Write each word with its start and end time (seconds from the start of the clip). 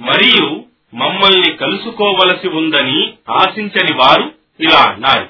మరియు 0.00 0.64
మమ్మల్ని 0.94 1.52
కలుసుకోవలసి 1.52 2.48
ఉందని 2.48 3.14
ఆశించని 3.30 3.96
వారు 3.96 4.34
ఇలా 4.60 4.92
అన్నారు. 4.92 5.28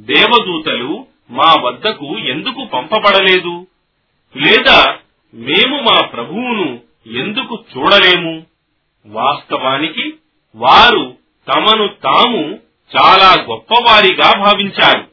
దేవదూతలు 0.00 1.06
మా 1.30 1.54
వద్దకు 1.60 2.18
ఎందుకు 2.18 2.64
పంపబడలేదు? 2.64 3.66
లేదా 4.36 4.98
మేము 5.34 5.76
మా 5.76 6.06
ప్రభువును 6.06 6.80
ఎందుకు 7.06 7.64
చూడలేము? 7.76 8.46
వాస్తవానికి 9.06 10.14
వారు 10.56 11.16
తమను 11.48 11.88
తాము 11.88 12.58
చాలా 12.96 13.42
గొప్పవారిగా 13.42 14.38
భావించారు. 14.38 15.04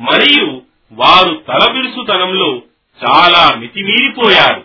మరియు 0.00 0.62
వారు 0.92 1.42
తలబిరుసుతనంలో 1.48 2.62
చాలా 3.04 3.54
మితిమీరిపోయారు. 3.56 4.64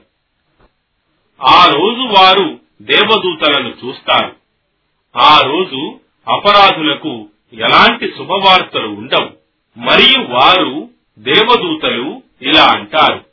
ఆ 1.48 1.66
రోజు 1.66 2.02
వారు 2.02 2.67
దేవదూతలను 2.82 3.74
చూస్తారు 3.86 4.36
ఆ 5.18 5.40
రోజు 5.46 6.00
అపరాధులకు 6.28 7.30
ఎలాంటి 7.54 8.14
శుభవార్తలు 8.18 8.88
ఉండవు. 8.88 9.30
మరియు 9.78 10.28
వారు 10.28 10.90
దేవదూతలు 11.20 12.24
ఇలా 12.42 12.66
అంటారు. 12.66 13.26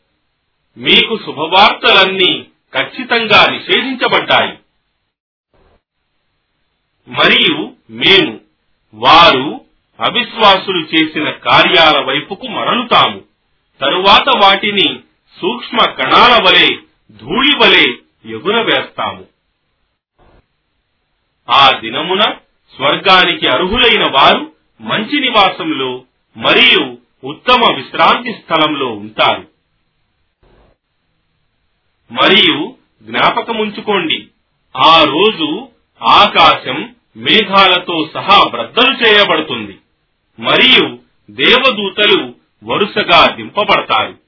మీకు 0.76 1.18
శుభవార్తలన్నీ 1.26 2.46
ఖచ్చితంగా 2.74 3.46
నిషేధించబడ్డాయి. 3.50 4.58
మరియు 7.08 7.72
మేము 7.90 8.40
వారు 8.94 9.60
అవిశ్వాసులు 10.00 10.78
చేసిన 10.78 11.30
కార్యాల 11.30 12.04
వైపుకు 12.04 12.46
మరలుతాము. 12.46 13.20
తరువాత 13.80 14.44
వాటిని 14.44 15.00
సూక్ష్మ 15.40 15.78
కణాల 15.78 16.32
వలె 16.32 16.76
ధూళి 17.10 17.56
వలె 17.56 17.96
ఎగురవేస్తాము. 18.26 19.33
ఆ 21.50 21.70
దినమున 21.80 22.20
స్వర్గానికి 22.76 23.48
అర్హులైన 23.48 24.04
వారు 24.10 24.52
మంచి 24.80 25.20
నివాసంలో 25.20 26.04
మరియు 26.36 26.98
ఉత్తమ 27.24 27.74
విశ్రాంతి 27.74 28.32
స్థలంలో 28.32 28.86
ఉంటారు. 28.86 29.48
మరియు 32.12 32.76
జ్ఞాపకముంచుకోండి 33.02 34.28
ఆ 34.76 35.04
రోజు 35.04 35.68
ఆకాశం 36.02 36.94
మేఘాలతో 37.16 38.10
సహా 38.14 38.48
బ్రద్దలు 38.48 39.06
చేయబడుతుంది 39.06 39.78
మరియు 40.40 40.98
దేవదూతలు 41.30 42.34
వరుసగా 42.64 43.34
దింపబడతారు. 43.36 44.18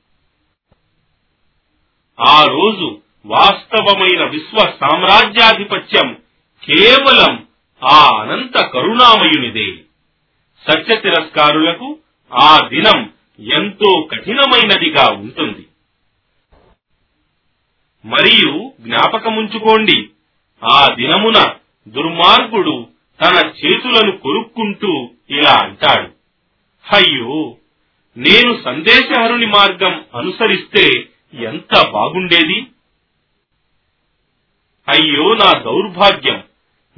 ఆ 2.20 2.44
రోజు 2.44 2.98
వాస్తవమైన 3.26 4.24
విశ్వ 4.24 4.58
సామ్రాజ్యాధిపత్యం 4.58 6.16
కేవలం 6.69 7.47
ఆ 7.84 8.17
అనంత 8.20 8.67
కరుణామయునిదే. 8.67 9.77
సత్య 10.70 10.97
తిరస్కారులకు 10.97 11.98
ఆ 12.34 12.69
దినం 12.69 13.12
ఎంతో 13.39 14.09
కఠినమైనదిగా 14.12 15.12
ఉంటుంది. 15.14 15.67
మరియు 18.05 18.72
జ్ఞాపకముంచుకోండి 18.81 20.11
ఆ 20.64 20.87
దినమున 20.94 21.55
దుర్మార్గుడు 21.89 22.89
తన 23.20 23.37
చేతులను 23.47 24.19
కొరుక్కుంటూ 24.19 25.11
ఇలా 25.31 25.55
అంటాడు. 25.62 26.11
అయ్యో 26.94 27.56
నేను 28.17 28.62
సందేశహరుని 28.64 29.47
మార్గం 29.47 30.05
అనుసరిస్తే 30.14 30.84
ఎంత 31.34 31.91
బాగుండేది? 31.91 32.67
అయ్యో 34.89 35.34
నా 35.34 35.53
దౌర్భాగ్యం! 35.53 36.42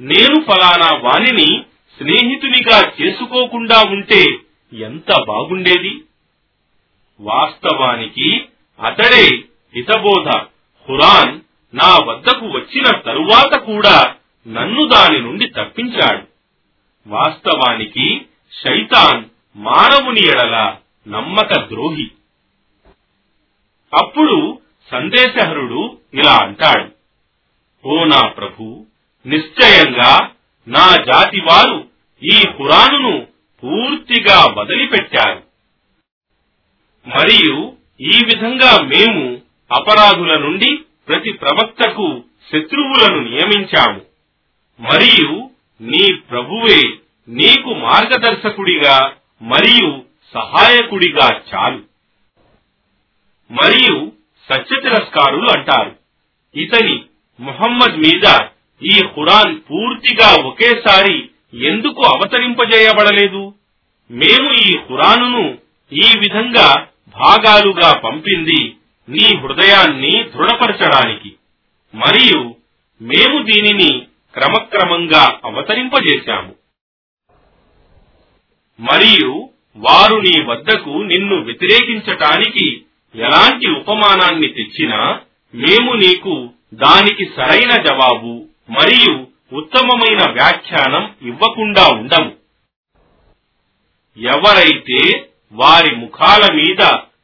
నేను 0.01 0.41
ఫలానా 0.41 0.97
వాణిని 0.97 1.63
స్నేహితునిగా 1.97 2.91
చేసుకోకుండా 3.01 3.83
ఉంటే 3.89 4.25
ఎంత 4.73 5.23
బాగుండేది? 5.27 6.03
వాస్తవానికి 7.21 8.45
అతడే 8.79 9.25
హితబోధ 9.75 10.29
ఖురాన్ 10.87 11.39
నా 11.73 11.97
వద్దకు 12.05 12.45
వచ్చిన 12.45 12.97
తరువాత 12.97 13.59
కూడా 13.59 14.15
నన్ను 14.47 14.85
దాని 14.85 15.19
నుండి 15.19 15.47
తప్పించాడు. 15.47 16.23
వాస్తవానికి 17.07 18.21
శైతాన్ 18.63 19.25
మానవుని 19.55 20.27
ఎడల 20.27 20.75
నమ్మక 21.07 21.53
ద్రోహి. 21.53 22.07
అప్పుడు 23.93 24.59
సందేశహరుడు 24.91 25.97
ఇలా 26.13 26.35
అంటాడు 26.35 26.89
ఓ 27.87 28.03
నా 28.03 28.27
ప్రభు 28.27 28.85
నిశ్చయంగా 29.25 30.31
నా 30.67 30.95
జాతి 30.95 31.39
వారు 31.39 31.87
ఈ 32.23 32.41
ఖురానును 32.57 33.27
పూర్తిగా 33.63 34.45
వదిలిపెట్టారు. 34.57 35.43
మరియు 37.07 37.73
ఈ 38.01 38.19
విధంగా 38.25 38.81
మేము 38.81 39.41
అపరాధుల 39.79 40.37
నుండి 40.37 40.75
ప్రతి 41.07 41.31
ప్రవక్తకు 41.31 42.23
శత్రువులను 42.51 43.21
నియమించాము. 43.21 44.01
మరియు 44.79 45.49
నీ 45.81 46.13
ప్రభువే 46.13 46.97
నీకు 47.27 47.73
మార్గదర్శకుడిగా 47.73 49.13
మరియు 49.41 50.03
సహాయకుడిగా 50.33 51.41
చాలు. 51.55 51.83
మరియు 53.51 54.11
సత్య 54.53 54.81
తిరస్కారులు 54.81 55.47
అంటారు. 55.57 55.95
ఇతని 56.55 57.05
ముహమ్మద్ 57.39 57.97
మీద 57.97 58.39
ఈ 58.83 58.99
ఖురాన్ 58.99 59.59
పూర్తిగా 59.71 60.43
ఒకేసారి 60.43 61.29
ఎందుకు 61.53 62.03
అవతరింపజేయబడలేదు? 62.03 63.53
మేము 64.11 64.51
ఈ 64.51 64.77
ఖురానును 64.77 65.57
ఈ 65.93 66.19
విధంగా 66.19 66.87
భాగాలుగా 67.07 67.99
పంపింది 67.99 68.75
నీ 69.09 69.37
హృదయాన్ని 69.37 70.23
దృఢపరచడానికి. 70.23 71.35
మరియు 71.95 72.55
మేము 73.01 73.43
దీనిని 73.43 74.01
క్రమక్రమంగా 74.33 75.39
అవతరింపజేశాము. 75.45 76.55
మరియు 78.79 79.49
వారు 79.77 80.15
నీ 80.15 80.41
వద్దకు 80.41 80.89
నిన్ను 80.89 81.43
వ్యతిరేకించటానికి 81.43 82.83
ఎలాంటి 83.15 83.69
ఉపమానాన్ని 83.69 84.47
తెచ్చినా 84.47 85.19
మేము 85.55 85.93
నీకు 85.93 86.49
దానికి 86.73 87.25
సరైన 87.25 87.81
జవాబు 87.81 88.48
మరియు 88.69 89.27
ఉత్తమమైన 89.55 90.31
వ్యాఖ్యానం 90.31 91.15
ఇవ్వకుండా 91.21 91.87
ఉండము. 91.87 92.31
ఎవరైతే 94.17 95.29
వారి 95.51 95.95
ముఖాల 95.95 96.53
మీద 96.53 96.81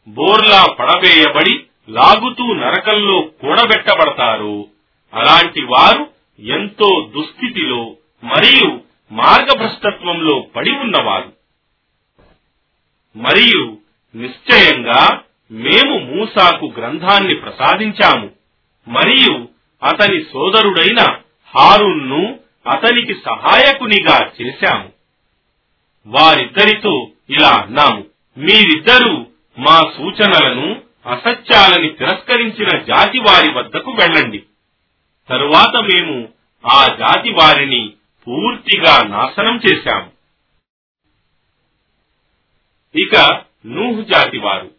బోర్లా 0.07 0.73
పడవేయబడి 0.79 1.55
లాగుతూ 1.89 2.53
నరకంలో 2.53 3.21
కూడబెట్టబడతారో 3.21 4.65
అలాంటి 5.13 5.61
వారు 5.63 6.13
ఎంతో 6.39 7.11
దుస్థితిలో 7.15 7.95
మరియు 8.23 8.79
మార్గభ్రష్టత్వంలో 9.11 10.39
పడి 10.39 10.71
ఉన్నవారు. 10.71 11.33
మరియు 13.15 13.77
నిశ్చయంగా 14.15 15.21
మేము 15.51 15.97
మూసాకు 15.99 16.73
గ్రంథాన్ని 16.77 17.35
ప్రసాదించాము 17.35 18.29
మరియు 18.87 19.47
అతని 19.83 20.23
సోదరుడైన 20.23 21.01
హారున్ను 21.57 22.39
అతనికి 22.67 23.13
సహాయకునిగా 23.13 24.31
చేశాము. 24.41 24.91
వారిద్దరితో 26.05 27.11
ఇలా 27.29 27.49
అన్నాము 27.49 28.03
మీరిద్దరూ 28.37 29.25
మా 29.59 29.81
సూచనలను 29.97 30.81
అసత్యాలని 31.05 31.89
తిరస్కరించిన 31.89 32.79
జాతి 32.79 33.19
వారి 33.19 33.51
వద్దకు 33.51 33.91
వెళ్ళండి. 33.91 34.43
తరువాత 35.29 35.83
మేము 35.83 36.29
ఆ 36.65 36.85
జాతి 36.99 37.29
వారిని 37.29 37.93
పూర్తిగా 38.27 39.07
నాశనం 39.07 39.59
చేశాము. 39.71 40.15
ఇక 42.97 43.41
నూహు 43.65 44.01
జాతి 44.01 44.37
వారు 44.37 44.71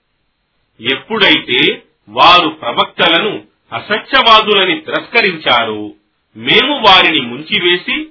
ఎప్పుడైతే 0.81 1.82
వారు 2.08 2.49
ప్రవక్తలను 2.49 3.43
అసత్యవాదులని 3.73 4.81
తిరస్కరించారో 4.81 5.90
మేము 6.37 6.75
వారిని 6.79 7.21
ముంచివేసి 7.21 8.06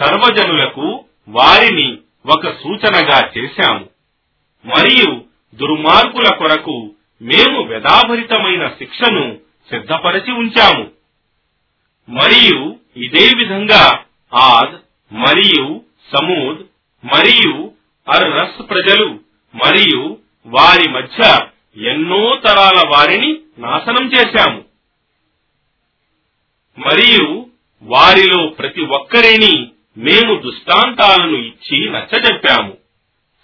సర్వజనులకు 0.00 1.04
వారిని 1.28 1.98
ఒక 2.26 2.50
సూచనగా 2.52 3.30
చేశాము. 3.38 3.88
మరియు 4.64 5.24
దుర్మార్గుల 5.54 6.34
కొరకు 6.34 6.94
మేము 7.22 7.62
వ్యధాభరితమైన 7.62 8.68
శిక్షను 8.68 9.38
సిద్ధపరచి 9.70 10.32
ఉంచాము. 10.32 10.90
మరియు 12.08 12.76
ఇదే 12.96 13.30
విధంగా 13.36 14.04
ఆద్ 14.34 14.76
మరియు 15.12 15.84
సమూద్ 16.16 16.58
మరియు 17.04 17.72
అర్రస్ 18.08 18.70
ప్రజలు 18.70 19.20
మరియు 19.54 20.18
వారి 20.46 20.90
మధ్య 20.90 21.48
ఎన్నో 21.76 22.36
తరాల 22.36 22.82
వారిని 22.88 23.40
నాశనం 23.58 24.06
చేశాము. 24.06 24.64
మరియు 26.78 27.51
వారిలో 27.82 28.46
ప్రతి 28.46 28.80
ఒక్కరిని 28.80 29.68
మేము 29.98 30.40
దృష్టాంతాలను 30.40 31.36
ఇచ్చి 31.36 31.90
నచ్చజెప్పాము. 31.90 32.76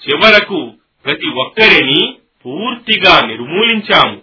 చివరకు 0.09 0.73
ప్రతి 1.05 1.29
ఒక్కరిని 1.29 2.17
పూర్తిగా 2.47 3.27
నిర్మూలించాము. 3.27 4.23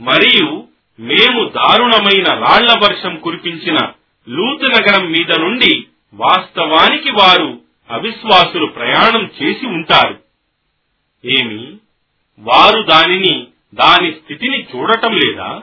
మరియు 0.00 0.68
మేము 1.00 1.48
దారుణమైన 1.48 2.24
రాళ్ళ 2.24 2.72
వర్షం 2.82 3.18
కురిపించిన 3.18 3.78
లూతు 4.28 4.64
నగరం 4.64 5.12
మీద 5.12 5.40
నుండి 5.40 5.86
వాస్తవానికి 6.14 7.10
వారు 7.10 7.60
అవిశ్వాసులు 7.90 8.66
ప్రయాణం 8.66 9.30
చేసి 9.42 9.66
ఉంటారు. 9.66 10.18
ఏమి? 11.24 11.76
వారు 12.38 12.82
దానిని 12.82 13.46
దాని 13.74 14.12
స్థితిని 14.12 14.62
చూడటం 14.62 15.12
లేదా? 15.12 15.62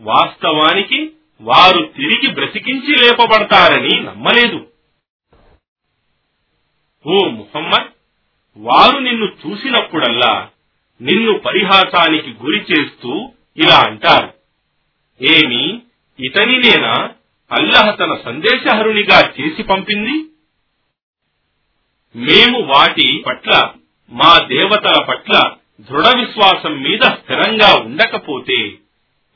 వాస్తవానికి 0.00 1.12
వారు 1.42 1.80
తిరిగి 1.96 2.28
బ్రతికించి 2.34 2.92
లేపబడతారని 2.96 4.00
నమ్మలేదు. 4.00 4.60
ఓ 7.06 7.28
ముహమ్మద్ 7.28 7.88
వారు 8.56 8.98
నిన్ను 8.98 9.26
చూసినప్పుడల్లా 9.42 10.34
నిన్ను 11.00 11.32
పరిహాసానికి 11.38 12.30
గురి 12.42 12.60
చేస్తూ 12.72 13.32
ఇలా 13.56 13.78
అంటారు. 13.78 14.30
ఏమి 15.20 15.82
ఇతనినేనా 16.18 16.94
అల్లహ 17.50 17.90
తన 17.90 18.12
సందేశహరునిగా 18.24 19.18
చేసి 19.40 19.62
పంపింది? 19.62 20.16
మేము 22.16 22.58
వాటి 22.62 23.24
పట్ల 23.26 23.72
మా 24.10 24.38
దేవతల 24.46 24.98
పట్ల 25.08 25.34
దృఢ 25.80 26.06
విశ్వాసం 26.16 26.82
మీద 26.82 27.00
స్థిరంగా 27.00 27.70
ఉండకపోతే 27.84 28.58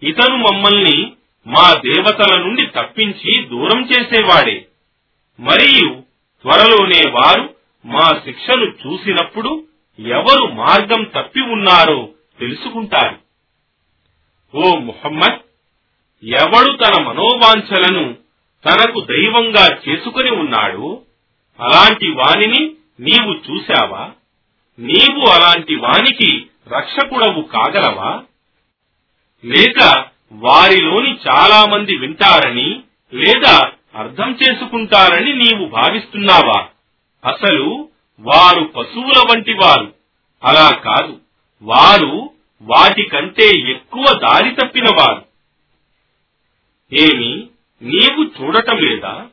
ఇతను 0.03 0.37
మమ్మల్ని 0.37 0.99
మా 1.47 1.75
దేవతల 1.75 2.43
నుండి 2.43 2.67
తప్పించి 2.67 3.45
దూరం 3.45 3.85
చేసేవాడే. 3.85 4.67
మరియు 5.41 6.03
త్వరలోనే 6.43 7.11
వారు 7.11 7.57
మా 7.85 8.21
శిక్షను 8.25 8.65
చూసినప్పుడు 8.65 9.67
ఎవరు 9.99 10.47
మార్గం 10.47 11.05
తప్పి 11.05 11.41
ఉన్నారో 11.41 12.09
తెలుసుకుంటారు. 12.41 13.19
ఓ 14.55 14.77
ముహమ్మద్ 14.77 15.39
ఎవడు 16.25 16.77
తన 16.77 17.03
మనోవాంఛలను 17.03 18.15
తనకు 18.65 19.01
దైవంగా 19.01 19.79
చేసుకుని 19.89 20.31
ఉన్నాడు? 20.31 21.03
అలాంటి 21.61 22.11
వానిని 22.11 22.77
నీవు 23.01 23.33
చూశావా? 23.33 24.11
నీవు 24.79 25.29
అలాంటి 25.29 25.77
వానికి 25.77 26.47
రక్షకుడవు 26.69 27.43
కాగలవా? 27.43 28.23
లేక 29.45 30.07
వారిలోని 30.33 31.19
చాలా 31.29 31.67
మంది 31.67 31.97
వింటారని 31.97 32.83
లేదా 33.15 33.71
అర్థం 33.95 34.39
చేసుకుంటారని 34.43 35.33
నీవు 35.33 35.69
భావిస్తున్నావా? 35.69 36.67
అసలు 37.25 37.89
వారు 38.21 38.65
పశువుల 38.65 39.23
వంటి 39.31 39.53
వారు. 39.53 39.95
అలా 40.45 40.71
కాదు. 40.71 41.21
వారు 41.63 42.31
వాటికంటే 42.63 43.71
ఎక్కువ 43.71 44.05
దారి 44.19 44.51
తప్పినవారు. 44.51 45.25
ఏమి 46.93 47.47
నీవు 47.83 48.43
చూడటం 48.43 48.77
లేదా? 48.77 49.27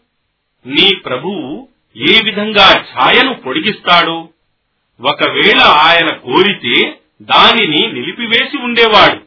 నీ 0.65 0.95
ప్రభువు 0.95 1.67
ఏ 1.97 2.19
విధంగా 2.23 2.81
ఛాయను 2.81 3.33
పొడిగిస్తాడో? 3.33 4.29
ఒకవేళ 5.01 5.59
ఆయన 5.61 6.07
కోరితే 6.07 6.99
దానిని 7.21 7.91
నిలిపివేసి 7.93 8.57
ఉండేవాడు. 8.57 9.19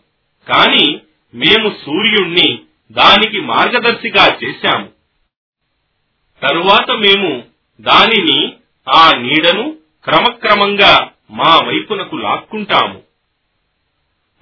కాని 0.52 1.00
మేము 1.36 1.68
సూర్యుణ్ణి 1.86 2.58
దానికి 2.92 3.40
మార్గదర్శిగా 3.40 4.38
చేశాము. 4.44 4.88
తరువాత 6.42 6.90
మేము 6.90 7.44
దానిని 7.80 8.52
ఆ 8.94 9.12
నీడను 9.12 9.76
క్రమక్రమంగా 10.04 11.10
మా 11.30 11.58
వైపునకు 11.66 12.16
లాక్కుంటాము. 12.16 13.02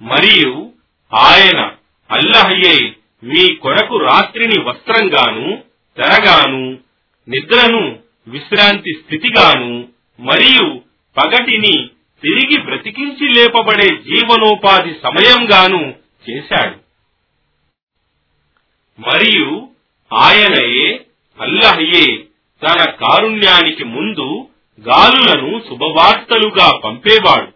మరియు 0.01 0.73
ఆయన 1.13 1.71
అల్లహయ్యే 2.11 2.95
మీ 3.23 3.55
కొరకు 3.55 3.97
రాత్రిని 3.97 4.61
వస్త్రంగాను 4.61 5.63
తెరగాను 5.97 6.77
నిద్రను 7.29 7.99
విశ్రాంతి 8.27 8.93
స్థితిగాను 8.93 9.87
మరియు 10.19 10.81
పగటిని 11.17 11.89
తిరిగి 12.21 12.61
బ్రతికించి 12.61 13.33
లేపబడే 13.33 13.87
జీవనోపాధి 13.87 14.93
సమయంగాను 15.03 15.95
చేశాడు. 16.29 16.84
మరియు 18.99 19.69
ఆయనయే 20.13 21.05
అల్లహయే 21.39 22.23
తన 22.63 22.91
కారుణ్యానికి 22.91 23.83
ముందు 23.83 24.47
గాలులను 24.79 25.63
శుభవార్తలుగా 25.69 26.79
పంపేవాడు. 26.83 27.51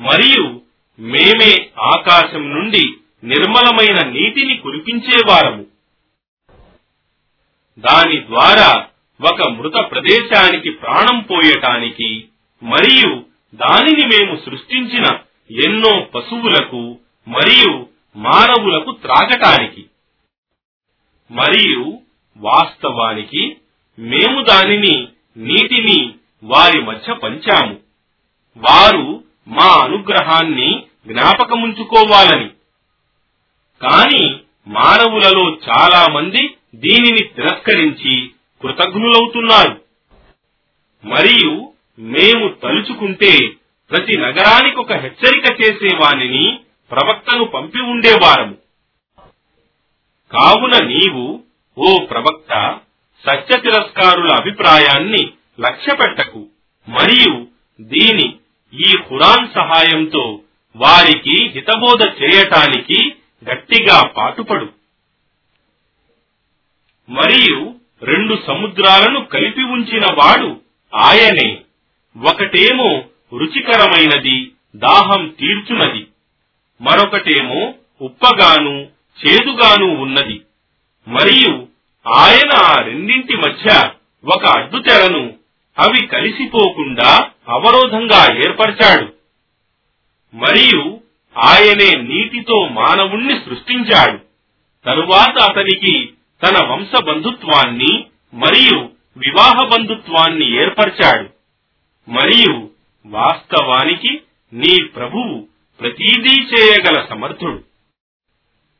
మరియు 0.00 0.60
మేమే 1.00 1.68
ఆకాశం 1.78 2.50
నుండి 2.50 2.94
నిర్మలమైన 3.24 4.08
నీటిని 4.08 4.56
కురిపించేవారము. 4.56 5.66
దాని 7.78 8.26
ద్వారా 8.26 8.86
ఒక 9.30 9.48
మృత 9.48 9.72
ప్రదేశానికి 9.72 10.70
ప్రాణం 10.70 11.20
పోయటానికి 11.20 12.24
మరియు 12.62 13.22
దానిని 13.54 14.06
మేము 14.06 14.36
సృష్టించిన 14.36 15.04
ఎన్నో 15.50 16.00
పశువులకు 16.00 16.98
మరియు 17.28 17.86
మానవులకు 18.16 18.90
త్రాగటానికి. 18.92 19.84
మరియు 21.30 22.00
వాస్తవానికి 22.36 23.56
మేము 23.98 24.42
దానిని 24.42 25.08
నీటిని 25.36 26.14
వారి 26.44 26.80
మధ్య 26.80 27.14
పంచాము. 27.14 27.76
వారు 28.56 29.24
మా 29.48 29.84
అనుగ్రహాన్ని 29.84 30.82
జ్ఞాపకముంచుకోవాలని. 31.06 32.48
కాని 33.82 34.36
మానవులలో 34.68 35.58
చాలా 35.68 36.06
మంది 36.12 36.54
దీనిని 36.74 37.24
తిరస్కరించి 37.24 38.30
కృతజ్ఞులవుతున్నారు. 38.62 39.80
మరియు 41.04 41.72
మేము 41.98 42.48
తలుచుకుంటే 42.48 43.48
ప్రతి 43.90 44.18
నగరానికి 44.18 44.76
ఒక 44.76 44.92
హెచ్చరిక 44.92 45.62
చేసేవానిని 45.62 46.60
ప్రవక్తను 46.90 47.44
పంపి 47.44 47.80
ఉండేవారము. 47.80 48.67
కావున 50.32 50.84
నీవు 50.84 51.44
ఓ 51.78 52.04
ప్రవక్త 52.04 52.78
సత్య 53.26 53.60
తిరస్కారుల 53.60 54.32
అభిప్రాయాన్ని 54.32 55.30
లక్ష్యపెట్టకు 55.60 56.46
మరియు 56.88 57.46
దీని 57.80 58.36
ఈ 58.74 58.96
ఖురాన్ 58.96 59.48
సహాయంతో 59.54 60.40
వారికి 60.76 61.48
హితబోధ 61.48 62.02
చేయటానికి 62.02 63.14
గట్టిగా 63.44 64.06
పాటుపడు. 64.06 64.72
మరియు 67.08 67.74
రెండు 68.02 68.38
సముద్రాలను 68.46 69.24
కలిపి 69.24 69.62
ఉంచిన 69.62 70.04
వాడు 70.14 70.60
ఆయనే. 70.94 71.60
ఒకటేమో 72.16 73.04
రుచికరమైనది 73.32 74.52
దాహం 74.76 75.28
తీర్చునది. 75.28 76.06
మరొకటేమో 76.80 77.74
ఉప్పగాను 78.00 78.97
చేదుగాను 79.26 80.00
ఉన్నది. 80.00 80.40
మరియు 81.08 81.66
ఆయన 82.08 82.50
ఆ 82.56 82.82
రెండింటి 82.82 83.36
మధ్య 83.36 83.90
ఒక 84.34 84.46
అడ్డుతెరను 84.46 85.34
అవి 85.78 86.06
కలిసిపోకుండా 86.06 87.30
అవరోధంగా 87.48 88.36
ఏర్పరిచాడు. 88.36 89.12
మరియు 90.34 91.00
ఆయనే 91.38 92.02
నీటితో 92.02 92.68
మానవుణ్ణి 92.68 93.34
సృష్టించాడు. 93.34 94.18
తరువాత 94.84 95.42
అతనికి 95.42 96.12
తన 96.42 96.66
వంశ 96.66 97.02
బంధుత్వాన్ని 97.02 98.04
మరియు 98.34 98.90
వివాహ 99.16 99.64
బంధుత్వాన్ని 99.64 100.62
ఏర్పరిచాడు. 100.62 101.28
మరియు 102.10 102.70
వాస్తవానికి 103.06 104.20
నీ 104.52 104.82
ప్రభువు 104.84 105.48
ప్రతిదీ 105.80 106.42
చేయగల 106.42 107.06
సమర్థుడు. 107.10 107.67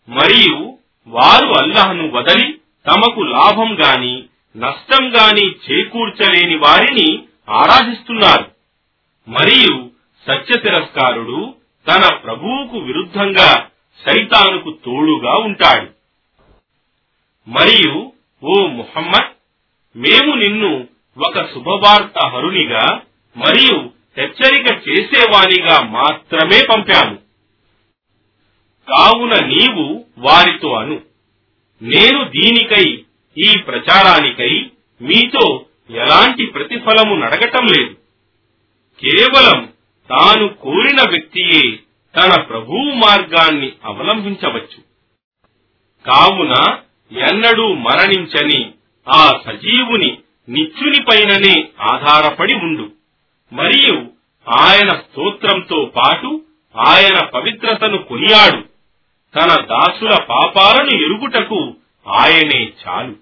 మరియు 0.08 0.78
వారు 1.06 1.62
అల్లహను 1.62 2.10
వదలి 2.10 2.60
తమకు 2.86 3.20
లాభం 3.20 3.74
గాని 3.84 4.24
నష్టం 4.56 5.16
గాని 5.16 5.50
చేకూర్చలేని 5.50 6.56
వారిని 6.56 7.24
ఆరాధిస్తున్నారు. 7.50 8.50
మరియు 9.28 9.90
సత్య 10.26 10.58
తిరస్కారుడు 10.58 11.54
తన 11.88 12.14
ప్రభువుకు 12.14 12.78
విరుద్ధంగా 12.78 13.68
సైతానుకు 14.06 14.70
తోడుగా 14.70 15.34
ఉంటాడు. 15.34 15.90
మరియు 17.48 18.12
ఓ 18.44 18.66
ముహమ్మద్ 18.66 19.32
మేము 19.98 20.34
నిన్ను 20.34 20.88
ఒక 21.18 21.42
శుభవార్త 21.42 22.26
హరునిగా 22.26 23.00
మరియు 23.36 23.90
హెచ్చరిక 24.18 24.88
చేసేవానిగా 24.88 25.86
మాత్రమే 25.88 26.62
పంపాము. 26.70 27.27
కావున 28.88 29.45
నీవు 29.45 30.04
వారితో 30.18 30.73
అను. 30.73 31.00
నేను 31.83 32.25
దీనికై 32.25 33.04
ఈ 33.38 33.59
ప్రచారానికై 33.59 34.71
మీతో 35.02 35.66
ఎలాంటి 35.90 36.47
ప్రతిఫలము 36.47 37.16
నడగటం 37.16 37.66
లేదు. 37.66 37.97
కేవలం 39.00 39.73
తాను 40.11 40.49
కోరిన 40.49 41.11
వ్యక్తియే 41.11 41.78
తన 42.16 42.40
ప్రభువు 42.40 42.95
మార్గాన్ని 42.95 43.73
అవలంబించవచ్చు. 43.85 44.88
కావున 46.07 46.76
ఎన్నడూ 47.18 47.75
మరణించని 47.75 48.71
ఆ 49.09 49.40
సజీవుని 49.47 50.18
నిత్యునిపైననే 50.49 51.68
ఆధారపడి 51.80 52.54
ఉండు. 52.54 52.92
మరియు 53.52 54.07
ఆయన 54.61 54.88
స్తోత్రంతో 54.88 55.92
పాటు 55.97 56.42
ఆయన 56.88 57.25
పవిత్రతను 57.25 57.99
కొనియాడు. 57.99 58.67
తన 59.38 59.64
దాసుల 59.64 60.18
పాపాలను 60.23 60.90
ఎరుగుటకు 60.90 61.75
ఆయనే 62.09 62.73
చాలు. 62.88 63.14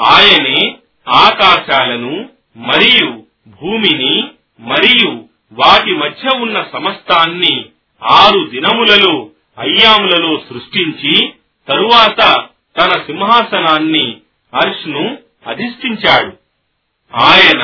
ఆయనే 0.00 0.76
ఆకాశాలను 1.08 2.28
మరియు 2.56 3.24
భూమిని 3.48 4.22
మరియు 4.60 5.24
వాటి 5.52 5.92
మధ్య 5.92 6.38
ఉన్న 6.38 6.66
సమస్తాన్ని 6.72 7.66
ఆరు 8.04 8.48
దినములలో 8.50 9.30
అయ్యాములలో 9.58 10.42
సృష్టించి 10.48 11.32
తరువాత 11.68 12.48
తన 12.80 13.02
సింహాసనాన్ని 13.02 14.16
అర్ష్ను 14.54 15.18
అధిష్ఠించాడు. 15.46 16.36
ఆయన 17.14 17.62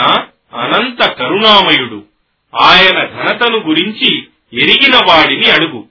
అనంత 0.56 1.10
కరుణామయుడు. 1.12 2.04
ఆయన 2.62 3.04
ఘనతను 3.04 3.58
గురించి 3.58 4.26
ఎరిగిన 4.52 4.96
వాడిని 4.96 5.50
అడుగు. 5.50 5.84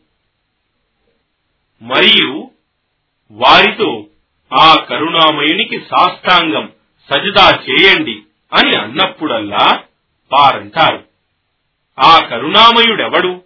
మరియు 1.85 2.51
వారితో 3.31 4.05
ఆ 4.53 4.75
కరుణామయునికి 4.89 5.79
సాష్టాంగం 5.79 6.71
సజదా 7.13 7.59
చేయండి 7.69 8.19
అని 8.53 8.77
అన్నప్పుడల్లా 8.77 9.83
వారంటారు. 10.33 11.03
ఆ 11.99 12.19
కరుణామయుడెవడు? 12.19 13.41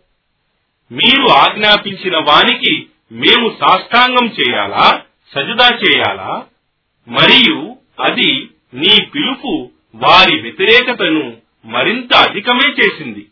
మీరు 0.91 1.27
ఆజ్ఞాపించిన 1.31 2.17
వానికి 2.17 2.89
మేము 3.11 3.57
సాష్టాంగం 3.61 4.27
చేయాలా? 4.27 5.01
సజదా 5.35 5.69
చేయాలా? 5.75 6.45
మరియు 7.07 7.75
అది 7.99 8.49
నీ 8.73 9.05
పిలుపు 9.05 9.69
వారి 9.95 10.41
వ్యతిరేకతను 10.41 11.37
మరింత 11.65 12.13
అధికమే 12.13 12.71
చేసింది. 12.71 13.27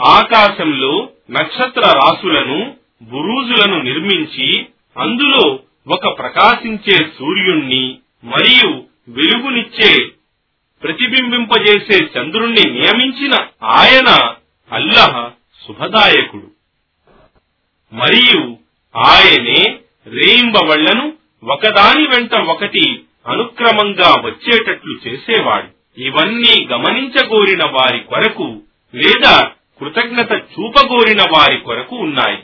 ఆకాశంలో 0.00 1.08
నక్షత్ర 1.30 1.80
రాసులను 1.80 2.81
బురూజులను 3.02 3.82
నిర్మించి 3.82 4.66
అందులో 4.96 5.58
ఒక 5.88 6.18
ప్రకాశించే 6.18 7.04
సూర్యుణ్ణి 7.18 7.98
మరియు 8.24 8.84
వెలుగునిచ్చే 9.08 10.08
ప్రతిబింబింపజేసే 10.82 12.04
చంద్రుణ్ణి 12.04 12.70
నియమించిన 12.70 13.46
ఆయన 13.62 14.34
అల్లహ 14.72 15.30
శుభదాయకుడు. 15.66 16.50
మరియు 17.92 18.56
ఆయనే 18.96 19.78
రేయింబవళ్ళను 20.06 21.12
ఒకదాని 21.44 22.06
వెంట 22.06 22.34
ఒకటి 22.34 23.02
అనుక్రమంగా 23.26 24.14
వచ్చేటట్లు 24.24 24.98
చేసేవాడు. 25.08 26.00
ఇవన్నీ 26.00 26.66
గమనించగోరిన 26.66 27.64
వారి 27.64 28.00
కొరకు 28.00 28.62
లేదా 28.94 29.50
కృతజ్ఞత 29.80 30.32
చూపగోరిన 30.32 31.22
వారి 31.22 31.58
కొరకు 31.58 31.96
ఉన్నాయి. 31.96 32.38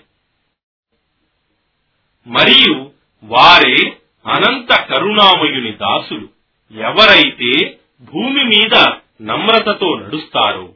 మరియు 2.29 2.91
వారే 3.25 3.97
అనంత 4.27 4.81
కరుణామయుని 4.81 5.73
దాసులు. 5.73 6.29
ఎవరైతే 6.73 7.79
భూమి 8.03 8.45
మీద 8.45 8.87
నమ్రతతో 9.23 9.99
నడుస్తారో 9.99 10.73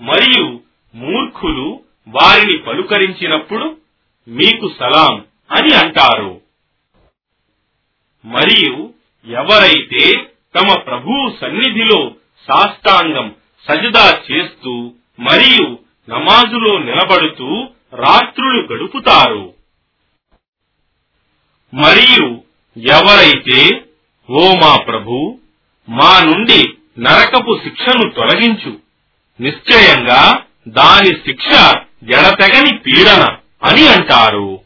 మరియు 0.00 0.60
మూర్ఖులు 0.94 1.82
వారిని 2.08 2.58
పలుకరించినప్పుడు 2.58 3.78
మీకు 4.28 4.72
సలాం 4.80 5.24
అని 5.50 5.74
అంటారు. 5.74 6.40
మరియు 8.24 8.92
ఎవరైతే 9.26 10.12
తమ 10.54 10.80
ప్రభువు 10.80 11.36
సన్నిధిలో 11.40 12.14
సాష్టాంగం 12.48 13.34
సజదా 13.68 14.20
చేస్తూ 14.32 14.92
మరియు 15.20 15.78
నమాజులో 16.10 16.78
నిలబడుతూ 16.78 17.68
రాత్రులు 17.92 18.62
గడుపుతారు 18.62 19.53
మరియు 21.74 22.26
ఎవరైతే 22.76 23.86
ఓ 24.30 24.54
మా 24.54 24.76
ప్రభు 24.76 25.38
మా 25.88 26.20
నుండి 26.20 26.60
నరకపు 26.98 27.60
శిక్షను 27.64 28.10
తొలగించు. 28.10 28.78
నిశ్చయంగా 29.40 30.44
దాని 30.68 31.12
శిక్ష 31.14 31.48
ఎడతెగని 32.10 32.78
పీడన 32.78 33.22
అని 33.62 33.86
అంటారు. 33.88 34.60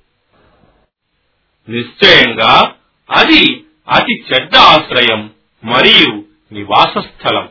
నిశ్చయంగా 1.69 2.73
అది 3.11 3.65
అతి 3.89 4.15
చెడ్డ 4.23 4.57
ఆశ్రయం 4.57 5.31
మరియు 5.65 6.25
నివాస 6.53 6.99
స్థలం 6.99 7.49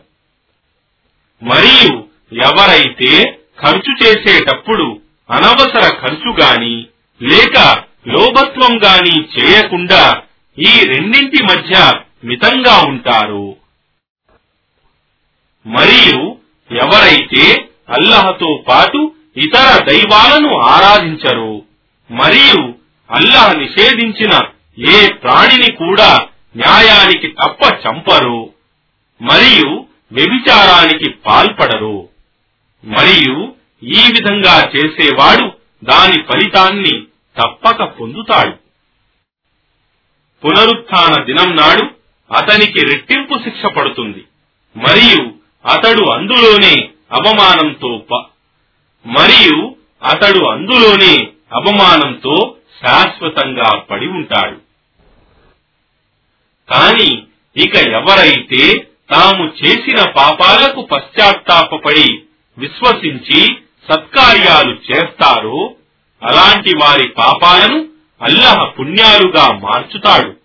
మరియు 1.42 2.08
ఎవరైతే 2.34 3.12
ఖర్చు 3.60 3.92
చేసేటప్పుడు 4.04 5.02
అనవసర 5.30 5.86
ఖర్చు 6.02 6.32
గాని 6.42 6.88
లేక 7.22 7.87
లోభత్వం 8.08 8.74
గాని 8.84 9.16
చేయకుండా 9.36 10.22
ఈ 10.58 10.84
రెండింటి 10.84 11.44
మధ్య 11.44 11.94
మితంగా 12.24 12.76
ఉంటారు. 12.82 13.56
మరియు 15.66 16.20
ఎవరైతే 16.72 17.44
అల్లహతో 17.90 18.64
పాటు 18.68 19.00
ఇతర 19.38 19.84
దైవాలను 19.84 20.58
ఆరాధించరు 20.58 21.52
మరియు 22.10 22.62
అల్లాహ్ 23.10 23.58
నిషేధించిన 23.58 24.34
ఏ 24.90 25.08
ప్రాణిని 25.08 25.72
కూడా 25.76 26.10
న్యాయానికి 26.58 27.28
తప్ప 27.28 27.62
చంపరు 27.84 28.40
మరియు 29.22 29.70
వ్యభిచారానికి 30.12 31.10
పాల్పడరు. 31.10 32.10
మరియు 32.84 33.38
ఈ 33.84 34.04
విధంగా 34.12 34.56
చేసేవాడు 34.76 35.48
దాని 35.84 36.22
ఫలితాన్ని 36.22 36.96
తప్పక 37.38 37.84
పొందుతాడు. 37.84 38.56
పునరుత్న 40.46 41.24
దినం 41.24 41.56
నాడు 41.56 41.84
అతనికి 42.34 42.80
రెట్టింపు 42.86 43.38
శిక్ష 43.44 43.66
పడుతుంది. 43.66 44.26
మరియు 44.78 45.22
అతడు 45.68 46.12
అందులోనే 46.12 46.90
అవమానంతో 47.12 48.06
మరియు 49.06 49.76
అతడు 50.04 50.46
అందులోనే 50.46 51.28
అవమానంతో 51.54 52.56
శాశ్వతంగా 52.82 53.78
పడి 53.78 54.08
ఉంటాడు. 54.08 54.62
కాని 56.70 57.24
ఇక 57.58 57.76
ఎవరైతే 57.76 58.88
తాము 59.12 59.46
చేసిన 59.46 60.12
పాపాలకు 60.12 60.82
పశ్చాత్తాపడి 60.82 62.22
విశ్వసించి 62.58 63.48
సత్కార్యాలు 63.92 64.78
చేస్తారో 64.92 65.76
అలాంటి 66.24 66.72
వారి 66.78 67.08
పాపాలను 67.08 67.88
అల్లహ 68.22 68.64
పుణ్యాలుగా 68.64 69.58
మార్చుతాడు. 69.58 70.38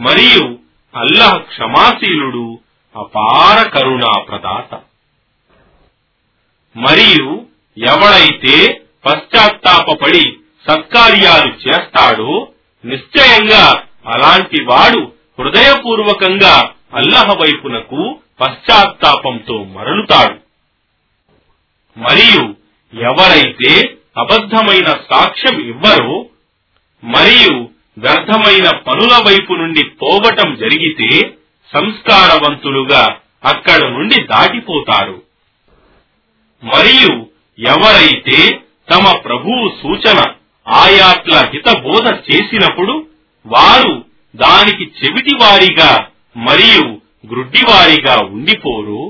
మరియు 0.00 0.58
అల్లహ 0.96 1.36
క్షమాశీలుడు 1.36 2.58
అపార 2.96 3.68
కరుణా 3.68 4.20
ప్రదాత 4.20 4.74
మరియు 6.76 7.46
ఎవడైతే 7.78 8.84
పశ్చాత్తాపడి 9.06 10.36
సత్కార్యాలు 10.68 11.68
చేస్తాడో 11.68 12.52
నిశ్చయంగా 12.84 13.82
అలాంటి 14.06 14.64
వాడు 14.64 15.12
హృదయపూర్వకంగా 15.38 16.70
అల్లహ 16.94 17.22
వైపునకు 17.22 18.18
పశ్చాత్తాపంతో 18.40 19.64
మరలుతాడు. 19.64 20.38
మరియు 21.98 22.54
ఎవరైతే 23.00 23.95
అబద్ధమైన 24.16 24.86
సాక్ష్యం 24.86 25.60
ఇవ్వరో 25.60 26.24
మరియు 27.02 27.54
వ్యర్థమైన 27.98 28.68
పనుల 28.76 29.14
వైపు 29.26 29.52
నుండి 29.52 29.82
పోవటం 29.82 30.54
జరిగితే 30.54 31.20
సంస్కారవంతులుగా 31.74 33.20
అక్కడ 33.44 33.84
నుండి 33.86 34.22
దాటిపోతారు. 34.22 35.22
మరియు 36.62 37.12
ఎవరైతే 37.58 38.38
తమ 38.90 39.12
ప్రభువు 39.12 39.68
సూచన 39.82 40.18
ఆయాట్ల 40.66 41.34
హితబోధ 41.36 42.06
చేసినప్పుడు 42.08 43.06
వారు 43.46 44.04
దానికి 44.34 44.92
చెవిటివారిగా 44.98 45.90
మరియు 46.36 46.84
గ్రుడ్డివారిగా 47.26 48.16
ఉండిపోరు 48.24 49.02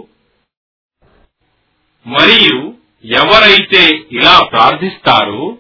మరియు 2.06 2.75
ఎవరైతే 3.06 4.04
ఇలా 4.12 4.40
ప్రార్థిస్తారో 4.44 5.58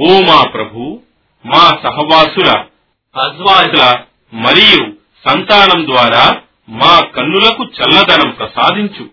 ఓ 0.00 0.20
మా 0.20 0.42
ప్రభు 0.42 1.00
మా 1.46 1.78
సహవాసుల 1.82 2.64
అజ్వాజుల 3.16 3.96
మరియు 4.34 4.92
సంతానం 5.28 5.86
ద్వారా 5.86 6.36
మా 6.68 7.00
కన్నులకు 7.00 7.64
చల్లదనం 7.64 8.30
ప్రసాదించు. 8.30 9.10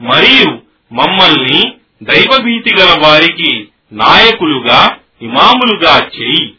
మరియు 0.00 0.50
మమ్మల్ని 0.94 1.72
దైవభీతి 2.02 2.76
గల 2.80 3.02
వారికి 3.06 3.68
నాయకులుగా 3.92 4.96
ఇమాములుగా 5.22 5.98
చేయి. 5.98 6.54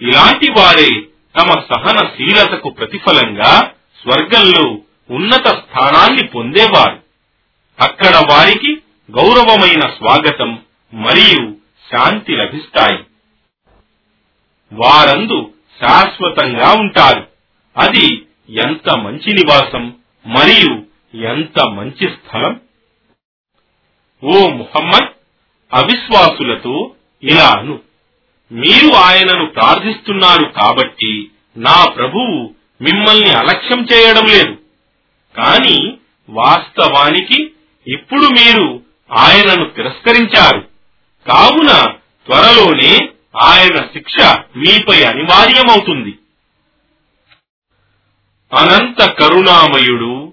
ఇలాంటి 0.00 0.50
వారే 0.50 1.00
తమ 1.40 1.52
సహనశీలతకు 1.52 2.68
ప్రతిఫలంగా 2.68 3.70
స్వర్గంలో 4.02 4.78
ఉన్నత 5.10 5.46
స్థానాన్ని 5.46 6.26
పొందేవారు. 6.26 7.02
అక్కడ 7.80 8.16
వారికి 8.16 8.81
గౌరవమైన 9.18 9.80
స్వాగతం 9.80 10.62
మరియు 10.94 11.56
శాంతి 11.92 12.32
లభిస్తాయి. 12.36 13.04
వారందు 14.72 15.54
శాశ్వతంగా 15.80 16.72
ఉంటారు. 16.72 17.28
అది 17.76 18.26
ఎంత 18.48 18.98
మంచి 18.98 19.32
నివాసం 19.32 19.96
మరియు 20.26 20.82
ఎంత 21.16 21.68
మంచి 21.68 22.08
స్థలం? 22.08 22.60
ఓ 24.24 24.48
ముహమ్మద్ 24.48 25.08
అవిశ్వాసులతో 25.74 26.94
ఇలా 27.22 27.50
అను. 27.50 27.80
మీరు 28.52 28.94
ఆయనను 28.94 29.46
ప్రార్థిస్తున్నారు 29.46 30.44
కాబట్టి 30.44 31.30
నా 31.56 31.84
ప్రభువు 31.88 32.54
మిమ్మల్ని 32.82 33.30
అలక్ష్యం 33.30 33.86
చేయడం 33.92 34.26
లేదు. 34.26 34.56
కాని 35.36 35.98
వాస్తవానికి 36.30 37.52
ఇప్పుడు 37.86 38.26
మీరు 38.26 38.81
ఆయనను 39.12 39.70
తిరస్కరించారు. 39.70 40.68
కావున 41.28 41.72
త్వరలోనే 42.26 43.08
ఆయన 43.36 43.76
శిక్ష 43.76 44.20
మీపై 44.56 45.04
అనివార్యమవుతుంది. 45.04 46.18
అనంత 48.52 49.10
కరుణామయుడు 49.10 50.32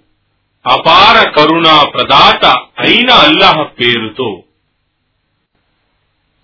అపార 0.67 1.29
కరుణా 1.29 1.83
ప్రదాత 1.83 2.45
అయిన 2.79 3.11
అల్లాహ్ 3.11 3.79
పేరుతో 3.79 4.43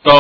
తో 0.06 0.20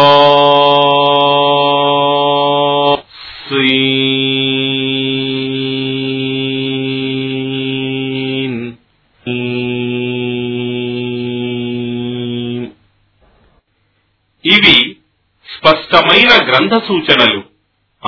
గ్రంథ 16.55 16.73
సూచనలు 16.73 17.43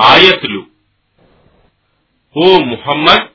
ఆయతులు. 0.00 0.66
ఓ 2.36 2.58
ముహమ్మద్ 2.58 3.26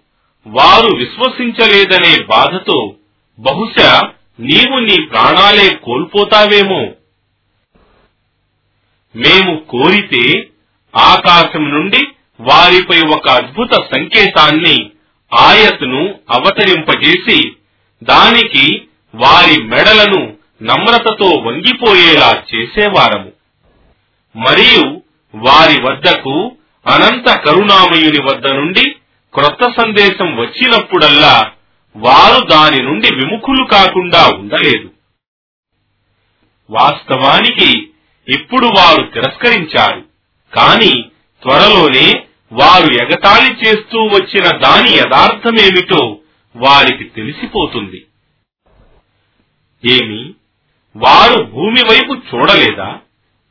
వారు 0.47 0.95
విశ్వసించలేదనే 0.95 2.23
బాధతో 2.23 2.95
బహుశా 3.39 4.09
నీవు 4.39 4.79
నీ 4.79 5.01
ప్రాణాలే 5.01 5.75
కోల్పోతావేమో. 5.75 6.91
మేము 9.15 9.59
కోరితే 9.69 10.49
ఆకాశం 10.97 11.69
నుండి 11.69 12.07
వారిపై 12.39 13.01
ఒక 13.01 13.29
అద్భుత 13.29 13.71
సంకేతాన్ని 13.73 14.89
ఆయత్ను 15.33 16.15
అవతరింపజేసి 16.29 17.51
దానికి 18.03 18.81
వారి 19.15 19.63
మెడలను 19.63 20.37
నమ్రతతో 20.63 21.29
వంగిపోయేలా 21.29 22.43
చేసేవారము. 22.55 23.31
మరియు 24.35 25.02
వారి 25.35 25.81
వద్దకు 25.81 26.55
అనంత 26.87 27.37
కరుణామయుని 27.37 28.21
వద్ద 28.21 28.47
నుండి 28.47 28.95
క్రొత్త 29.33 29.81
సందేశం 29.81 30.35
వచ్చినప్పుడల్లా 30.35 31.51
వారు 31.95 32.45
దాని 32.45 32.83
నుండి 32.83 33.15
విముఖులు 33.15 33.65
కాకుండా 33.65 34.27
ఉండలేదు. 34.27 34.91
వాస్తవానికి 36.69 37.89
ఇప్పుడు 38.27 38.65
వారు 38.65 39.03
తిరస్కరించారు 39.03 40.05
కాని 40.55 41.03
త్వరలోనే 41.41 42.23
వారు 42.51 42.93
ఎగతాళి 42.93 43.53
చేస్తూ 43.53 44.03
వచ్చిన 44.03 44.57
దాని 44.57 44.91
యథార్థమేమిటో 44.91 46.19
వారికి 46.55 47.03
తెలిసిపోతుంది. 47.03 48.05
ఏమి? 49.85 50.33
వారు 50.95 51.43
భూమి 51.43 51.81
వైపు 51.83 52.13
చూడలేదా? 52.13 52.99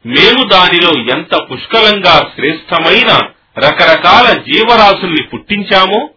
మేము 0.06 0.48
దానిలో 0.48 1.18
ఎంత 1.18 1.42
పుష్కలంగా 1.52 2.30
శ్రేష్టమైన 2.34 3.18
రకరకాల 3.58 4.32
జీవరాశుల్ని 4.32 5.22
పుట్టించామో? 5.22 6.10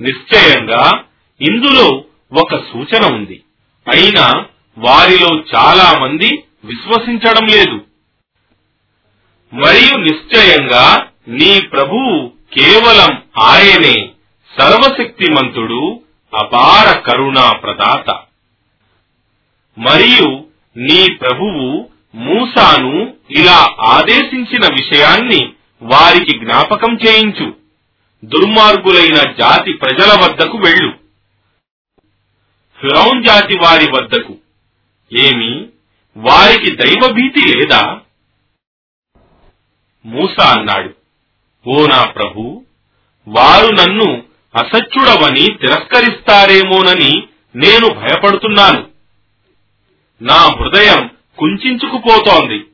నిశ్చయంగా 0.00 1.04
ఇందులో 1.40 2.04
ఒక 2.40 2.56
సూచన 2.56 3.14
ఉంది. 3.14 3.42
అయినా 3.92 4.46
వారిలో 4.78 5.42
చాలా 5.56 5.98
మంది 5.98 6.44
విశ్వసించడం 6.64 7.46
లేదు. 7.46 7.84
మరియు 9.54 9.96
నిశ్చయంగా 9.96 11.06
నీ 11.28 11.60
ప్రభువు 11.60 12.32
కేవలం 12.58 13.22
ఆయనే 13.38 14.10
సర్వశక్తిమంతుడు 14.58 16.00
అపార 16.34 16.98
కరుణా 16.98 17.52
ప్రదాత 17.52 18.10
మరియు 19.78 20.44
నీ 20.76 21.12
ప్రభువు 21.12 21.91
మూసాను 22.14 23.14
ఇలా 23.30 23.74
ఆదేశించిన 23.80 24.60
విషయాన్ని 24.72 25.52
వారికి 25.82 26.38
జ్ఞాపకం 26.38 26.98
చేయించు. 27.08 27.56
దుర్మార్గులైన 28.24 29.14
జాతి 29.14 29.72
ప్రజల 29.72 30.24
వద్దకు 30.24 30.58
వెళ్ళు. 30.58 30.92
ఫిరౌన్ 32.80 33.24
జాతి 33.24 33.58
వారి 33.58 33.90
వద్దకు. 33.90 34.38
ఏమి? 35.18 35.68
వారికి 36.16 36.70
దైవభీతి 36.76 37.58
లేదా? 37.58 38.00
మూసా 40.06 40.58
అన్నాడు. 40.58 40.94
ఓ 41.66 41.86
నా 41.86 42.04
ప్రభు 42.04 42.64
వారు 43.28 43.74
నన్ను 43.74 44.22
అసత్యుడవని 44.56 45.46
తిరస్కరిస్తారేమోనని 45.46 47.28
నేను 47.56 47.88
భయపడుతున్నాను. 47.94 48.88
నా 50.22 50.34
హృదయం 50.34 51.10
కుంచుకుపోతోంది 51.42 52.64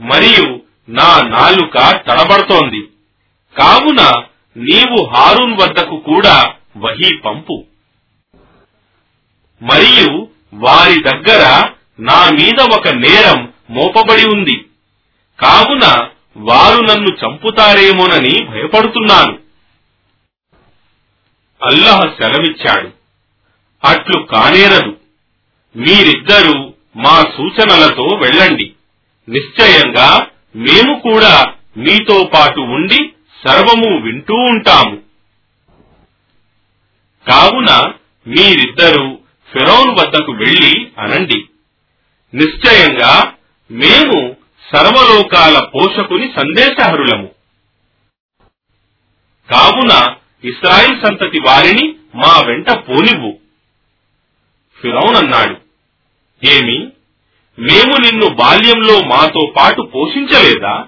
మరియు 0.00 0.60
నా 0.88 1.20
నాలుక 1.28 1.78
తడబడుతోంది. 1.90 2.88
కావున 3.60 4.22
నీవు 4.56 5.08
హారూన్ 5.14 5.58
వద్దకు 5.60 5.96
కూడా 5.96 6.54
వహీ 6.76 7.16
పంపు. 7.16 7.64
మరియు 9.62 10.28
వారి 10.54 11.02
దగ్గర 11.02 11.70
నా 12.00 12.30
మీద 12.32 12.60
ఒక 12.74 12.88
నేరం 12.88 13.52
మోపబడి 13.70 14.24
ఉంది. 14.34 14.66
కావున 15.40 16.08
వారు 16.36 16.84
నన్ను 16.84 17.16
చంపుతారేమోనని 17.24 18.44
భయపడుతున్నాను. 18.44 19.38
అల్లహ 21.62 22.00
సెలవిచ్చాడు. 22.00 22.90
అట్లు 23.84 24.22
కానేరదు. 24.22 24.96
మీరిద్దరూ 25.76 26.72
మా 26.96 27.22
సూచనలతో 27.36 28.02
వెళ్ళండి. 28.02 28.72
నిశ్చయంగా 29.28 30.26
మేము 30.56 31.00
కూడా 31.00 31.52
మీతో 31.76 32.30
పాటు 32.34 32.60
ఉండి 32.60 33.12
సర్వము 33.46 34.02
వింటూ 34.02 34.34
ఉంటాము. 34.34 34.96
కావున 37.30 37.92
మీరిద్దరూ 38.26 39.18
ఫిరౌన్ 39.52 39.90
వద్దకు 40.00 40.32
వెళ్ళి 40.32 40.88
అనండి. 40.98 41.44
నిశ్చయంగా 42.34 43.32
మేము 43.70 44.36
సర్వలోకాల 44.72 45.68
పోషకుని 45.74 46.32
సందేశహరులము. 46.36 47.30
కావున 49.52 50.14
ఇస్రాయిల్ 50.44 51.06
సంతతి 51.06 51.38
వారిని 51.38 51.94
మా 52.14 52.40
వెంట 52.46 52.70
పోనివ్వు. 52.70 53.38
ఫిరౌన్ 54.80 55.16
అన్నాడు 55.16 55.65
ఏమి? 56.44 56.78
మేము 57.58 57.96
నిన్ను 57.96 58.28
బాల్యంలో 58.28 59.00
మాతో 59.00 59.54
పాటు 59.56 59.82
పోషించలేదా? 59.82 60.86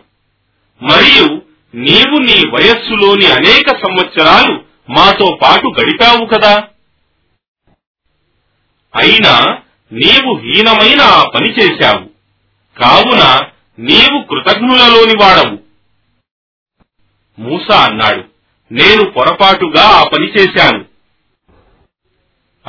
మరియు 0.83 1.43
నీవు 1.75 2.19
నీ 2.19 2.51
వయస్సులోని 2.51 3.27
అనేక 3.27 3.71
సంవత్సరాలు 3.71 4.65
మాతో 4.91 5.39
పాటు 5.43 5.67
గడిపావు 5.67 6.27
కదా? 6.27 6.69
అయినా 8.97 9.59
నీవు 9.93 10.37
హీనమైన 10.39 11.01
ఆ 11.01 11.25
పని 11.25 11.51
చేశావు. 11.51 12.11
కావున 12.79 13.41
నీవు 13.79 14.23
కృతజ్ఞులలోని 14.23 15.15
వాడవు. 15.21 15.59
మూసా 17.39 17.85
అన్నాడు. 17.85 18.25
నేను 18.73 19.05
పొరపాటుగా 19.11 19.83
ఆ 19.83 20.05
పని 20.05 20.27
చేశాను. 20.27 20.85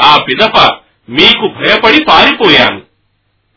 ఆ 0.02 0.18
పిదప 0.18 0.80
మీకు 1.10 1.48
భయపడి 1.48 2.04
పారిపోయాను. 2.04 2.82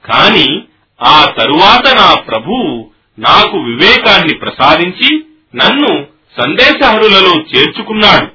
కాని 0.05 0.63
ఆ 1.03 1.25
తరువాత 1.39 1.95
నా 1.95 2.15
ప్రభువు 2.15 2.91
నాకు 3.19 3.59
వివేకాన్ని 3.59 4.35
ప్రసాదించి 4.35 5.25
నన్ను 5.55 6.07
సందేశహరులలో 6.41 7.35
చేర్చుకున్నాడు. 7.35 8.27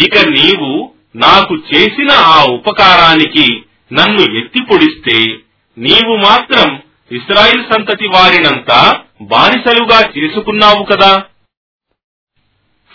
ఇక 0.00 0.18
నీవు 0.18 0.92
నాకు 1.16 1.54
చేసిన 1.54 2.08
ఆ 2.10 2.44
ఉపకారానికి 2.44 3.62
నన్ను 3.92 4.38
ఎత్తి 4.38 4.60
పొడిస్తే 4.60 5.38
నీవు 5.78 6.16
మాత్రం 6.16 6.82
ఇస్రాయిల్ 7.12 7.64
సంతతి 7.72 8.06
వారినంతా 8.06 9.00
బానిసలుగా 9.22 10.00
చేసుకున్నావు 10.00 10.84
కదా? 10.84 11.24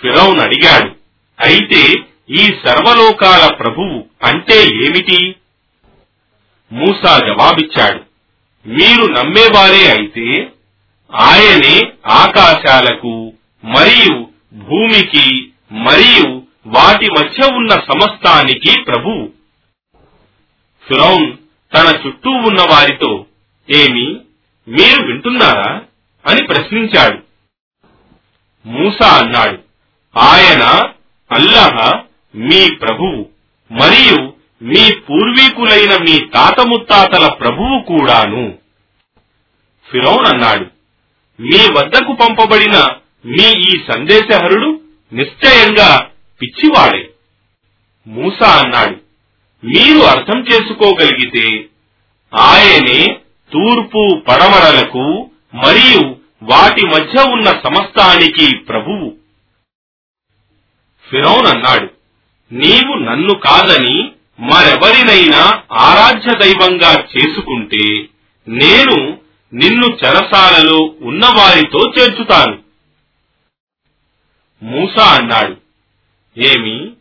ఫిరౌన్ 0.02 0.40
అడిగాడు. 0.40 0.96
అయితే 1.40 2.11
ఈ 2.30 2.38
సర్వలోకాల 2.38 3.54
ప్రభువు 3.54 4.06
అంటే 4.26 4.64
ఏమిటి? 4.64 5.36
మూసా 6.72 7.18
జవాబిచ్చాడు 7.18 8.04
మీరు 8.68 9.06
నమ్మేవారే 9.06 9.88
అయితే 9.88 10.52
ఆయనే 11.16 11.82
ఆకాశాలకు 12.08 13.34
మరియు 13.64 14.28
భూమికి 14.54 15.50
మరియు 15.72 16.42
వాటి 16.68 17.12
మధ్య 17.12 17.54
ఉన్న 17.54 17.70
సమస్తానికి 17.70 18.82
ప్రభువు. 18.82 19.30
ఫిరౌన్ 20.88 21.38
తన 21.74 22.02
చుట్టూ 22.08 22.30
ఉన్న 22.30 22.62
వారితో 22.62 23.26
ఏమి 23.70 24.20
మీరు 24.68 25.04
వింటున్నారా? 25.04 25.82
అని 26.28 26.44
ప్రశ్నించాడు. 26.44 27.24
మూసా 28.68 29.08
అన్నాడు 29.08 29.60
ఆయన 30.20 30.64
అల్లహ 31.32 32.02
మీ 32.36 32.76
ప్రభువు 32.76 33.30
మరియు 33.72 34.34
మీ 34.62 34.96
పూర్వీకులైన 34.96 35.98
మీ 36.02 36.20
తాత 36.34 36.60
ముత్తాతల 36.60 37.28
ప్రభువు 37.28 37.82
కూడాను. 37.82 38.58
ఫిరౌన్ 39.92 40.26
అన్నాడు 40.34 40.66
మీ 41.42 41.58
వద్దకు 41.78 42.14
పంపబడిన 42.14 42.88
మీ 43.26 43.48
ఈ 43.60 43.84
సందేశహరుడు 43.92 44.82
నిశ్చయంగా 45.14 46.10
పిచ్చివాడే. 46.42 47.10
మూసా 48.08 48.48
అన్నాడు 48.48 48.96
మీరు 49.66 50.00
అర్థం 50.00 50.40
చేసుకోగలిగితే 50.40 51.68
ఆయనే 52.40 53.18
తూర్పు 53.52 54.22
పడమరలకు 54.28 55.32
మరియు 55.54 56.16
వాటి 56.44 56.86
మధ్య 56.86 57.24
ఉన్న 57.24 57.46
సమస్తానికి 57.46 58.58
ప్రభువు. 58.58 59.16
ఫిరౌన్ 61.10 61.48
అన్నాడు 61.48 62.01
నీవు 62.54 62.96
నన్ను 62.96 63.34
కాదని 63.34 64.12
మరెవరినైనా 64.40 65.64
ఆరాధ్య 65.72 66.38
దైవంగా 66.42 67.08
చేసుకుంటే 67.18 68.10
నేను 68.48 69.20
నిన్ను 69.54 69.88
చెరసాలలో 69.88 70.94
ఉన్నవారితో 71.02 71.94
చేర్చుతాను. 72.00 72.60
మూసా 74.64 75.04
అన్నాడు. 75.04 75.58
ఏమి? 76.38 76.92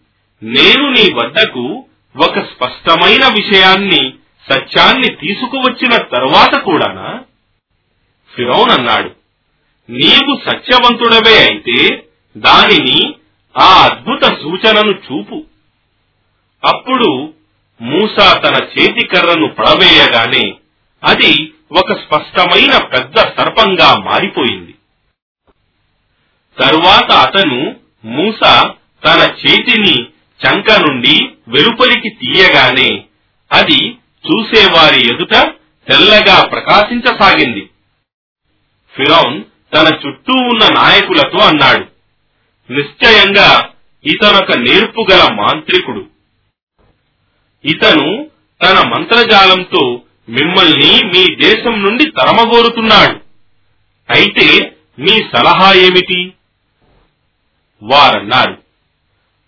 నేను 0.42 0.90
నీ 0.90 1.12
వద్దకు 1.12 1.84
ఒక 2.16 2.40
స్పష్టమైన 2.40 3.26
విషయాన్ని 3.32 4.14
సత్యాన్ని 4.52 5.08
తీసుకువచ్చిన 5.08 5.96
తరువాత 5.96 6.60
కూడానా? 6.60 7.20
ఫిరౌన్ 8.36 8.70
అన్నాడు. 8.70 9.10
నీవు 9.90 10.40
సత్యవంతుడవే 10.50 11.38
అయితే 11.38 12.04
దానిని 12.36 13.14
ఆ 13.58 13.82
అద్భుత 13.82 14.24
సూచనను 14.24 14.92
చూపు. 14.92 15.44
అప్పుడు 16.66 17.34
మూసా 17.82 18.38
తన 18.38 18.64
చేతి 18.64 19.06
కర్రను 19.06 19.48
పడవేయగానే 19.48 20.54
అది 21.04 21.52
ఒక 21.72 21.92
స్పష్టమైన 21.92 22.84
పెద్ద 22.84 23.16
సర్పంగా 23.16 23.98
మారిపోయింది. 23.98 24.74
తరువాత 26.58 27.12
అతను 27.12 27.76
మూస 28.04 28.40
తన 29.04 29.34
చేతిని 29.46 30.02
చంక 30.40 30.72
నుండి 30.72 31.28
వెలుపలికి 31.48 32.10
తీయగానే 32.10 33.04
అది 33.52 33.98
చూసేవారి 34.26 35.00
ఎదుట 35.08 35.34
తెల్లగా 35.88 36.46
ప్రకాశించసాగింది. 36.46 37.70
ఫిరౌన్ 38.96 39.44
తన 39.74 39.94
చుట్టూ 39.94 40.32
ఉన్న 40.32 40.74
నాయకులతో 40.74 41.38
అన్నాడు 41.38 41.99
నిశ్చయంగా 42.70 43.68
ఇతనొక 44.04 44.52
నేర్పుగల 44.52 45.35
మాంత్రికుడు. 45.35 46.06
ఇతను 47.64 48.30
తన 48.62 48.88
మంత్రజాలంతో 48.88 50.02
మిమ్మల్ని 50.28 51.04
మీ 51.04 51.37
దేశం 51.37 51.83
నుండి 51.83 52.04
తరమగోరుతున్నాడు. 52.04 53.20
అయితే 54.11 54.76
మీ 54.98 55.09
సలహా 55.09 55.72
ఏమిటి? 55.72 56.33
వారన్నారు. 57.83 58.59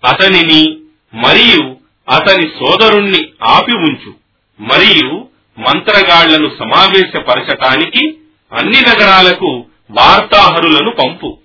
అతనిని 0.08 0.76
మరియు 1.14 1.76
అతని 2.10 2.42
సోదరుణ్ణి 2.42 3.32
ఆపి 3.42 3.72
ఉంచు. 3.72 4.14
మరియు 4.60 5.28
మంత్రగాళ్ళను 5.58 6.50
సమావేశపరచటానికి 6.58 8.16
అన్ని 8.52 8.80
నగరాలకు 8.80 9.64
వార్తాహరులను 9.90 10.90
పంపు. 10.90 11.38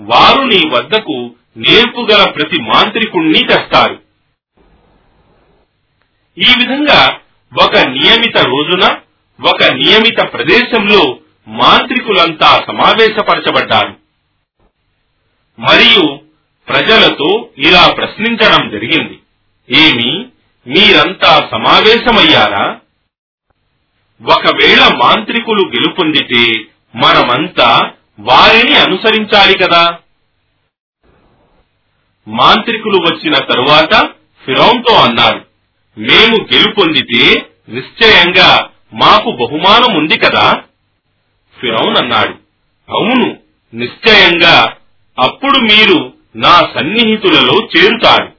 వారు 0.00 0.42
నీ 0.42 0.68
వద్దకు 0.68 1.30
నేర్పుగల 1.56 2.30
ప్రతి 2.30 2.62
మాంత్రికుణ్ణి 2.62 3.38
తెస్తారు. 3.38 4.02
ఈ 6.38 6.52
విధంగా 6.58 7.18
ఒక 7.62 7.78
నియమిత 7.78 8.38
రోజున 8.38 8.98
ఒక 9.48 9.64
నియమిత 9.64 10.32
ప్రదేశంలో 10.32 11.18
మాంత్రికులంతా 11.48 12.64
సమావేశపరచబడ్డారు. 12.66 13.96
మరియు 15.60 16.20
ప్రజలతో 16.68 17.48
ఇలా 17.58 17.92
ప్రశ్నించడం 17.92 18.70
జరిగింది. 18.70 19.18
ఏమి 19.76 20.26
మీరంతా 20.66 21.48
సమావేశమయ్యారా? 21.50 22.76
ఒకవేళ 24.22 24.96
మాంత్రికులు 24.96 25.62
గెలుపొందితే 25.62 26.60
మనమంతా 26.96 27.90
వారిని 28.20 28.76
అనుసరించాలి 28.76 29.58
కదా. 29.58 29.98
మాంత్రికులు 32.28 32.96
వచ్చిన 32.96 33.34
తరువాత 33.34 33.94
ఫిరౌన్తో 34.44 34.94
అన్నారు 34.94 35.46
మేము 35.98 36.36
గెలుపొందితే 36.54 37.46
నిశ్చయంగా 37.68 38.70
మాకు 38.94 39.30
బహుమానం 39.30 39.96
ఉంది 39.96 40.18
కదా? 40.18 40.62
ఫిరౌన్ 41.60 41.96
అన్నాడు 41.96 42.34
అవును 42.92 43.36
నిశ్చయంగా 43.74 44.76
అప్పుడు 45.18 45.58
మీరు 45.58 46.12
నా 46.36 46.60
సన్నిహితులలో 46.60 47.68
చేరుతారు. 47.76 48.32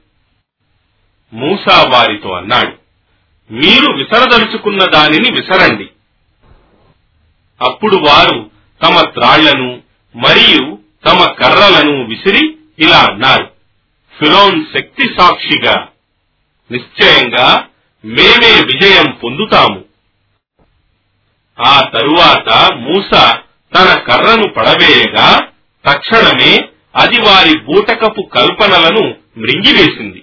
మూసా 1.32 1.90
వారితో 1.92 2.32
అన్నాడు 2.32 2.76
మీరు 3.52 3.92
విసరదలుచుకున్న 3.92 4.84
దానిని 4.84 5.30
విసరండి. 5.30 5.88
అప్పుడు 7.60 7.96
వారు 7.96 8.51
తమ 8.82 9.00
త్రాళ్ళను 9.00 9.82
మరియు 10.16 10.78
తమ 11.06 11.18
కర్రలను 11.24 12.04
విసిరి 12.04 12.56
ఇలా 12.78 12.98
అన్నారు. 12.98 13.50
ఫిరోన్ 14.18 14.64
శక్తి 14.74 15.14
సాక్షిగా 15.18 15.88
నిశ్చయంగా 16.70 17.66
మేమే 18.04 18.62
విజయం 18.62 19.10
పొందుతాము. 19.10 19.84
ఆ 21.66 21.80
తరువాత 21.80 22.72
మూస 22.72 23.10
తన 23.74 23.98
కర్రను 23.98 24.48
పడవేయగా 24.48 25.48
తక్షణమే 25.86 26.68
అది 26.96 27.20
వారి 27.20 27.58
బూటకపు 27.58 28.22
కల్పనలను 28.22 29.14
మృంగివేసింది. 29.38 30.22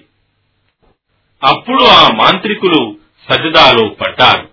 అప్పుడు 1.44 1.84
ఆ 1.84 2.08
మాంత్రికులు 2.08 2.96
సజదాలో 3.30 3.88
పడ్డారు. 3.88 4.48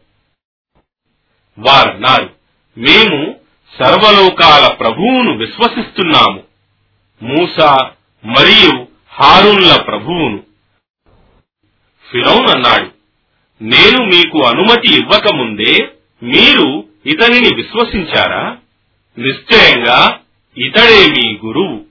వారన్నారు 1.60 2.34
మేము 2.78 3.37
సర్వలోకాల 3.84 4.74
ప్రభువును 4.74 5.38
విశ్వసిస్తున్నాము. 5.38 6.44
మూస 7.24 7.62
మరియు 8.26 8.88
హారూన్ల 9.12 9.82
ప్రభువును. 9.82 10.44
ఫిరౌన్ 12.12 12.50
అన్నాడు 12.50 12.92
నేను 13.64 14.06
మీకు 14.06 14.44
అనుమతి 14.44 14.96
ఇవ్వకముందే 14.96 15.78
మీరు 16.24 16.84
ఇతనిని 17.06 17.56
విశ్వసించారా? 17.56 18.58
నిశ్చయంగా 19.18 20.20
ఇతడే 20.58 21.08
మీ 21.12 21.40
గురువు. 21.46 21.86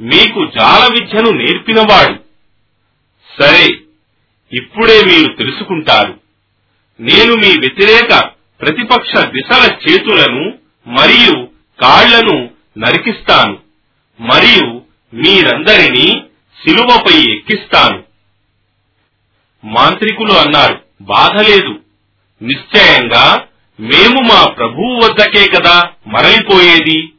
మీకు 0.00 0.46
జాల 0.58 0.88
విద్యను 0.92 1.30
నేర్పినవాడు. 1.30 2.18
సరే 3.42 3.78
ఇప్పుడే 4.52 5.04
మీరు 5.04 5.32
తెలుసుకుంటారు. 5.32 6.20
నేను 7.00 7.34
మీ 7.34 7.60
వ్యతిరేక 7.60 8.30
ప్రతిపక్ష 8.60 9.18
దిశల 9.18 9.76
చేతులను 9.90 10.67
మరియు 10.88 11.48
కాళ్ళను 11.82 12.50
నరికిస్తాను 12.78 13.58
మరియు 14.20 14.82
మీరందరినీ 15.14 16.22
శిలువపై 16.62 17.32
ఎక్కిస్తాను. 17.36 18.04
మాంత్రికులు 19.64 20.32
అన్నారు 20.32 20.84
బాధ 21.00 21.30
లేదు. 21.30 21.78
నిశ్చయంగా 22.42 23.46
మేము 23.80 24.20
మా 24.20 24.44
ప్రభువు 24.44 25.04
వద్దకే 25.04 25.46
కదా 25.48 25.82
మరలిపోయేది? 26.06 27.12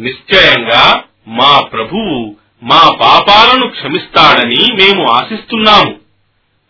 నిశ్చయంగా 0.00 1.04
మా 1.28 1.60
ప్రభువు 1.60 2.36
మా 2.62 2.96
పాపాలను 3.00 3.68
క్షమిస్తాడని 3.68 4.74
మేము 4.74 5.10
ఆశిస్తున్నాము. 5.10 6.00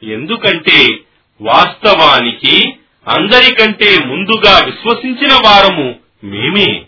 ఎందుకంటే 0.03 0.99
వాస్తవానికి 1.40 2.75
అందరికంటే 3.09 4.05
ముందుగా 4.05 4.65
విశ్వసించిన 4.65 5.35
వారము 5.45 5.95
మేమే. 6.25 6.85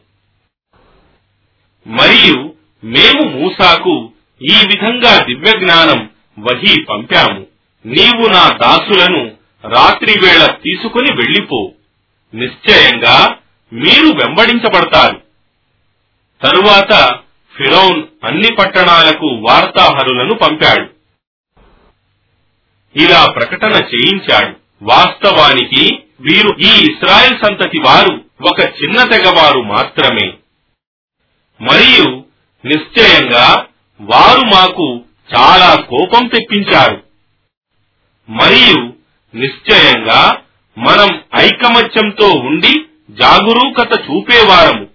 మరియు 1.87 2.55
మేము 2.85 3.29
మూసాకు 3.29 4.13
ఈ 4.43 4.57
విధంగా 4.67 5.25
దివ్య 5.25 5.59
జ్ఞానం 5.59 6.11
వహి 6.39 6.83
పంపాము. 6.83 7.47
నీవు 7.87 8.29
నా 8.29 8.49
దాసులను 8.49 9.31
రాత్రి 9.65 10.21
వేళ 10.21 10.47
తీసుకుని 10.47 11.13
వెళ్ళిపో. 11.13 11.73
నిశ్చయంగా 12.35 13.37
మీరు 13.73 14.07
వెంబడించబడతారు. 14.07 15.23
తరువాత 16.43 17.19
ఫిరౌన్ 17.57 18.03
అన్ని 18.25 18.55
పట్టణాలకు 18.59 19.27
వార్తాహరులను 19.27 20.35
పంపాడు. 20.35 20.89
ఇలా 22.97 23.33
ప్రకటన 23.33 23.73
చేయించాడు. 23.73 24.65
వాస్తవానికి 24.83 26.04
వీరు 26.25 26.57
ఈ 26.61 26.69
ఇస్రాయల్ 26.69 27.39
సంతతి 27.45 27.79
వారు 27.79 28.25
ఒక 28.51 28.61
చిన్న 28.61 29.03
తెగవారు 29.03 29.61
మాత్రమే. 29.61 30.33
మరియు 31.61 32.25
నిశ్చయంగా 32.67 33.67
వారు 34.01 34.41
మాకు 34.41 35.03
చాలా 35.37 35.75
కోపం 35.75 36.27
తెప్పించారు. 36.27 37.03
మరియు 38.31 38.93
నిశ్చయంగా 39.37 40.43
మనం 40.79 41.23
ఐకమత్యంతో 41.39 42.31
ఉండి 42.31 42.85
జాగరూకత 43.11 44.01
చూపేవారము. 44.11 44.87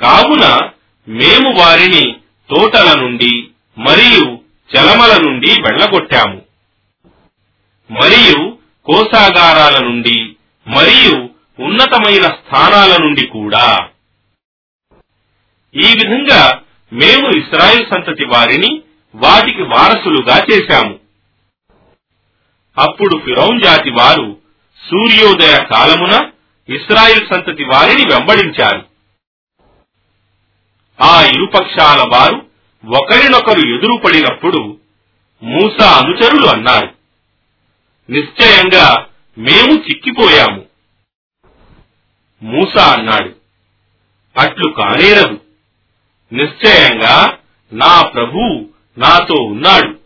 కావున 0.00 0.70
మేము 1.08 1.58
వారిని 1.58 2.16
తోటల 2.50 3.00
నుండి 3.00 3.48
మరియు 3.78 4.38
చలమల 4.76 5.16
నుండి 5.22 5.50
వెళ్ళగొట్టాము. 5.50 6.42
మరియు 7.90 8.55
కోసాగారాల 8.86 9.84
నుండి 9.84 10.36
మరియు 10.68 11.28
ఉన్నతమైన 11.62 12.22
స్థానాల 12.22 12.96
నుండి 13.02 13.26
కూడా. 13.26 13.88
ఈ 15.74 15.88
విధంగా 15.94 16.60
మేము 16.92 17.28
ఇస్రాయిల్ 17.28 17.86
సంతతి 17.90 18.24
వారిని 18.24 18.82
వాటికి 19.14 19.62
వారసులుగా 19.62 20.46
చేశాము. 20.52 21.00
అప్పుడు 22.78 23.18
ఫిరౌన్ 23.24 23.62
జాతి 23.62 23.90
వారు 23.90 24.40
సూర్యోదయ 24.90 25.64
కాలమున 25.64 26.30
ఇస్రాయిల్ 26.68 27.26
సంతతి 27.32 27.64
వారిని 27.64 28.14
వెంబడించారు. 28.14 28.86
ఆ 31.02 31.22
ఇరుపక్షాల 31.22 32.08
వారు 32.08 32.46
ఒకరినొకరు 32.86 33.76
ఎదురుపడినప్పుడు 33.76 34.78
మూసా 35.42 35.90
అనుచరులు 35.90 36.46
అన్నారు 36.46 36.95
నిశ్చయంగా 38.10 39.06
మేము 39.38 39.72
చిక్కిపోయాము. 39.72 40.64
మూసా 42.42 42.92
అన్నాడు 42.92 43.34
అట్లు 44.38 44.72
కానేరదు. 44.72 45.40
నిశ్చయంగా 46.32 47.38
నా 47.72 48.02
ప్రభు 48.02 48.68
నాతో 48.98 49.34
ఉన్నాడు. 49.34 50.00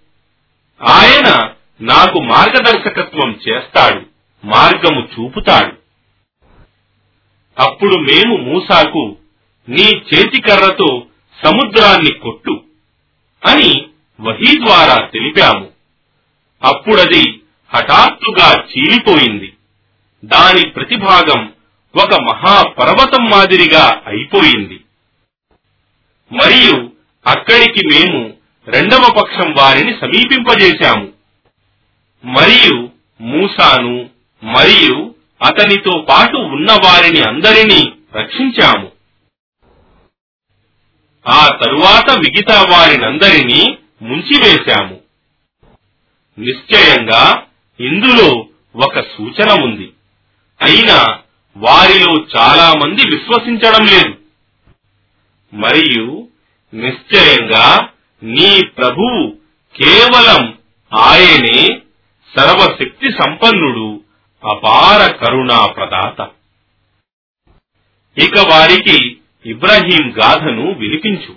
ఆయన 0.83 1.55
నాకు 1.81 2.21
మార్గదర్శకత్వం 2.21 3.41
చేస్తాడు 3.49 4.07
మార్గము 4.47 5.01
చూపుతాడు. 5.01 5.77
అప్పుడు 7.61 7.97
మేము 7.97 8.37
మూసాకు 8.37 9.17
నీ 9.69 9.83
చేతికర్రతో 9.83 11.07
సముద్రాన్ని 11.45 12.13
కొట్టు 12.13 12.61
అని 13.47 13.87
వహీ 14.21 14.65
ద్వారా 14.67 15.07
తెలిపాము. 15.07 15.71
అప్పుడది 16.63 17.40
హఠాత్తుగా 17.75 18.65
చీలిపోయింది. 18.65 19.53
దాని 20.25 20.69
ప్రతిభాగం 20.71 21.53
ఒక 21.97 22.15
మహాపర్వతం 22.15 23.31
మాదిరిగా 23.31 24.03
అయిపోయింది. 24.07 24.81
మరియు 26.33 26.91
అక్కడికి 27.27 27.87
మేము 27.87 28.33
రెండవ 28.67 29.15
పక్షం 29.21 29.55
వారిని 29.55 29.93
సమీపింపజేశాము. 30.01 31.09
మరియు 32.25 32.91
మూసాను 33.21 34.11
మరియు 34.45 35.15
అతనితో 35.47 36.07
పాటు 36.11 36.37
ఉన్న 36.37 36.73
వారిని 36.73 37.21
అందరినీ 37.21 37.93
రక్షించాము. 38.17 38.93
ఆ 41.29 41.49
తరువాత 41.65 42.11
మిగతా 42.11 42.63
వారినందరినీ 42.63 43.79
ముంచివేశాము. 44.03 45.01
నిశ్చయంగా 46.39 47.47
ఇందులో 47.81 48.47
ఒక 48.77 49.01
సూచన 49.01 49.63
ఉంది. 49.63 49.93
అయినా 50.63 51.19
వారిలో 51.57 52.27
చాలా 52.37 52.73
మంది 52.73 53.11
విశ్వసించడం 53.11 53.87
లేదు. 53.87 54.19
మరియు 55.55 56.29
నిశ్చయంగా 56.75 57.89
నీ 58.23 58.67
ప్రభువు 58.67 59.37
కేవలం 59.83 60.59
ఆయనే 60.95 61.81
సర్వశక్తి 62.37 63.13
సంపన్నుడు 63.13 64.05
అపార 64.45 65.13
కరుణా 65.13 65.67
ప్రదాత. 65.67 66.29
ఇక 68.19 68.39
వారికి 68.39 69.17
ఇబ్రహీం 69.47 70.15
గాథను 70.23 70.73
వినిపించు. 70.73 71.37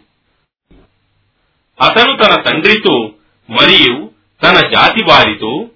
అతను 1.82 2.18
తన 2.18 2.42
తండ్రితో 2.42 3.12
మరియు 3.50 4.12
తన 4.44 4.70
జాతి 4.70 5.04
వారితో 5.04 5.70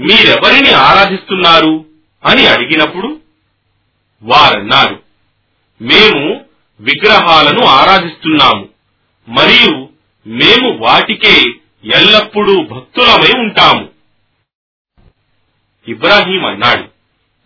మీరెవరిని 0.00 0.70
ఆరాధిస్తున్నారు 0.70 1.84
అని 2.24 2.46
అడిగినప్పుడు 2.46 3.20
వారన్నారు 4.22 5.02
మేము 5.82 6.44
విగ్రహాలను 6.80 7.64
ఆరాధిస్తున్నాము 7.64 8.68
మరియు 9.28 9.88
మేము 10.26 10.76
వాటికే 10.76 11.42
ఎల్లప్పుడూ 11.84 12.62
భక్తులమై 12.62 13.32
ఉంటాము. 13.38 13.88
ఇబ్రాహీం 15.88 16.44
అన్నాడు 16.44 16.90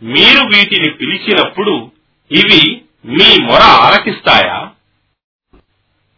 మీరు 0.04 0.46
వీటిని 0.46 0.90
పిలిచినప్పుడు 0.90 1.92
ఇవి 2.32 2.82
మీ 3.04 3.42
మొర 3.42 3.60
ఆలకిస్తాయా? 3.60 4.70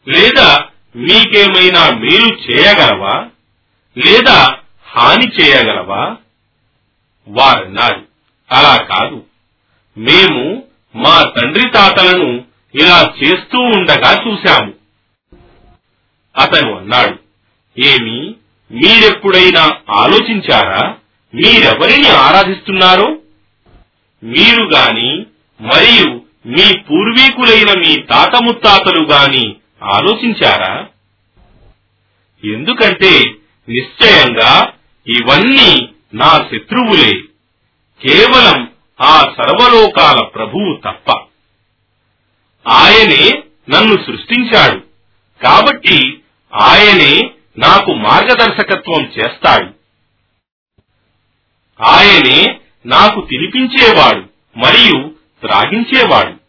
లేదా 0.09 0.69
మీకేమైనా 0.97 1.91
మేలు 1.91 2.35
చేయగలవా? 2.35 3.27
లేదా 3.99 4.59
హాని 4.87 5.33
చేయగలవా? 5.41 6.17
వారన్నారు 7.29 8.09
అలా 8.53 8.77
కాదు. 8.77 9.25
మేము 9.99 10.63
మా 10.97 11.23
తండ్రి 11.23 11.71
తాతలను 11.71 12.45
ఇలా 12.75 13.15
చేస్తూ 13.23 13.59
ఉండగా 13.59 14.25
చూశాము. 14.29 14.73
అతను 16.37 16.77
అన్నాడు 16.77 17.19
ఏమి? 17.81 18.35
మీరెప్పుడైనా 18.73 19.77
ఆలోచించారా? 19.91 20.97
మీరెవరిని 21.35 22.09
ఆరాధిస్తున్నారో? 22.09 23.19
మీరు 24.23 24.65
గాని 24.65 25.27
మరియు 25.61 26.21
మీ 26.47 26.79
పూర్వీకులైన 26.79 27.79
మీ 27.79 27.97
తాత 28.03 28.37
ముత్తాతలు 28.37 29.05
గాని 29.05 29.57
ఆలోచించారా? 29.83 30.87
ఎందుకంటే 32.45 33.25
నిశ్చయంగా 33.69 34.73
ఇవన్నీ 35.07 35.92
నా 36.15 36.29
శత్రువులే. 36.29 37.19
కేవలం 38.09 38.73
ఆ 39.01 39.21
సర్వలోకాల 39.21 40.27
ప్రభువు 40.27 40.81
తప్ప. 40.85 41.13
ఆయనే 42.69 43.43
నన్ను 43.71 43.97
సృష్టించాడు. 44.07 44.81
కాబట్టి 45.45 46.23
ఆయనే 46.63 47.31
నాకు 47.59 47.95
మార్గదర్శకత్వం 47.95 49.05
చేస్తాడు. 49.07 49.71
ఆయనే 51.83 52.61
నాకు 52.87 53.21
తినిపించేవాడు 53.21 54.23
మరియు 54.59 55.15
త్రాగించేవాడు. 55.41 56.43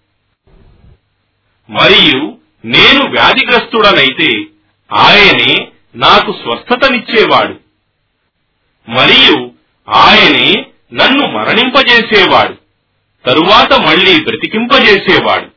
మరియు 1.72 2.38
నేను 2.66 3.10
వ్యాధిగ్రస్తుడనైతే 3.10 4.46
ఆయనే 4.94 5.72
నాకు 5.96 6.32
స్వస్థతనిచ్చేవాడు. 6.32 7.63
మరియు 8.90 9.52
ఆయనే 9.90 10.66
నన్ను 10.94 11.28
మరణింపజేసేవాడు. 11.28 12.54
తరువాత 13.30 13.74
మళ్ళీ 13.74 14.24
బ్రతికింపజేసేవాడు. 14.24 15.48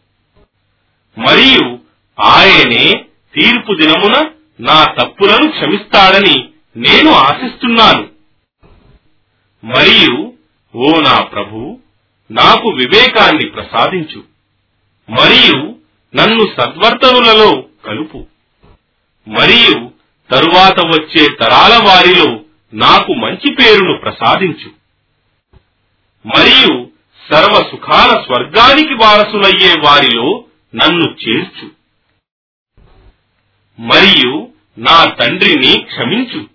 మరియు 1.21 1.79
ఆయనే 2.21 2.93
తీర్పు 3.35 3.75
దినమున 3.75 4.31
నా 4.61 4.85
తప్పులను 4.85 5.51
క్షమిస్తాడని 5.51 6.49
నేను 6.77 7.13
ఆశిస్తున్నాను. 7.13 8.09
మరియు 9.65 10.33
ఓ 10.77 11.01
నా 11.01 11.21
ప్రభు 11.21 11.79
నాకు 12.31 12.69
వివేకాన్ని 12.69 13.47
ప్రసాదించు. 13.47 14.23
మరియు 15.11 15.75
నన్ను 16.17 16.61
సద్వర్తనులలో 16.61 17.65
కలుపు. 17.87 18.27
మరియు 19.29 19.91
తరువాత 20.31 20.81
వచ్చే 20.81 21.27
తరాల 21.41 21.73
వారిలో 21.89 22.41
నాకు 22.75 23.13
మంచి 23.13 23.55
పేరును 23.55 23.99
ప్రసాదించు. 23.99 24.71
మరియు 26.27 26.91
సర్వ 27.33 27.69
సుఖాల 27.71 28.23
స్వర్గానికి 28.23 28.95
వారసులయ్యే 28.95 29.75
వారిలో 29.87 30.45
నన్ను 30.75 31.05
చేర్చు. 31.11 31.71
మరియు 33.81 34.49
నా 34.79 35.05
తండ్రిని 35.05 35.83
క్షమించు. 35.83 36.47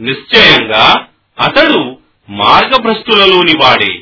నిశ్చయంగా 0.00 1.06
అతడు 1.38 1.98
మార్గభ్రష్టులలోని 2.30 3.52
వాడే. 3.62 3.94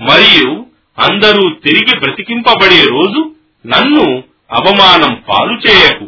మరియు 0.00 0.66
అందరూ 0.98 1.54
తిరిగి 1.54 1.98
బ్రతికింపబడే 1.98 2.84
రోజు 2.84 3.34
నన్ను 3.66 4.24
అవమానం 4.52 5.24
పాలు 5.28 5.68
చేయకు. 5.68 6.04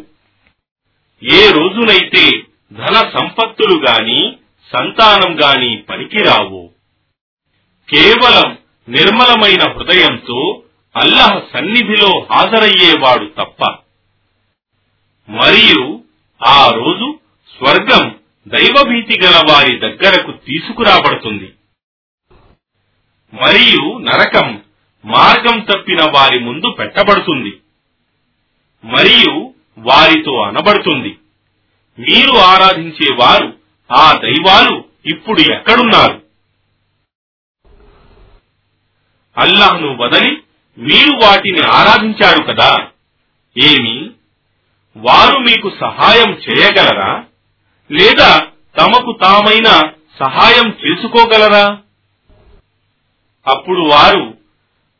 ఏ 1.33 1.51
రోజునైతే 1.51 2.41
ధన 2.73 2.93
సంపత్తులు 2.93 3.85
గాని 3.85 4.37
సంతానం 4.77 5.43
గాని 5.43 5.77
పనికిరావు. 5.77 6.69
కేవలం 7.89 8.57
నిర్మలమైన 8.89 9.71
హృదయంతో 9.71 10.63
అల్లహ 10.97 11.41
సన్నిధిలో 11.53 12.27
హాజరయ్యేవాడు 12.31 13.25
తప్ప. 13.25 13.77
మరియు 15.29 16.03
ఆ 16.47 16.69
రోజు 16.69 17.19
స్వర్గం 17.57 18.19
దైవభీతి 18.47 19.19
గల 19.25 19.41
వారి 19.49 19.79
దగ్గరకు 19.79 20.31
తీసుకురాబడుతుంది. 20.31 21.53
మరియు 23.33 23.97
నరకం 23.97 24.63
మార్గం 25.05 25.59
తప్పిన 25.59 26.01
వారి 26.11 26.39
ముందు 26.39 26.75
పెట్టబడుతుంది. 26.79 27.59
మరియు 28.83 29.53
వారితో 29.77 30.41
అనబడుతుంది. 30.41 31.17
మీరు 31.99 32.37
ఆరాధించే 32.37 33.15
వారు 33.15 33.57
ఆ 33.91 34.13
దైవాలు 34.13 34.83
ఇప్పుడు 35.05 35.41
ఎక్కడున్నారు? 35.41 36.21
అల్లాహ్ను 39.37 39.97
వదలి 39.97 40.43
మీరు 40.77 41.11
వాటిని 41.11 41.59
ఆరాధించారు 41.67 42.43
కదా? 42.43 42.87
ఏమి? 43.57 44.09
వారు 44.97 45.39
మీకు 45.39 45.71
సహాయం 45.79 46.31
చేయగలరా? 46.31 47.23
లేదా 47.91 48.39
తమకు 48.77 49.17
తామైన 49.21 49.91
సహాయం 50.19 50.77
చేసుకోగలరా? 50.85 51.77
అప్పుడు 53.47 53.79
వారు 53.79 54.37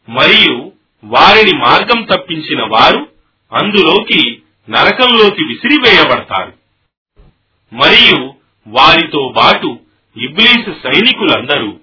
మరియు 0.10 0.72
వారిని 1.06 1.58
మార్గం 1.58 2.04
తప్పించిన 2.04 2.64
వారు 2.64 3.08
అందులోకి 3.54 4.42
నరకంలోకి 4.70 5.44
విసిరివేయబడతారు. 5.44 6.63
మరియు 7.74 8.34
వారితో 8.68 9.34
బాటు 9.36 9.80
ఇబ్లీసు 10.18 10.76
సైనికులందరూ. 10.84 11.80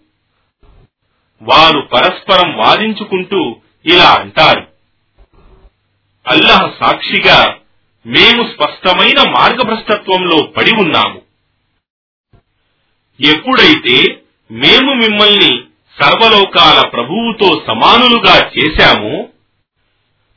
వారు 1.42 1.81
పరస్పరం 1.81 2.57
వాదించుకుంటూ 2.57 3.57
ఇలా 3.87 4.11
అంటారు. 4.11 4.68
అల్లహ 6.26 6.72
సాక్షిగా 6.81 7.57
మేము 8.07 8.42
స్పష్టమైన 8.42 9.31
మార్గభ్రష్టత్వంలో 9.31 10.46
పడి 10.46 10.70
ఉన్నాము. 10.79 11.22
ఎప్పుడైతే 13.20 14.22
మేము 14.50 14.94
మిమ్మల్ని 14.94 15.64
సర్వలోకాల 16.03 16.88
ప్రభువుతో 16.88 17.64
సమానులుగా 17.66 18.50
చేశాము 18.59 19.29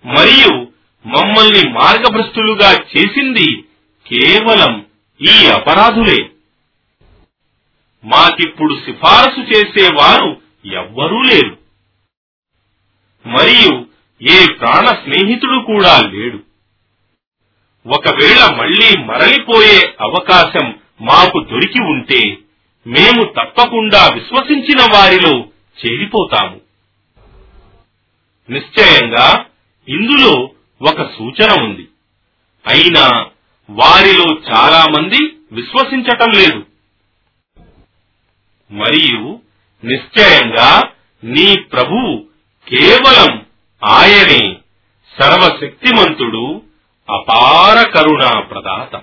మరియు 0.06 0.68
మమ్మల్ని 1.08 1.70
మార్గభ్రష్టులుగా 1.70 2.72
చేసింది 2.72 3.64
కేవలం 4.08 4.83
ఈ 5.24 5.48
అపరాధులే. 5.48 6.30
మాకిప్పుడు 8.04 8.80
సిఫారసు 8.86 9.40
చేసేవారు 9.40 10.42
ఎవ్వరూ 10.66 11.22
లేరు. 11.22 11.58
మరియు 13.28 13.86
ఏ 14.22 14.46
ప్రాణ 14.54 14.86
స్నేహితుడు 14.86 15.60
కూడా 15.60 16.00
లేడు. 16.00 16.40
ఒకవేళ 17.88 18.56
మళ్ళీ 18.56 19.04
మరలిపోయే 19.04 19.96
అవకాశం 20.02 20.80
మాకు 21.02 21.44
దొరికి 21.52 21.82
ఉంటే 21.82 22.38
మేము 22.88 23.24
తప్పకుండా 23.24 24.08
విశ్వసించిన 24.14 24.94
వారిలో 24.94 25.46
చేరిపోతాము. 25.86 26.62
నిశ్చయంగా 28.50 29.46
ఇందులో 29.90 30.50
ఒక 30.82 31.12
సూచన 31.18 31.64
ఉంది. 31.64 31.88
అయినా 32.68 33.26
వారిలో 33.70 34.42
చాలా 34.52 34.86
మంది 34.98 35.36
విశ్వసించటం 35.52 36.32
లేదు. 36.32 36.66
మరియు 38.72 39.40
నిశ్చయంగా 39.84 40.82
నీ 41.24 41.60
ప్రభువు 41.60 42.26
కేవలం 42.70 43.46
ఆయనే 43.84 44.58
సర్వశక్తిమంతుడు 45.20 46.62
అపార 47.10 47.90
కరుణా 47.90 48.40
ప్రదాత. 48.40 48.96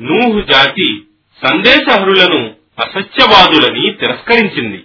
నూహు 0.00 0.40
జాతి 0.40 1.02
సందేశహరులను 1.46 2.54
అసత్యవాదులని 2.78 3.92
తిరస్కరించింది. 3.92 4.84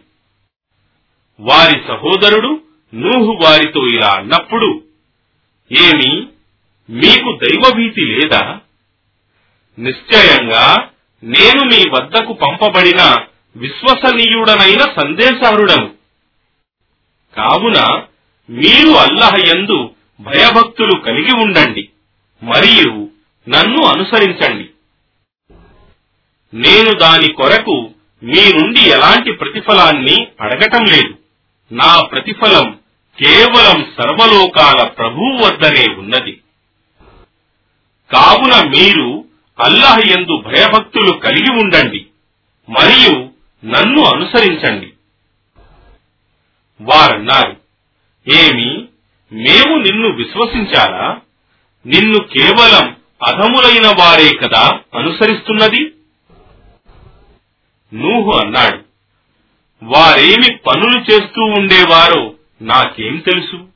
వారి 1.39 1.81
సహోదరుడు 1.87 2.61
నూహు 2.93 3.39
వారితో 3.43 3.87
ఇలా 3.87 4.09
అన్నప్పుడు 4.09 4.83
ఏమి 5.71 6.27
మీకు 6.93 7.39
దైవభీతి 7.43 8.01
లేదా? 8.01 8.59
నిశ్చయంగా 9.79 10.89
నేను 11.23 11.65
మీ 11.65 11.89
వద్దకు 11.89 12.33
పంపబడిన 12.33 13.15
విశ్వసనీయుడనైన 13.55 14.79
సందేశారుడను. 14.79 15.93
కావున 17.37 18.01
మీరు 18.49 18.89
అల్లహ 18.89 19.31
యందు 19.47 19.89
భయభక్తులు 20.19 20.99
కలిగి 20.99 21.31
ఉండండి 21.43 21.89
మరియు 22.43 23.09
నన్ను 23.49 23.83
అనుసరించండి. 23.85 24.69
నేను 26.53 26.93
దాని 26.93 27.33
కొరకు 27.33 27.91
మీ 28.23 28.53
నుండి 28.53 28.89
ఎలాంటి 28.89 29.31
ప్రతిఫలాన్ని 29.31 30.27
అడగటం 30.41 30.83
లేదు. 30.85 31.17
నా 31.71 32.01
ప్రతిఫలం 32.01 32.79
కేవలం 33.19 33.93
సర్వలోకాల 33.97 34.87
ప్రభువు 34.87 35.45
వద్దనే 35.45 35.95
ఉన్నది. 35.97 36.39
కావున 38.15 38.67
మీరు 38.67 39.25
అల్లాహ్ 39.59 39.99
యందు 40.07 40.37
భయభక్తులు 40.37 41.11
కలిగి 41.11 41.61
ఉండండి 41.61 42.05
మరియు 42.69 43.29
నన్ను 43.65 44.03
అనుసరించండి. 44.03 44.93
వారన్నారు 46.81 47.57
ఏమి 48.27 48.85
మేము 49.31 49.77
నిన్ను 49.77 50.07
విశ్వసించాలా? 50.09 51.21
నిన్ను 51.85 52.19
కేవలం 52.19 52.97
అధములైన 53.23 53.87
వారే 53.87 54.37
కదా 54.37 54.79
అనుసరిస్తున్నది? 54.95 55.93
నూహు 57.93 58.31
అన్నాడు 58.31 58.79
వారేమి 59.83 60.55
పనులు 60.55 60.99
చేస్తూ 61.11 61.43
ఉండేవారో 61.43 62.33
నాకేం 62.61 63.17
తెలుసు? 63.17 63.67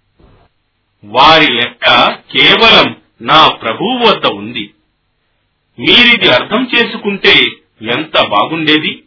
వారి 1.03 1.53
లెక్క 1.53 1.85
కేవలం 2.33 3.01
నా 3.21 3.47
ప్రభువు 3.47 4.07
వద్ద 4.07 4.25
ఉంది. 4.25 4.73
మీరిది 5.79 6.29
అర్థం 6.29 6.69
చేసుకుంటే 6.75 7.33
ఎంత 7.81 8.27
బాగుండేది? 8.27 9.03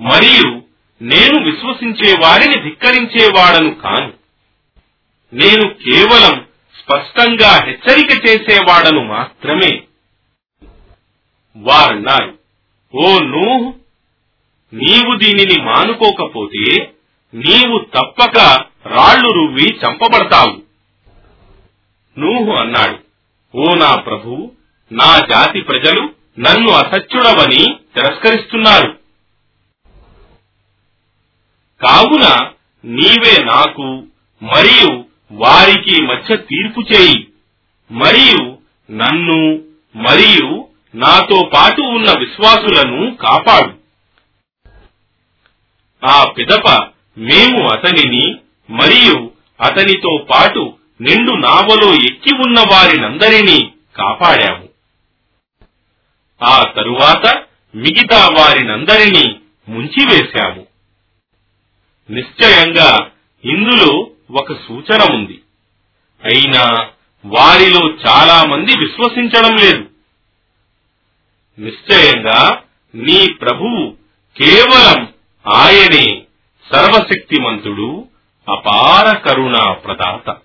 మరియు 0.00 0.62
నేను 1.02 1.44
విశ్వసించే 1.44 2.16
వారిని 2.20 2.62
ధిక్కరించేవాడను 2.62 3.74
కాను. 3.74 4.12
నేను 5.34 5.74
కేవలం 5.74 6.46
స్పష్టంగా 6.82 7.64
హెచ్చరిక 7.64 8.28
చేసేవాడను 8.28 9.04
మాత్రమే. 9.04 9.82
వారన్నారు 11.56 12.38
ఓ 12.94 13.18
నూహ్ 13.18 13.72
నీవు 14.74 15.18
దీనిని 15.18 15.62
మానుకోకపోతే 15.62 16.92
నీవు 17.34 17.78
తప్పక 17.78 18.38
రాళ్ళు 18.86 19.32
రువ్వి 19.32 19.66
చంపబడతావు. 19.66 20.73
నూహు 22.18 22.52
అన్నాడు 22.52 22.98
ఓ 23.54 23.74
నా 23.74 23.94
ప్రభు 23.94 24.52
నా 24.92 25.18
జాతి 25.18 25.60
ప్రజలు 25.60 26.00
నన్ను 26.40 26.70
అసత్యుడవని 26.70 27.74
తిరస్కరిస్తున్నారు. 27.94 28.98
కావున 31.80 32.50
నీవే 32.84 33.44
నాకు 33.44 33.82
మరియు 34.42 35.04
వారికి 35.32 36.02
మధ్య 36.02 36.36
తీర్పు 36.36 36.80
చేయి. 36.80 37.28
మరియు 37.90 38.58
నన్ను 38.92 39.62
మరియు 39.96 40.68
నాతో 40.94 41.50
పాటు 41.54 41.80
ఉన్న 41.80 42.10
విశ్వాసులను 42.18 43.14
కాపాడు. 43.14 43.84
ఆ 46.06 46.24
పిదప 46.24 46.68
మేము 47.18 47.68
అతనిని 47.68 48.36
మరియు 48.70 49.30
అతనితో 49.60 50.26
పాటు 50.30 50.78
నిండు 51.00 51.32
నావలో 51.32 51.94
ఎక్కి 51.94 52.34
ఉన్న 52.34 52.60
వారినందరినీ 52.60 53.72
కాపాడాము 53.96 54.68
ఆ 56.42 56.64
తరువాత 56.76 57.42
మిగతా 57.74 58.28
వారినందరినీ 58.38 59.36
ముంచివేశాము. 59.68 60.66
నిశ్చయంగా 62.10 63.10
ఇందులో 63.44 64.10
ఒక 64.30 64.52
సూచన 64.52 65.14
ఉంది. 65.14 65.40
అయినా 66.24 66.88
వారిలో 67.26 67.90
చాలా 67.90 68.44
మంది 68.44 68.78
విశ్వసించడం 68.78 69.56
లేదు. 69.56 69.88
నిశ్చయంగా 71.58 72.62
నీ 72.94 73.32
ప్రభువు 73.32 73.96
కేవలం 74.40 75.12
ఆయనే 75.52 76.22
సర్వశక్తిమంతుడు 76.72 78.08
అపార 78.48 79.16
కరుణా 79.16 79.72
ప్రదాత 79.72 80.43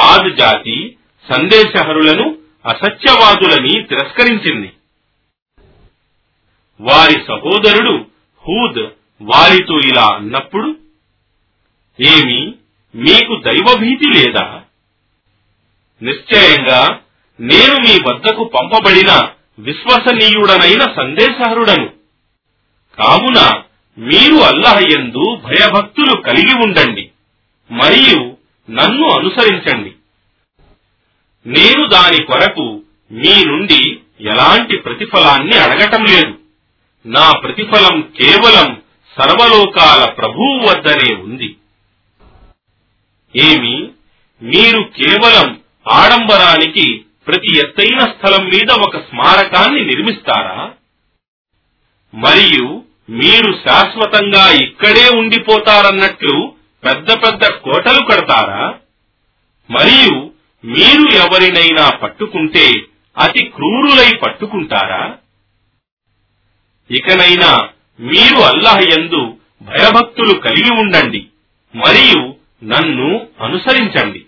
ఆద్ 0.00 0.36
జాతి 0.36 0.96
సందేశహరులను 1.32 2.38
అసత్యవాదులని 2.66 3.82
తిరస్కరించింది. 3.82 4.72
వారి 6.80 7.12
సహోదరుడు 7.12 8.06
హూద్ 8.48 8.90
వారితో 9.22 9.78
ఇలా 9.78 10.14
అన్నప్పుడు 10.14 10.76
ఏమి 12.00 12.54
మీకు 12.94 13.42
దైవభీతి 13.46 14.08
లేదా? 14.08 14.62
నిశ్చయంగా 16.02 17.00
నేను 17.40 17.74
మీ 17.74 17.98
వద్దకు 18.08 18.44
పంపబడిన 18.44 19.28
విశ్వసనీయుడనైన 19.58 20.80
సందేశహరుడను. 20.80 21.90
కావున 22.98 23.62
మీరు 23.98 24.34
అల్లహయందు 24.34 25.36
భయభక్తులు 25.36 26.20
కలిగి 26.20 26.64
ఉండండి. 26.64 27.10
మరియు 27.70 28.31
నన్ను 28.72 29.08
అనుసరించండి. 29.08 29.92
నేను 31.46 31.88
దాని 31.88 32.24
కొరకు 32.24 32.82
మీ 33.12 33.44
నుండి 33.44 34.00
ఎలాంటి 34.20 34.76
ప్రతిఫలాన్ని 34.76 35.56
అడగటం 35.56 36.04
లేదు. 36.04 36.38
నా 37.06 37.32
ప్రతిఫలం 37.32 38.00
కేవలం 38.00 38.82
సర్వలోకాల 39.18 40.04
ప్రభువు 40.10 40.68
వద్దనే 40.68 41.14
ఉంది. 41.14 41.56
ఏమి? 43.36 43.88
మీరు 44.42 44.82
కేవలం 44.82 45.62
ఆడంబరానికి 45.88 47.04
ప్రతి 47.26 47.58
ఎత్తైన 47.58 47.98
స్థలం 47.98 48.44
మీద 48.44 48.70
ఒక 48.70 48.96
స్మారకాన్ని 48.96 49.84
నిర్మిస్తారా? 49.84 50.70
మరియు 52.14 52.84
మీరు 53.10 53.52
శాశ్వతంగా 53.68 54.50
ఇక్కడే 54.50 55.08
ఉండిపోతారన్నట్లు 55.08 56.54
పెద్ద 56.84 57.12
పెద్ద 57.12 57.46
కోటలు 57.46 58.04
కడతారా? 58.04 58.74
మరియు 59.70 60.32
మీరు 60.64 61.14
ఎవరినైనా 61.14 61.90
పట్టుకుంటే 61.90 62.72
అతి 63.18 63.42
క్రూరులై 63.44 64.16
పట్టుకుంటారా? 64.16 65.16
ఇకనైనా 66.90 67.68
మీరు 68.00 68.36
అల్లాహ్ 68.36 68.98
యందు 68.98 69.38
భయభక్తులు 69.62 70.38
కలిగి 70.38 70.80
ఉండండి 70.80 71.26
మరియు 71.74 72.34
నన్ను 72.64 73.28
అనుసరించండి. 73.40 74.26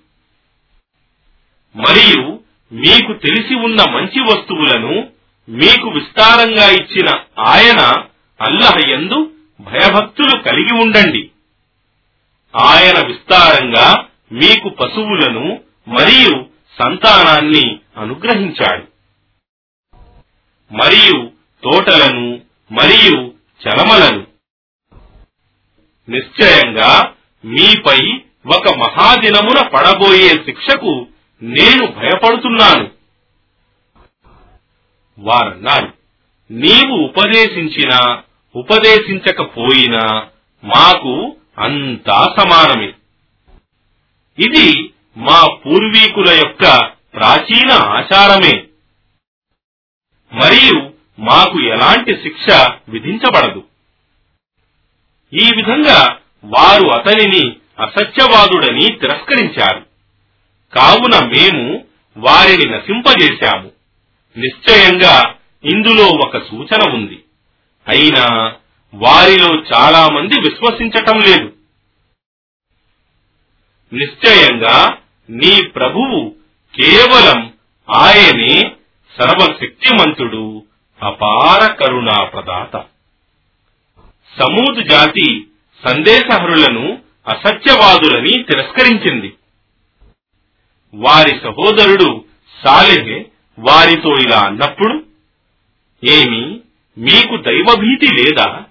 మరియు 1.76 2.40
మీకు 2.72 3.12
తెలిసి 3.12 3.55
ఉన్న 3.55 3.90
మంచి 3.90 4.20
వస్తువులను 4.20 5.09
మీకు 5.48 5.88
విస్తారంగా 5.88 6.70
ఇచ్చిన 6.70 7.09
ఆయన 7.38 7.80
అల్లహ 8.40 8.74
యందు 8.88 9.30
భయభక్తులు 9.61 10.42
కలిగి 10.42 10.74
ఉండండి. 10.74 11.30
ఆయన 12.57 13.07
విస్తారంగా 13.07 14.05
మీకు 14.32 14.68
పశువులను 14.68 15.61
మరియు 15.88 16.46
సంతానాన్ని 16.82 17.78
అనుగ్రహించాడు. 17.96 18.84
మరియు 20.74 21.30
తోటలను 21.62 22.40
మరియు 22.72 23.32
చలమలను 23.64 24.26
నిశ్చయంగా 26.09 27.12
మీపై 27.44 28.20
ఒక 28.46 28.74
మహాదినమున 28.74 29.68
పడబోయే 29.68 30.28
శిక్షకు 30.28 31.07
నేను 31.42 31.86
భయపడుతున్నాను. 31.86 32.90
వారన్నారు 35.18 35.92
నీవు 36.50 36.96
ఉపదేశించినా 36.96 38.22
ఉపదేశించకపోయినా 38.57 40.26
మాకు 40.64 41.36
అంతా 41.59 42.34
సమానమే. 42.38 42.92
ఇది 44.38 44.92
మా 45.16 45.55
పూర్వీకుల 45.66 46.30
యొక్క 46.30 46.90
ప్రాచీన 47.14 47.72
ఆచారమే. 47.72 48.64
మరియు 50.34 50.92
మాకు 51.20 51.61
ఎలాంటి 51.62 52.16
శిక్ష 52.16 52.70
విధించబడదు. 52.88 53.64
ఈ 55.32 55.50
విధంగా 55.57 56.18
వారు 56.44 56.88
అతనిని 56.88 57.57
అసత్యవాదుడని 57.82 58.88
తిరస్కరించారు. 58.88 59.86
కావున 60.74 61.26
మేము 61.26 61.84
వారిని 62.16 62.72
నశింపజేశాము. 62.72 63.70
నిశ్చయంగా 64.36 65.34
ఇందులో 65.64 66.07
ఒక 66.07 66.38
సూచన 66.38 66.94
ఉంది. 66.94 67.24
అయినా 67.88 68.55
వారిలో 68.95 69.49
చాలా 69.74 70.09
మంది 70.09 70.40
విశ్వసించటం 70.40 71.18
లేదు. 71.18 71.53
నిశ్చయంగా 73.92 74.97
నీ 75.30 75.66
ప్రభువు 75.66 76.34
కేవలం 76.74 77.55
ఆయనే 77.90 78.72
సర్వశక్తిమంతుడు 79.18 80.66
అపార 81.03 81.72
కరుణా 81.72 82.24
ప్రదాత 82.24 82.84
సమూద్ 84.38 84.88
జాతి 84.88 85.47
సందేశహరులను 85.88 87.03
అసత్యవాదులని 87.28 88.42
తిరస్కరించింది. 88.42 89.34
వారి 90.95 91.30
సహోదరుడు 91.30 92.24
సాలెహ్ 92.64 93.24
వారితో 93.59 94.14
ఇలా 94.14 94.40
అన్నప్పుడు 94.40 95.05
ఏమి 96.05 96.61
మీకు 96.99 97.36
దైవభీతి 97.36 98.07
లేదా? 98.14 98.64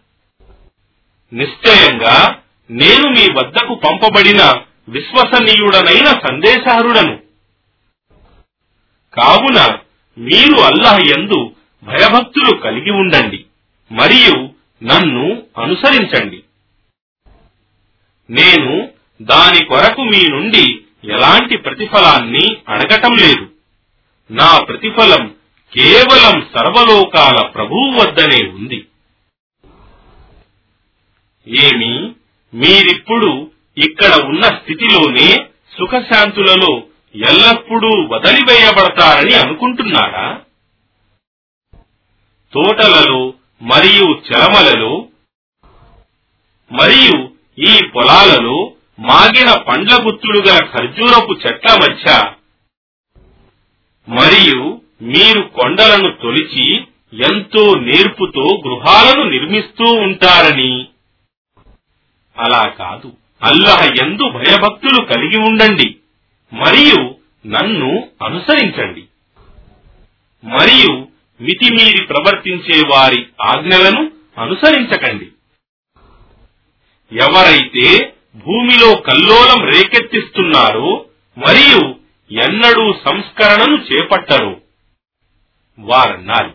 నిశ్చయంగా 1.34 2.42
నేను 2.72 3.10
మీ 3.10 3.34
వద్దకు 3.34 3.76
పంపబడిన 3.76 4.54
విశ్వసనీయుడనైన 4.90 6.06
సందేశహరుడను 6.06 7.20
కావున 9.14 9.78
మీరు 10.18 10.62
అల్లాహ్ 10.62 11.00
యందు 11.08 11.56
భయభక్తులు 11.84 12.58
కలిగి 12.58 12.92
ఉండండి 12.92 13.46
మరియు 13.92 14.50
నన్ను 14.84 15.44
అనుసరించండి. 15.58 16.44
నేను 18.30 18.90
దాని 19.22 19.66
కొరకు 19.66 20.02
మీ 20.02 20.28
నుండి 20.28 20.82
ఎలాంటి 21.10 21.58
ప్రతిఫలాన్ని 21.58 22.58
అడగటం 22.70 23.14
లేదు. 23.14 23.52
నా 24.32 24.60
ప్రతిఫలం 24.60 25.36
కేవలం 25.74 26.48
సర్వలోకాల 26.56 27.46
ప్రభువు 27.46 28.00
వద్దనే 28.00 28.50
ఉంది. 28.50 28.86
ఏమి? 31.48 32.16
మీరిప్పుడు 32.54 33.52
ఇక్కడ 33.78 34.14
ఉన్న 34.26 34.46
స్థితిలోనే 34.46 35.30
సుఖశాంతులలో 35.78 36.84
ఎల్లప్పుడూ 37.16 38.08
వదిలివేయబడతారని 38.08 39.34
అనుకుంటున్నారా? 39.34 40.28
తోటలలో 42.54 43.34
మరియు 43.62 44.06
చలమలలో 44.28 44.94
మరియు 46.72 47.16
ఈ 47.58 47.82
పొలాలలో 47.96 48.58
మాగిన 49.00 49.50
పండ్ల 49.58 49.94
గుత్తులు 50.04 50.40
గల 50.42 50.60
ఖర్జూరపు 50.66 51.34
చెట్ల 51.34 51.70
మధ్య 51.74 52.08
మరియు 54.08 54.80
మీరు 55.02 55.42
కొండలను 55.42 56.10
తొలిచి 56.12 56.66
ఎంతో 57.20 57.76
నేర్పుతో 57.76 58.46
గృహాలను 58.66 59.24
నిర్మిస్తూ 59.30 59.86
ఉంటారని 59.86 60.93
అలా 62.38 62.64
కాదు. 62.64 63.12
అల్లహ 63.44 63.90
ఎందు 64.02 64.30
భయభక్తులు 64.30 65.06
కలిగి 65.06 65.38
ఉండండి. 65.38 65.96
మరియు 66.54 67.16
నన్ను 67.48 68.08
అనుసరించండి. 68.26 69.04
మరియు 70.44 71.08
మితిమీరి 71.42 72.04
ప్రవర్తించే 72.04 72.82
వారి 72.94 73.26
ఆజ్ఞలను 73.42 74.12
అనుసరించకండి. 74.38 75.26
ఎవరైతే 77.22 78.14
భూమిలో 78.36 78.96
కల్లోలం 78.96 79.66
రేకెత్తిస్తున్నారో 79.66 81.06
మరియు 81.38 81.96
ఎన్నడూ 82.32 82.94
సంస్కరణను 82.94 83.78
చేపట్టరు 83.78 84.62
వారన్నారు. 85.80 86.54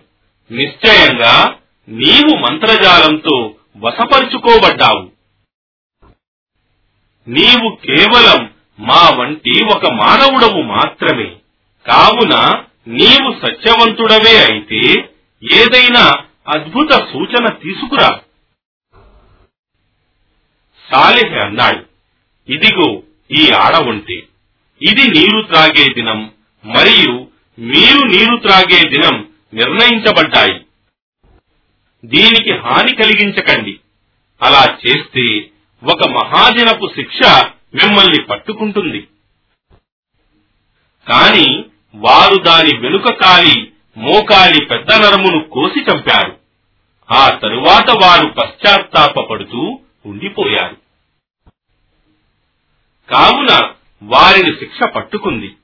నిశ్చయంగా 0.53 1.55
నీవు 1.89 2.37
మంత్రజాలంతో 2.37 3.55
వశపరుచుకోబడ్డావు. 3.77 5.18
నీవు 7.29 7.77
కేవలం 7.77 8.55
మా 8.81 9.09
వంటి 9.09 9.65
ఒక 9.65 9.93
మానవుడవు 9.93 10.63
మాత్రమే. 10.63 11.37
కావున 11.87 12.65
నీవు 12.89 13.47
సత్యవంతుడవే 13.47 14.39
అయితే 14.39 15.11
ఏదైనా 15.55 16.25
అద్భుత 16.49 16.91
సూచన 16.91 17.49
తీసుకురా. 17.49 18.21
సాలిహ్ 20.91 21.35
అన్నాడు. 21.35 21.87
ఇదిగో 22.53 23.03
ఈ 23.31 23.51
ఆడ 23.51 23.77
ఉంటే 23.77 24.23
ఇది 24.83 25.09
నీరు 25.09 25.43
త్రాగే 25.43 25.93
దినం 25.93 26.33
మరియు 26.65 27.29
మీరు 27.59 28.07
నీరు 28.07 28.37
త్రాగే 28.37 28.89
దినం 28.89 29.29
నిర్ణయించబడ్డాయి. 29.55 30.61
దీనికి 32.05 32.53
హాని 32.53 32.95
కలిగించకండి. 32.97 33.79
అలా 34.43 34.79
చేస్తే 34.87 35.48
ఒక 35.85 36.09
మహాజనపు 36.09 36.91
శిక్ష 36.97 37.45
మిమ్మల్ని 37.75 38.23
పట్టుకుంటుంది. 38.23 39.09
కాని 41.09 41.65
వారు 41.95 42.37
దాని 42.43 42.77
వెనుక 42.79 43.13
కాలి 43.13 43.73
మోకాలి 43.97 44.65
పెద్ద 44.65 44.93
నరమును 44.93 45.49
కోసి 45.49 45.81
చంపారు. 45.81 46.39
ఆ 47.13 47.29
తరువాత 47.29 47.91
వారు 47.91 48.27
పశ్చాత్తాపడుతూ 48.27 49.79
ఉండిపోయారు. 50.07 50.77
కావున 53.11 53.73
వారిని 54.03 54.53
శిక్ష 54.53 54.83
పట్టుకుంది. 54.83 55.57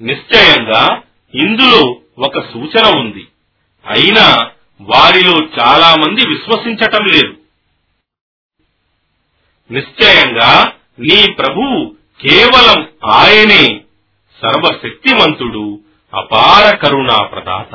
నిశ్చయంగా 0.00 1.02
ఇందులో 1.34 2.00
ఒక 2.18 2.52
సూచన 2.52 2.98
ఉంది. 2.98 3.28
అయినా 3.86 4.50
వారిలో 4.80 5.38
చాలా 5.38 5.96
మంది 5.96 6.28
విశ్వసించటం 6.28 7.04
లేదు. 7.04 7.39
నిశ్చయంగా 9.70 10.72
నీ 10.98 11.32
ప్రభువు 11.32 11.96
కేవలం 12.20 12.88
ఆయనే 13.04 13.80
సర్వశక్తిమంతుడు 14.42 15.80
అపార 16.14 16.76
కరుణా 16.76 17.22
ప్రదాత. 17.22 17.74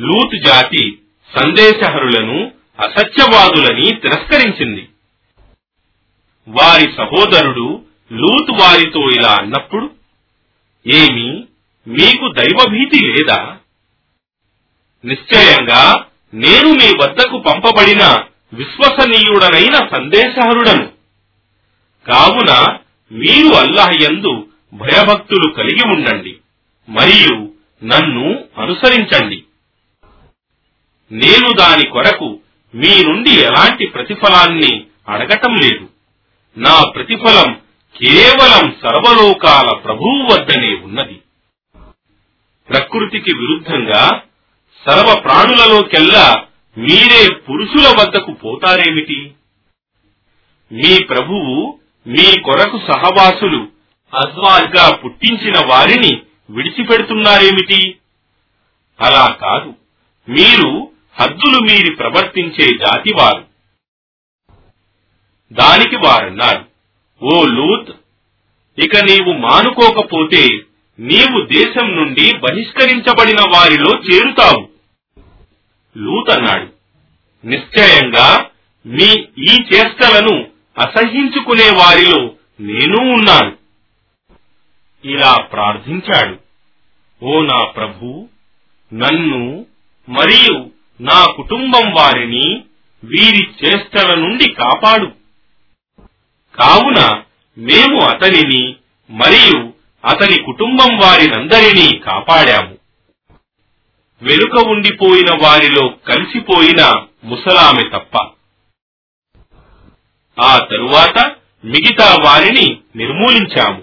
లూత్ 0.00 0.44
జాతి 0.44 0.98
సందేశహరులను 1.36 2.52
అసత్యవాదులని 2.78 3.90
తిరస్కరించింది. 3.90 4.88
వారి 6.48 6.92
సహోదరుడు 6.96 7.82
లూత్ 8.12 8.60
వారితో 8.60 9.10
ఇలా 9.10 9.36
అన్నప్పుడు 9.40 9.90
ఏమి 10.86 11.44
మీకు 11.88 12.32
దైవభీతి 12.38 13.06
లేదా? 13.06 13.56
నిశ్చయంగా 15.04 16.04
నేను 16.34 16.68
మీ 16.68 16.92
వద్దకు 17.02 17.38
పంపబడిన 17.38 18.24
విశ్వసనీయుడనైన 18.52 19.74
సందేశహరుడను. 19.74 20.92
కావున 22.06 22.78
మీరు 23.12 23.54
అల్లాహ్ 23.54 24.02
యందు 24.02 24.48
భయభక్తులు 24.72 25.52
కలిగి 25.52 25.88
ఉండండి 25.88 26.36
మరియు 26.88 27.52
నన్ను 27.84 28.44
అనుసరించండి. 28.58 29.44
నేను 31.12 31.52
దాని 31.52 31.86
కొరకు 31.86 32.40
మీ 32.74 33.02
నుండి 33.02 33.30
ఎలాంటి 33.30 33.86
ప్రతిఫలాన్ని 33.86 34.84
అడగటం 35.08 35.54
లేదు. 35.54 35.88
నా 36.58 36.90
ప్రతిఫలం 36.94 37.60
కేవలం 37.96 38.76
సర్వలోకాల 38.82 39.76
ప్రభువు 39.76 40.32
వద్దనే 40.32 40.74
ఉన్నది. 40.74 41.20
ప్రకృతికి 42.68 43.36
విరుద్ధంగా 43.36 44.20
సర్వ 44.86 45.20
ప్రాణులలోకెల్లా 45.20 46.44
మీరే 46.78 47.34
పురుషుల 47.34 47.94
వద్దకు 48.00 48.32
పోతారేమిటి? 48.32 49.30
మీ 50.72 51.04
ప్రభువు 51.04 51.78
మీ 52.06 52.40
కొరకు 52.40 52.78
సహవాసులు 52.78 53.68
అద్వార్గా 54.14 54.96
పుట్టించిన 54.96 55.54
వారిని 55.66 56.22
విడిచిపెడుతున్నారేమిటి? 56.50 57.98
అలా 59.00 59.26
కాదు. 59.26 59.74
మీరు 60.30 60.92
హద్దులు 61.20 61.58
మీరి 61.60 61.94
ప్రవర్తించే 61.94 62.66
జాతివారు. 62.66 63.44
దానికి 65.52 65.96
వారన్నారు 65.96 66.64
ఓ 67.22 67.44
లూత్ 67.44 67.90
ఇక 68.80 68.96
నీవు 68.96 69.32
మానుకోకపోతే 69.32 70.48
నీవు 70.98 71.46
దేశం 71.52 71.96
నుండి 71.96 72.36
బహిష్కరించబడిన 72.36 73.40
వారిలో 73.40 73.90
చేరుతావు. 73.90 74.67
లూతన్నాడు. 75.98 76.72
నిశ్చయంగా 77.46 78.46
మీ 78.86 79.26
ఈ 79.38 79.64
చేష్టలను 79.74 80.46
అసహించుకునే 80.78 81.70
వారిలో 81.70 82.32
నేను 82.60 83.14
ఉన్నాను. 83.14 83.56
ఇలా 85.04 85.36
ప్రార్థించాడు. 85.36 86.38
ఓ 87.24 87.40
నా 87.40 87.64
ప్రభు 87.64 88.28
నన్ను 88.94 89.66
మరియు 90.08 90.70
నా 91.00 91.26
కుటుంబం 91.36 91.92
వారిని 91.92 92.64
వీరి 93.04 93.48
చేష్టల 93.64 94.14
నుండి 94.14 94.52
కాపాడు. 94.52 95.06
కావున 96.54 97.22
మేము 97.58 98.00
అతనిని 98.00 98.76
మరియు 99.10 99.72
అతని 100.04 100.42
కుటుంబం 100.42 100.98
వారినందరినీ 100.98 101.98
కాపాడాము. 101.98 102.77
వెనుక 104.22 104.68
ఉండిపోయిన 104.68 105.38
వారిలో 105.42 105.88
కలిసిపోయిన 105.88 107.04
ముసలామె 107.24 107.88
తప్ప. 107.88 108.16
ఆ 110.42 110.58
తరువాత 110.58 111.34
మిగతా 111.64 112.16
వారిని 112.24 112.78
నిర్మూలించాము. 112.96 113.82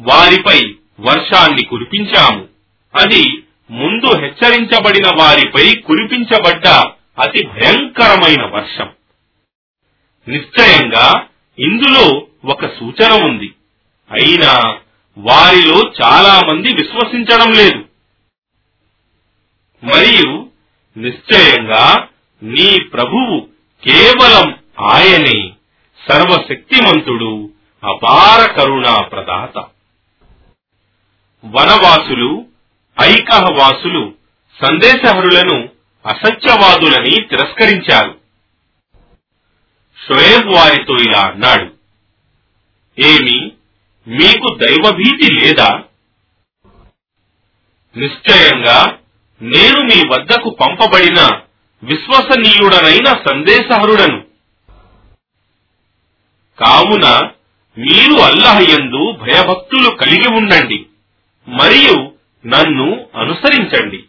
వారిపై 0.00 0.74
వర్షాన్ని 1.00 1.64
కురిపించాము. 1.64 2.48
అది 2.98 3.42
ముందు 3.70 4.18
హెచ్చరించబడిన 4.18 5.06
వారిపై 5.18 5.74
కురిపించబడ్డ 5.74 6.68
అతి 7.18 7.46
భయంకరమైన 7.46 8.44
వర్షం. 8.44 8.88
నిశ్చయంగా 10.28 11.26
ఇందులో 11.58 12.26
ఒక 12.44 12.66
సూచన 12.66 13.24
ఉంది. 13.24 13.54
అయినా 14.12 14.78
వారిలో 15.18 15.92
చాలా 16.04 16.40
మంది 16.48 16.72
విశ్వసించడం 16.72 17.52
లేదు. 17.52 17.81
మరియు 19.82 20.50
నిశ్చయంగా 20.96 22.08
నీ 22.42 22.84
ప్రభువు 22.84 23.48
కేవలం 23.88 24.58
ఆయనే 24.80 25.50
సర్వశక్తిమంతుడు 26.08 27.50
అపార 27.84 28.52
కరుణా 28.52 29.00
ప్రదాత 29.00 29.58
వనవాసులు 31.44 32.46
ఐకహవాసులు 33.02 34.14
సందేశహరులను 34.64 35.68
అసత్యవాదులని 36.06 37.28
తిరస్కరించారు. 37.28 38.20
షోయబ్ 39.98 40.46
వారితో 40.46 40.96
ఇలా 40.96 41.20
అన్నాడు 41.20 41.74
ఏమి 42.98 43.52
మీకు 44.08 44.58
దైవభీతి 44.58 45.34
లేదా? 45.34 45.82
నిశ్చయంగా 47.96 48.98
నేను 49.42 49.80
మీ 49.80 50.08
వద్దకు 50.08 50.50
పంపబడిన 50.50 51.40
విశ్వసనీయుడనైన 51.82 53.04
సందేశహరుడను. 53.04 54.24
కావున 56.58 57.30
మీరు 57.78 58.20
అల్లహయందు 58.20 59.12
భయభక్తులు 59.12 59.90
కలిగి 59.90 60.34
ఉండండి 60.34 60.86
మరియు 61.48 62.12
నన్ను 62.46 63.06
అనుసరించండి. 63.14 64.04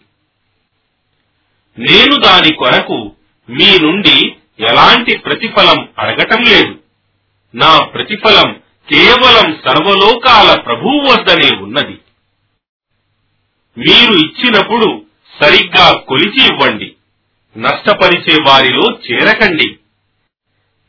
నేను 1.80 2.16
దాని 2.16 2.54
కొరకు 2.54 3.12
మీ 3.50 3.80
నుండి 3.80 4.36
ఎలాంటి 4.60 5.18
ప్రతిఫలం 5.18 5.90
అడగటం 6.00 6.42
లేదు. 6.42 6.80
నా 7.56 7.80
ప్రతిఫలం 7.80 8.54
కేవలం 8.90 9.62
సర్వలోకాల 9.68 10.62
ప్రభువు 10.62 11.12
వద్దనే 11.12 11.58
ఉన్నది. 11.58 11.98
మీరు 13.78 14.14
ఇచ్చినప్పుడు 14.14 15.03
సరిగ్గా 15.42 15.98
కొలిచి 15.98 16.46
ఇవ్వండి. 16.46 16.94
నష్టపరిచే 17.58 18.38
వారిలో 18.50 18.98
చేరకండి. 19.12 19.74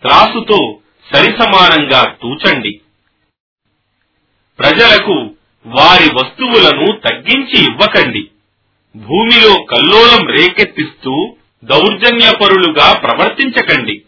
త్రాసుతో 0.02 0.78
సరిసమానంగా 1.14 2.04
తూచండి. 2.22 2.80
ప్రజలకు 4.58 5.12
వారి 5.66 6.14
వస్తువులను 6.14 6.92
తగ్గించి 6.92 7.64
ఇవ్వకండి. 7.64 8.28
భూమిలో 8.96 9.62
కల్లోలం 9.62 10.26
రేకెత్తిస్తూ 10.26 11.36
దౌర్జన్యపరులుగా 11.64 12.98
ప్రవర్తించకండి. 12.98 14.02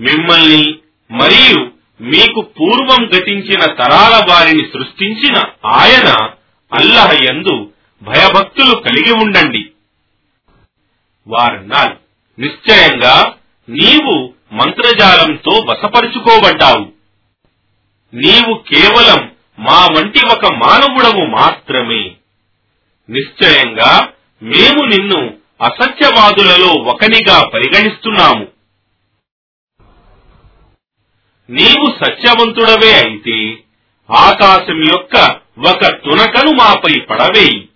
మిమ్మల్ని 0.00 0.74
మరియు 1.10 1.70
మీకు 2.02 2.40
పూర్వం 2.40 3.06
గతించిన 3.06 3.60
తరాల 3.60 4.26
వారిని 4.30 4.62
సృష్టించిన 4.64 5.36
ఆయన 5.66 6.30
అల్లహయందు 6.72 7.52
యందు 7.52 7.73
భయభక్తులు 8.04 8.74
కలిగి 8.76 9.12
ఉండండి. 9.12 9.70
వారన్నారు 11.26 12.00
నిశ్చయంగా 12.40 13.36
నీవు 13.68 14.34
మంత్రజాలంతో 14.52 15.64
వశపరుచుకోబడ్డావు. 15.68 16.92
నీవు 18.14 18.54
కేవలం 18.54 19.34
మా 19.58 19.86
వంటి 19.86 20.20
ఒక 20.26 20.52
మానవుడవు 20.52 21.26
మాత్రమే. 21.26 22.10
నిశ్చయంగా 23.10 24.12
మేము 24.42 24.84
నిన్ను 24.84 25.36
అసత్యవాదులలో 25.62 26.72
ఒకనిగా 26.72 27.48
పరిగణిస్తున్నాము. 27.48 28.48
నీవు 31.50 32.04
సత్యవంతుడవే 32.04 32.92
అయితే 32.92 33.56
ఆకాశం 34.16 34.84
యొక్క 34.84 35.40
ఒక 35.68 35.86
తునకను 35.86 36.50
మాపై 36.50 37.00
పడవేయి. 37.00 37.68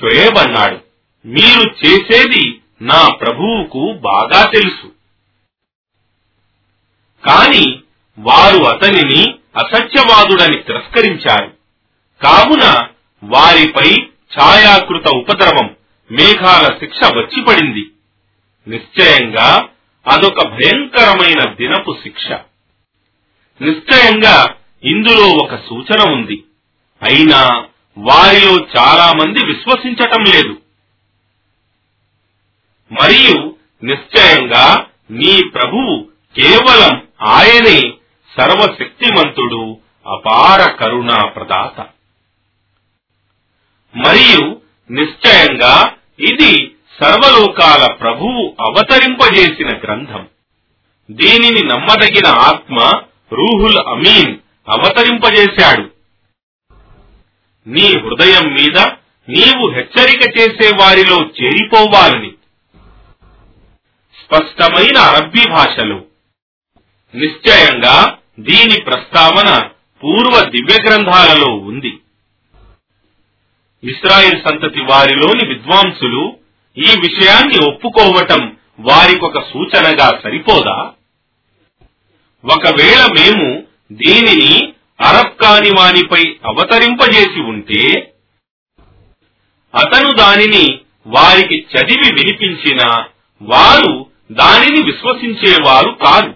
షోయేబ్ 0.00 0.38
అన్నాడు 0.38 0.78
మీరు 1.26 1.86
చేసేది 1.86 2.60
నా 2.82 3.08
ప్రభువుకు 3.14 3.92
బాగా 3.92 4.44
తెలుసు. 4.44 4.92
కాని 7.24 7.80
వారు 8.18 8.64
అతనిని 8.64 9.34
అసత్యవాదుడని 9.56 10.62
తిరస్కరించారు. 10.62 11.52
కావున 12.22 12.88
వారిపై 13.24 13.94
ఛాయాకృత 14.38 15.08
ఉపద్రవం 15.08 15.76
మేఘాల 16.10 16.78
శిక్ష 16.78 17.04
వచ్చి 17.04 17.42
పడింది 17.42 17.90
నిశ్చయంగా 18.68 19.68
అదొక 20.06 20.46
భయంకరమైన 20.46 21.52
దినపు 21.52 21.96
శిక్ష. 22.02 22.32
నిశ్చయంగా 23.62 24.54
ఇందులో 24.84 25.26
ఒక 25.26 25.56
సూచన 25.56 26.12
ఉంది. 26.12 26.44
అయినా 27.02 27.64
వారిలో 27.98 28.66
చాలా 28.78 29.12
మంది 29.12 29.46
విశ్వసించటం 29.46 30.22
లేదు. 30.22 30.56
మరియు 32.92 33.56
నిశ్చయంగా 33.84 34.86
నీ 35.10 35.48
ప్రభువు 35.54 36.08
కేవలం 36.40 37.08
ఆయనే 37.22 37.80
సర్వశక్తిమంతుడు 38.40 39.78
అపార 40.06 40.70
కరుణా 40.70 41.24
ప్రదాత 41.24 41.80
మరియు 43.96 44.60
నిశ్చయంగా 44.90 45.92
ఇది 46.20 46.74
సర్వలోకాల 47.02 47.92
ప్రభువు 47.92 48.56
అవతరింపజేసిన 48.60 49.78
గ్రంథం. 49.78 50.28
దీనిని 51.10 51.66
నమ్మదగిన 51.66 52.26
ఆత్మ 52.26 52.76
రూహుల్ 53.32 53.78
అమీన్ 53.88 54.38
అవతరింపజేశాడు. 54.68 55.95
నీ 57.66 57.98
హృదయం 57.98 58.54
మీద 58.54 58.78
నీవు 59.28 59.70
హెచ్చరిక 59.70 60.38
చేసే 60.38 60.76
వారిలో 60.76 61.16
చేరిపోవాలని. 61.16 62.30
స్పష్టమైన 64.24 64.98
అరబ్బీ 64.98 65.50
భాషలో. 65.50 66.02
నిశ్చయంగా 67.14 68.18
దీని 68.40 68.80
ప్రస్తావన 68.80 69.70
పూర్వ 70.04 70.50
దివ్య 70.50 70.82
గ్రంథాలలో 70.86 71.54
ఉంది. 71.54 71.98
ఇస్రాయిల్ 73.84 74.42
సంతతి 74.42 74.80
వారిలోని 74.80 75.48
విద్వాంసులు 75.48 76.36
ఈ 76.78 76.94
విషయాన్ని 77.00 77.68
ఒప్పుకోవటం 77.68 78.56
వారికొక 78.80 79.40
సూచనగా 79.40 80.20
సరిపోదా? 80.24 80.92
ఒకవేళ 82.44 83.06
మేము 83.12 83.64
దీనిని 83.92 84.72
అరబ్ 85.00 85.36
కాని 85.42 85.70
వానిపై 85.78 86.36
అవతరింపజేసి 86.44 87.40
ఉంటే 87.40 88.14
అతను 89.74 90.12
దానిని 90.12 90.80
వారికి 91.06 91.54
చదివి 91.54 92.14
వినిపించిన 92.14 93.04
వారు 93.42 94.06
దానిని 94.32 94.82
విశ్వసించేవారు 94.82 95.90
కాదు 95.90 96.34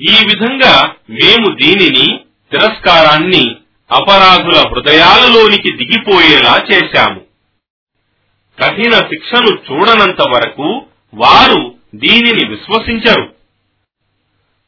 ఈ 0.00 0.26
విధంగా 0.26 0.94
మేము 1.10 1.56
దీనిని 1.62 2.20
తిరస్కారాన్ని 2.50 3.56
అపరాధుల 3.90 4.68
హృదయాలలోనికి 4.68 5.76
దిగిపోయేలా 5.76 6.66
చేశాము. 6.72 7.20
కఠిన 8.62 8.90
శిక్షను 8.90 9.48
చూడనంత 9.48 10.22
వరకు 10.28 10.86
వారు 11.14 11.74
దీనిని 11.94 12.48
విశ్వసించరు. 12.48 13.34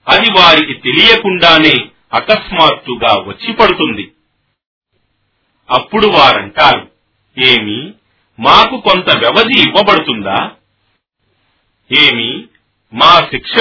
అది 0.09 0.33
వారికి 0.33 0.75
తెలియకుండానే 0.75 1.92
అకస్మాత్తుగా 2.15 3.13
వచ్చి 3.13 3.53
పడుతుంది. 3.53 4.13
అప్పుడు 5.71 6.07
వారంటారు 6.07 6.91
ఏమి 7.39 7.93
మాకు 8.41 8.81
కొంత 8.81 9.19
వ్యవధి 9.19 9.61
ఇవ్వబడుతుందా? 9.61 10.51
ఏమి 11.93 12.47
మా 12.95 13.21
శిక్ష 13.21 13.55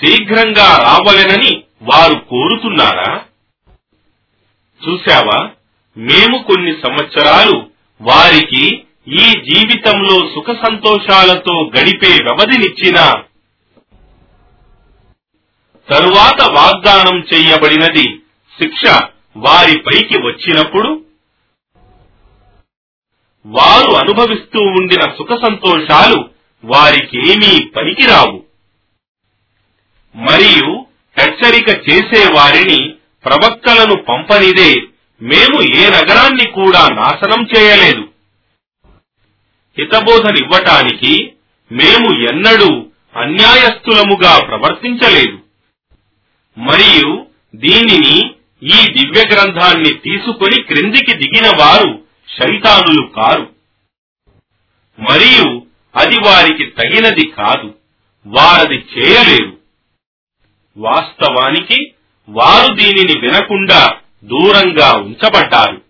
శీఘ్రంగా 0.00 0.76
రావలెనని 0.76 1.64
వారు 1.82 2.14
కోరుతున్నారా? 2.14 3.24
చూశావా 4.88 5.50
మేము 5.96 6.42
కొన్ని 6.42 6.72
సంవత్సరాలు 6.72 7.70
వారికి 8.00 8.82
ఈ 9.08 9.40
జీవితంలో 9.50 10.30
సుఖ 10.34 10.56
సంతోషాలతో 10.62 11.70
గడిపే 11.78 12.12
వ్యవధినిచ్చినా 12.24 13.24
తరువాత 15.90 16.42
వాగ్దానం 16.50 17.26
చేయబడినది 17.34 18.22
శిక్ష 18.60 19.02
వారిపైకి 19.36 20.18
వచ్చినప్పుడు 20.18 21.04
వారు 23.46 23.90
అనుభవిస్తూ 23.90 24.60
ఉండిన 24.60 25.00
సుఖ 25.00 25.28
సంతోషాలు 25.42 26.30
వారికేమీ 26.64 27.64
పనికిరావు. 27.64 28.44
మరియు 30.16 30.86
హెచ్చరిక 31.18 31.90
చేసే 31.90 32.32
వారిని 32.32 32.94
ప్రవక్తలను 33.24 34.02
పంపనిదే 34.02 34.74
మేము 35.22 35.62
ఏ 35.76 35.88
నగరాన్ని 35.88 36.50
కూడా 36.50 36.88
నాశనం 36.94 37.46
చేయలేదు. 37.56 38.08
హితబోధనివ్వటానికి 39.78 41.32
మేము 41.72 42.28
ఎన్నడూ 42.28 42.86
అన్యాయస్థులముగా 43.16 44.44
ప్రవర్తించలేదు. 44.44 45.47
మరియు 46.58 47.26
దీనిని 47.54 48.30
ఈ 48.62 48.92
దివ్య 48.92 49.24
గ్రంథాన్ని 49.32 49.94
తీసుకొని 49.94 50.62
క్రిందికి 50.62 51.16
దిగిన 51.16 51.46
వారు 51.60 52.04
శైతానులు 52.38 53.06
కారు. 53.06 53.52
మరియు 55.00 55.66
అది 55.96 56.16
వారికి 56.20 56.66
తగినది 56.66 57.26
కాదు 57.26 57.74
వారది 58.26 58.74
చేయలేరు. 58.74 59.58
వాస్తవానికి 60.76 61.92
వారు 62.28 62.74
దీనిని 62.74 63.20
వినకుండా 63.20 63.96
దూరంగా 64.24 64.92
ఉంచబడ్డారు. 64.92 65.82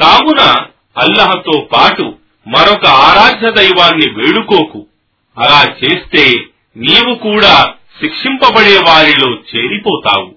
కావున 0.00 0.66
అల్లహతో 0.98 1.68
పాటు 1.72 2.18
మరొక 2.48 2.86
ఆరాధ్య 2.86 3.50
దైవాన్ని 3.50 4.10
వేడుకోకు. 4.10 4.86
అలా 5.38 5.76
చేస్తే 5.84 6.44
నీవు 6.76 7.14
కూడా 7.14 7.74
శిక్షింపబడే 8.00 8.78
వారిలో 8.88 9.32
చేరిపోతావు. 9.34 10.34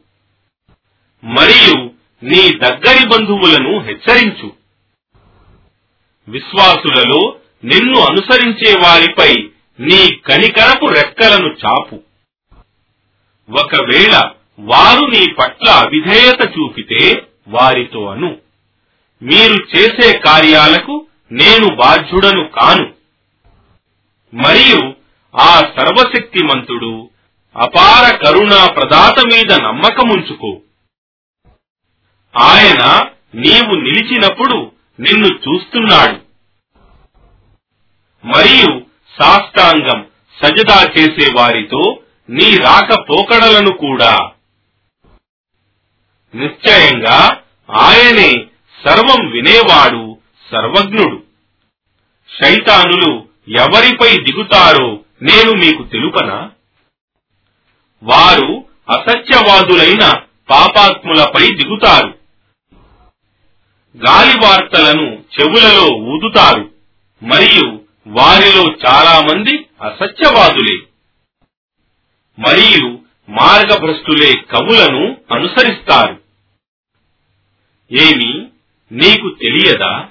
మరియు 1.23 1.91
నీ 2.23 2.51
దగ్గరి 2.51 3.07
బంధువులను 3.07 3.79
హెచ్చరించు. 3.79 4.51
విశ్వాసులలో 6.27 7.35
నిన్ను 7.63 7.99
అనుసరించే 7.99 8.79
వారిపై 8.79 9.35
నీ 9.79 10.15
కనికరపు 10.15 10.85
రెక్కలను 10.85 11.55
చాపు. 11.65 11.95
ఒకవేళ 13.49 14.31
వారు 14.59 15.05
నీ 15.05 15.33
పట్ల 15.33 15.69
అవిధేయత 15.69 16.51
చూపితే 16.59 17.21
వారితో 17.47 18.07
అను. 18.07 18.37
మీరు 19.21 19.77
చేసే 19.77 20.17
కార్యాలకు 20.17 21.05
నేను 21.31 21.75
బాధ్యుడను 21.75 22.43
కాను. 22.47 22.93
మరియు 24.35 24.93
ఆ 25.41 25.61
సర్వశక్తిమంతుడు 25.61 27.09
అపార 27.57 28.15
కరుణా 28.15 28.67
ప్రదాత 28.67 29.19
మీద 29.19 29.53
నమ్మకముంచుకో. 29.53 30.61
ఆయన 32.39 33.09
నీవు 33.35 33.75
నిలిచినప్పుడు 33.75 34.71
నిన్ను 34.99 35.27
చూస్తున్నాడు. 35.27 36.25
మరియు 38.27 38.81
సాష్టాంగం 39.19 40.07
సజదా 40.43 40.93
చేసే 40.97 41.33
వారితో 41.35 41.99
నీ 42.29 42.57
రాకపోకడలను 42.57 43.77
కూడా. 43.77 44.17
నిశ్చయంగా 46.35 47.41
ఆయనే 47.71 48.31
సర్వం 48.87 49.31
వినేవాడు 49.31 50.17
సర్వజ్ఞుడు. 50.51 51.23
శైతానులు 52.41 53.27
ఎవరిపై 53.57 54.17
దిగుతారో 54.17 54.99
నేను 55.21 55.51
మీకు 55.51 55.83
తెలుపనా? 55.83 56.51
వారు 58.05 58.65
అసత్యవాదులైన 58.89 60.13
పాపాత్ములపై 60.49 61.47
దిగుతారు. 61.55 62.07
గాలి 63.97 64.33
వార్తలను 64.45 65.23
చెవులలో 65.39 65.95
ఊదుతారు. 65.95 66.71
మరియు 67.23 67.81
వారిలో 68.07 68.63
చాలా 68.87 69.21
మంది 69.21 69.65
అసత్యవాదులే. 69.81 70.75
మరియు 72.39 72.99
మార్గభ్రష్టులే 73.29 74.33
కవులను 74.33 75.17
అనుసరిస్తారు. 75.31 76.21
ఏమి 77.91 78.47
నీకు 78.91 79.35
తెలియదా? 79.41 80.07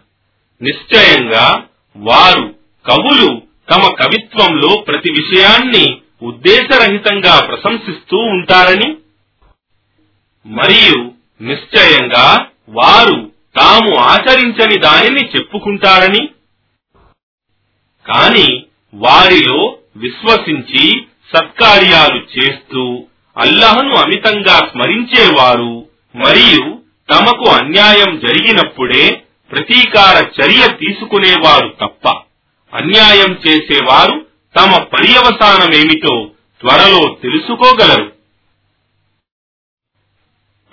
నిశ్చయంగా 0.62 1.66
వారు 1.96 2.54
కవులు 2.90 3.42
తమ 3.70 3.94
కవిత్వంలో 3.94 4.80
ప్రతి 4.80 5.12
విషయాన్ని 5.12 6.00
ఉద్దేశరహితంగా 6.22 7.34
ప్రశంసిస్తూ 7.40 8.18
ఉంటారని 8.34 8.90
మరియు 10.46 10.98
నిశ్చయంగా 11.40 12.26
వారు 12.70 13.16
తాము 13.56 13.90
ఆచరించని 14.06 14.76
దానిని 14.78 15.24
చెప్పుకుంటారని 15.28 16.22
కాని 18.06 18.48
వారిలో 18.94 19.58
విశ్వసించి 19.96 20.84
సత్కార్యాలు 21.34 22.20
చేస్తూ 22.34 22.82
అల్లహను 23.36 23.94
అమితంగా 23.96 24.56
స్మరించేవారు 24.66 25.72
మరియు 26.14 26.64
తమకు 27.08 27.46
అన్యాయం 27.50 28.10
జరిగినప్పుడే 28.18 29.06
ప్రతీకార 29.50 30.16
చర్య 30.36 30.64
తీసుకునేవారు 30.76 31.68
తప్ప 31.80 32.04
అన్యాయం 32.72 33.32
చేసేవారు 33.46 34.16
తమ 34.56 34.82
పర్యవసానమేమిటో 34.82 36.30
త్వరలో 36.60 37.18
తెలుసుకోగలరు. 37.22 38.14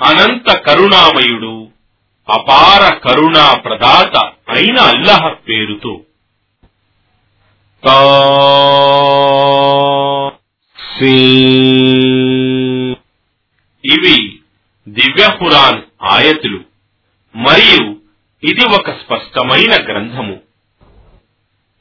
అనంత 0.02 0.58
కరుణామయుడు 0.58 1.72
అపార 2.30 2.94
కరుణా 2.94 3.54
ప్రదాత 3.54 4.18
అయిన 4.50 4.80
అల్లహ 4.80 5.30
పేరుతో. 5.30 6.02
ఇవి 13.86 14.40
దివ్యపురాన్ 14.88 15.82
ఆయతులు 16.04 16.60
మరియు 17.36 17.96
ఇది 18.44 18.66
ఒక 18.66 18.92
స్పష్టమైన 18.92 19.86
గ్రంథము. 19.86 20.42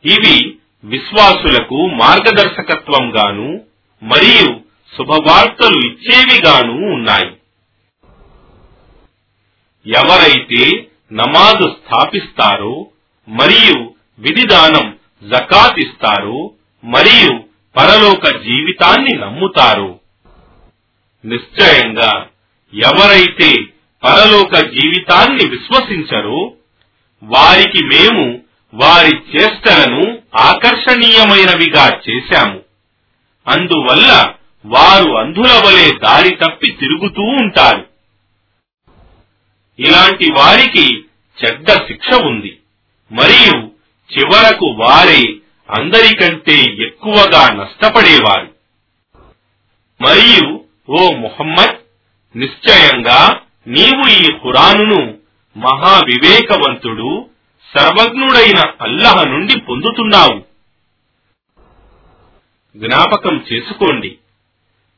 ఇవి 0.04 0.59
విశ్వాసులకు 0.84 1.86
మార్గదర్శకత్వంగాను 1.86 3.48
మరియు 4.02 4.48
శుభవార్తలు 4.96 5.78
ఇచ్చేవిగాను 5.86 6.76
ఉన్నాయి. 6.94 7.30
ఎవరైతే 9.86 10.62
నమాజు 11.12 11.66
స్థాపిస్తారో 11.68 12.74
మరియు 13.28 13.78
విధిదానం 14.18 14.86
జకాత్ 15.28 15.78
ఇస్తారో 15.78 16.54
మరియు 16.84 17.32
పరలోక 17.76 18.28
జీవితాన్ని 18.28 19.14
నమ్ముతారో 19.18 19.98
నిశ్చయంగా 21.24 22.12
ఎవరైతే 22.74 23.50
పరలోక 24.02 24.56
జీవితాన్ని 24.76 25.48
విశ్వసించరో 25.48 26.40
వారికి 27.22 27.80
మేము 27.86 28.24
వారి 28.74 29.16
చేష్టలను 29.16 30.18
ఆకర్షణీయమైనవిగా 30.36 32.00
చేశాము. 32.10 32.60
అందువల్ల 33.48 34.34
వారు 34.66 35.10
అంధుల 35.10 35.62
వలె 35.66 35.98
దారి 35.98 36.36
తప్పి 36.36 36.70
తిరుగుతూ 36.70 37.22
ఉంటారు. 37.22 37.86
ఇలాంటి 39.78 40.32
వారికి 40.32 41.04
చెడ్డ 41.44 41.70
శిక్ష 41.70 42.14
ఉంది. 42.14 42.58
మరియు 43.12 43.70
చివరకు 44.18 44.66
వారే 44.66 45.34
అందరికంటే 45.70 46.58
ఎక్కువగా 46.60 47.54
నష్టపడేవారు. 47.54 48.54
మరియు 50.00 50.64
ఓ 50.88 51.10
ముహమ్మద్ 51.10 51.76
నిశ్చయంగా 52.38 53.40
నీవు 53.66 54.08
ఈ 54.08 54.24
ఖురానును 54.24 55.18
మహావివేకవంతుడు 55.56 57.30
సర్వజ్ఞుడైన 57.78 58.72
అల్లహ 58.80 59.24
నుండి 59.24 59.60
పొందుతున్నావు. 59.60 60.42
జ్ఞాపకం 62.76 63.44
చేసుకోండి. 63.52 64.18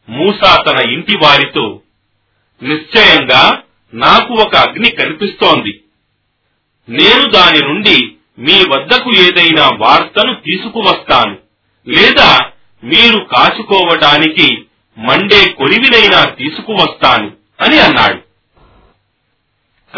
మూసా 0.09 0.63
తన 0.63 0.91
ఇంటి 0.91 1.17
వారితో 1.17 1.81
నిశ్చయంగా 2.63 3.63
నాకు 3.95 4.35
ఒక 4.35 4.57
అగ్ని 4.57 4.91
కనిపిస్తోంది. 4.91 5.81
నేను 6.89 7.31
దాని 7.31 7.59
నుండి 7.59 8.13
మీ 8.39 8.65
వద్దకు 8.69 9.15
ఏదైనా 9.15 9.69
వార్తను 9.77 10.35
తీసుకువస్తాను. 10.35 11.39
లేదా 11.89 12.39
మీరు 12.85 13.19
కాచుకోవటానికి 13.19 14.63
మండే 14.99 15.53
కొలివినైనా 15.53 16.25
తీసుకువస్తాను 16.25 17.33
అని 17.61 17.79
అన్నాడు. 17.79 18.21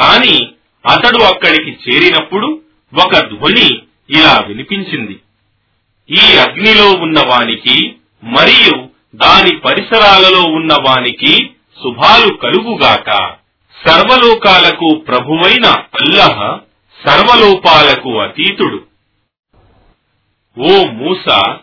కాని 0.00 0.52
అతడు 0.90 1.22
అక్కడికి 1.22 1.70
చేరినప్పుడు 1.70 2.63
ఒక 3.02 3.18
ధ్వని 3.18 3.82
ఇలా 4.10 4.44
వినిపించింది. 4.46 5.20
ఈ 6.10 6.38
అగ్నిలో 6.38 6.90
ఉన్నవానికి 6.90 7.94
మరియు 8.22 8.88
దాని 9.14 9.56
పరిసరాలలో 9.56 10.42
ఉన్నవానికి 10.42 11.50
శుభాలు 11.82 12.34
కలుగుగాక. 12.34 13.34
సర్వలోకాలకు 13.86 14.94
ప్రభువైన 14.94 15.66
అల్లహ 15.66 16.58
సర్వలోపాలకు 17.06 18.20
అతీతుడు. 18.20 18.84
ఓ 20.58 20.84
మూస 20.84 21.54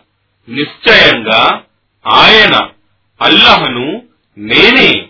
నిశ్చయంగా 0.48 1.62
ఆయన 2.06 2.68
అల్లహను 3.22 4.02
నేనే. 4.38 5.06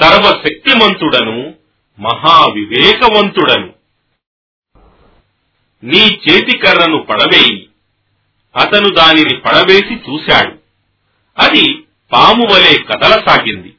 సర్వశక్తిమంతుడను 0.00 1.54
మహావివేకవంతుడను. 1.98 3.75
నీ 5.86 6.20
చేతికర్రను 6.28 6.98
పడవేయి. 6.98 7.68
అతను 8.56 8.88
దానిని 8.88 9.36
పడవేసి 9.36 9.94
చూశాడు. 9.94 10.58
అది 11.38 11.84
పాము 12.12 12.44
వలె 12.52 12.82
కదలసాగింది. 12.82 13.74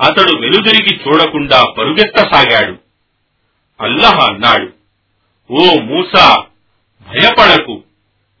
అతడు 0.00 0.36
వెలుదిరిగి 0.36 0.96
చూడకుండా 0.96 1.64
పరుగెత్తసాగాడు. 1.78 2.78
అల్లహ 3.80 4.30
అన్నాడు 4.30 4.72
ఓ 5.50 5.80
మూసా 5.80 6.44
భయపడకు. 7.08 7.82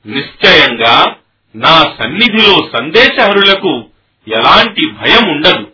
నిశ్చయంగా 0.06 1.16
నా 1.56 1.96
సన్నిధిలో 1.98 2.70
సందేశహరులకు 2.76 3.84
ఎలాంటి 4.28 4.90
భయం 4.90 5.28
ఉండదు 5.28 5.72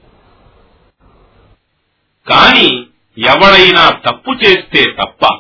కాని 2.29 2.81
ఎవడైనా 3.19 3.91
తప్పు 3.91 4.31
చేస్తే 4.31 4.85
తప్ప 4.85 5.39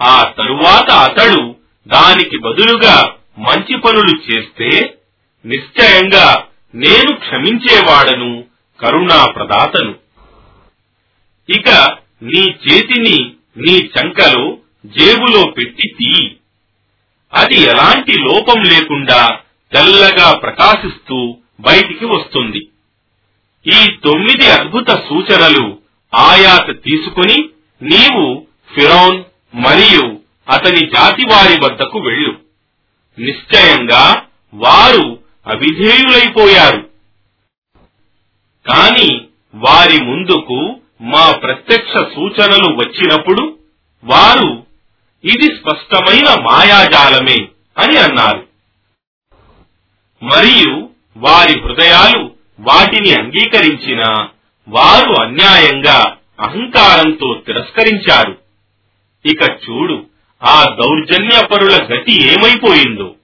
ఆ 0.00 0.32
తరువాత 0.36 0.90
అతడు 0.90 1.54
దానికి 1.86 2.38
బదులుగా 2.38 3.16
మంచి 3.38 3.76
పనులు 3.80 4.14
చేస్తే 4.30 4.98
నిశ్చయంగా 5.44 6.46
నేను 6.74 7.14
క్షమించేవాడను 7.14 8.44
కరుణా 8.80 9.26
ప్రదాతను 9.26 9.94
ఇక 11.48 11.68
నీ 12.22 12.42
చేతిని 12.64 13.18
నీ 13.56 13.90
చంకలో 13.94 14.58
జేబులో 14.86 15.50
పెట్టి 15.50 15.94
తీయి 15.98 16.36
అది 17.32 17.54
ఎలాంటి 17.54 18.12
లోపం 18.20 18.62
లేకుండా 18.62 19.40
తెల్లగా 19.72 20.32
ప్రకాశిస్తూ 20.32 21.36
బయటికి 21.60 22.04
వస్తుంది. 22.04 22.68
ఈ 23.66 23.86
తొమ్మిది 24.04 24.46
అద్భుత 24.50 24.90
సూచనలు 24.90 25.78
ఆయాత 26.14 26.68
తీసుకుని 26.70 27.50
నీవు 27.82 28.46
ఫిరౌన్ 28.74 29.24
మరియు 29.54 30.20
అతని 30.50 30.86
జాతి 30.86 31.24
వారి 31.24 31.60
వద్దకు 31.64 31.98
వెళ్ళు. 31.98 32.38
నిశ్చయంగా 33.18 34.22
వారు 34.54 35.18
అవిధేయులైపోయారు. 35.46 36.90
కాని 38.66 39.20
వారి 39.54 40.04
ముందుకు 40.04 40.80
మా 41.00 41.30
ప్రత్యక్ష 41.30 41.92
సూచనలు 41.92 42.74
వచ్చినప్పుడు 42.74 43.58
వారు 44.04 44.66
ఇది 45.24 45.42
స్పష్టమైన 45.42 46.42
మాయాజాలమే 46.42 47.48
అని 47.78 47.98
అన్నారు. 47.98 48.48
మరియు 50.22 50.90
వారి 51.16 51.60
హృదయాలు 51.60 52.32
వాటిని 52.60 53.12
అంగీకరించిన 53.12 54.28
వారు 54.68 55.22
అన్యాయంగా 55.22 56.16
అహంకారంతో 56.40 57.42
తిరస్కరించారు. 57.46 58.39
ఇక 59.26 59.42
చూడు 59.42 60.06
ఆ 60.42 60.64
దౌర్జన్యపరుల 60.64 61.88
గతి 61.94 62.32
ఏమైపోయిందో. 62.32 63.14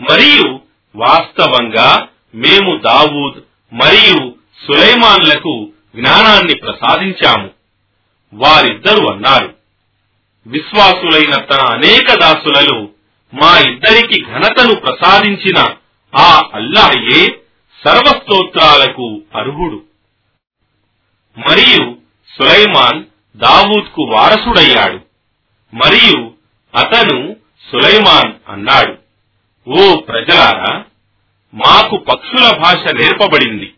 మరియు 0.00 0.60
వాస్తవంగా 0.96 2.08
మేము 2.34 2.76
దావూద్ 2.76 3.40
మరియు 3.72 4.34
సులైమాన్లకు 4.66 5.68
జ్ఞానాన్ని 5.96 6.54
ప్రసాదించాము. 6.54 7.50
వారిద్దరు 8.32 9.12
అన్నారు 9.12 9.54
విశ్వాసులైన 10.46 11.36
తన 11.36 11.60
అనేక 11.60 12.14
దాసులలో 12.14 12.88
మా 13.34 13.58
ఇద్దరికి 13.58 14.24
ఘనతను 14.24 14.74
ప్రసాదించిన 14.74 15.64
ఆ 16.16 16.42
అల్లాయే 16.54 17.26
సర్వస్తోత్రాలకు 17.84 19.22
అర్హుడు. 19.34 19.82
మరియు 21.38 21.96
సులైమాన్ 22.38 23.04
దావూద్కు 23.40 24.02
వారసుడయ్యాడు. 24.02 25.00
మరియు 25.76 26.32
అతను 26.76 27.36
సులైమాన్ 27.72 28.32
అన్నాడు. 28.48 28.98
ఓ 29.68 30.00
ప్రజలారా 30.00 30.84
మాకు 31.54 31.96
పక్షుల 31.96 32.56
భాష 32.56 32.76
నేర్పబడింది 32.76 33.74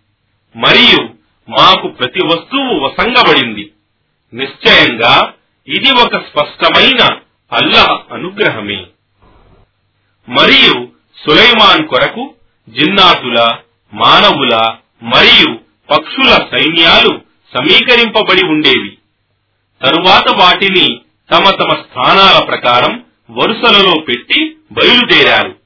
మరియు 0.57 1.09
మాకు 1.49 1.89
ప్రతి 1.89 2.27
వస్తువు 2.27 2.81
వసంగబడింది. 2.81 3.71
నిశ్చయంగా 4.35 5.33
ఇది 5.69 5.91
ఒక 5.91 6.17
స్పష్టమైన 6.17 7.19
అల్లాహ్ 7.53 8.13
అనుగ్రహమే. 8.13 8.87
మరియు 10.29 10.89
సులైమాన్ 11.27 11.89
కొరకు 11.89 12.35
జిన్నాతుల 12.69 13.49
మానవుల 13.95 14.77
మరియు 15.03 15.55
పక్షుల 15.91 16.33
సైన్యాలు 16.33 17.21
సమీకరింపబడి 17.59 18.47
ఉండేవి. 18.47 18.99
తరువాత 19.83 20.37
వాటిని 20.37 21.01
తమ 21.31 21.45
తమ 21.51 21.69
స్థానాల 21.69 22.45
ప్రకారం 22.45 23.05
వరుసలలో 23.31 24.01
పెట్టి 24.01 24.57
బయలుదేరారు. 24.73 25.57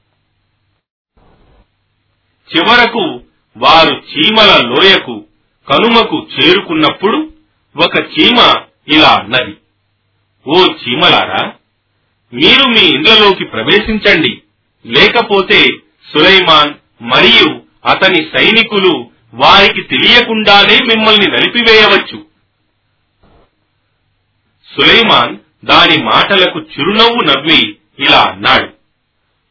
చివరకు 2.49 3.21
వారు 3.57 4.03
చీమల 4.11 4.65
లోయకు 4.65 5.25
కనుమకు 5.69 6.27
చేరుకున్నప్పుడు 6.35 7.31
ఒక 7.75 7.95
చీమ 7.97 8.53
ఇలా 8.87 9.09
అన్నది 9.09 9.57
ఓ 10.47 10.53
చీమలారా 10.53 11.53
మీరు 12.33 12.69
మీ 12.69 12.81
ఇండ్లలోకి 12.81 13.45
ప్రవేశించండి. 13.45 14.41
లేకపోతే 14.85 15.67
సులైమాన్ 16.13 16.73
మరియు 17.01 17.61
అతని 17.87 18.29
సైనికులు 18.37 19.09
వారికి 19.33 19.81
తెలియకుండానే 19.81 20.79
మిమ్మల్ని 20.85 21.27
నలిపివేయవచ్చు. 21.27 22.27
సులైమాన్ 24.77 25.37
దాని 25.65 26.03
మాటలకు 26.03 26.59
చిరునవ్వు 26.59 27.23
నవ్వి 27.23 27.77
ఇలా 27.99 28.21
అన్నాడు. 28.21 28.73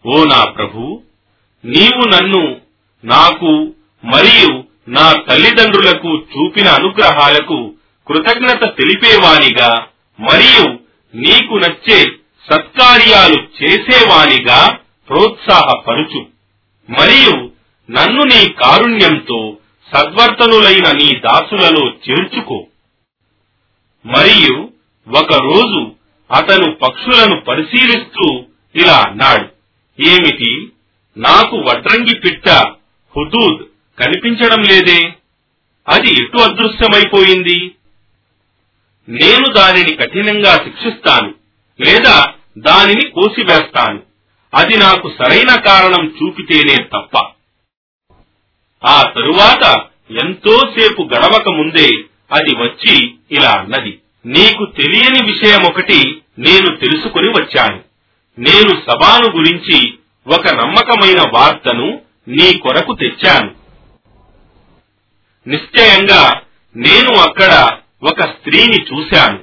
ఓ 0.08 0.24
నా 0.24 0.44
ప్రభు 0.44 1.02
నీవు 1.64 2.08
నన్ను 2.08 2.56
నాకు 3.04 3.74
మరియు 4.04 4.64
నా 4.88 5.12
తల్లిదండ్రులకు 5.12 6.08
చూపిన 6.08 6.68
అనుగ్రహాలకు 6.68 7.74
కృతజ్ఞత 8.06 8.76
తెలిపేవానిగా 8.76 9.86
మరియు 10.20 10.78
నీకు 11.14 11.54
నచ్చే 11.54 12.02
సత్కార్యాలు 12.50 13.62
చేసేవానిగా 13.62 14.78
ప్రోత్సాహపరుచు. 15.08 16.26
మరియు 16.90 17.50
నన్ను 17.90 18.22
నీ 18.22 18.52
కారుణ్యంతో 18.52 19.56
సద్వర్తనులైన 19.94 20.92
నీ 20.92 21.12
దాసులలో 21.14 21.88
చేర్చుకో. 21.88 22.66
మరియు 24.06 24.75
ఒకరోజు 25.08 25.92
అతను 26.30 26.72
పక్షులను 26.72 27.40
పరిశీలిస్తూ 27.40 28.44
ఇలా 28.74 29.04
అన్నాడు 29.08 29.48
ఏమిటి? 30.08 30.72
నాకు 31.16 31.56
వడ్రంగి 31.56 32.18
పిట్ట 32.18 32.48
హుదూద్ 33.16 33.62
కనిపించడం 34.02 34.62
లేదే? 34.62 35.14
అది 35.88 36.22
ఎటు 36.22 36.38
అదృశ్యమైపోయింది? 36.38 37.70
నేను 39.08 39.52
దానిని 39.52 39.94
కఠినంగా 39.94 40.54
శిక్షిస్తాను 40.54 41.34
లేదా 41.80 42.34
దానిని 42.58 43.10
కోసివేస్తాను. 43.10 44.02
అది 44.54 44.76
నాకు 44.76 45.12
సరైన 45.18 45.60
కారణం 45.60 46.14
చూపితేనే 46.22 46.76
తప్ప. 46.76 47.18
ఆ 48.86 49.02
తరువాత 49.02 49.82
ఎంతోసేపు 50.24 51.02
గడవక 51.02 51.48
ముందే 51.48 52.04
అది 52.32 52.56
వచ్చి 52.56 53.14
ఇలా 53.30 53.50
అన్నది. 53.50 53.98
నీకు 54.26 54.64
తెలియని 54.64 55.32
విషయం 55.32 55.66
ఒకటి 55.66 56.22
నేను 56.38 56.76
తెలుసుకుని 56.76 57.28
వచ్చాను. 57.28 57.82
నేను 58.38 58.68
సభాను 58.68 59.36
గురించి 59.36 59.94
ఒక 60.26 60.48
నమ్మకమైన 60.48 61.20
వార్తను 61.34 62.00
నీ 62.28 62.58
కొరకు 62.58 62.94
తెచ్చాను. 62.94 63.54
నిశ్చయంగా 65.48 66.40
నేను 66.76 67.18
అక్కడ 67.18 67.78
ఒక 68.02 68.20
స్త్రీని 68.20 68.84
చూశాను. 68.84 69.40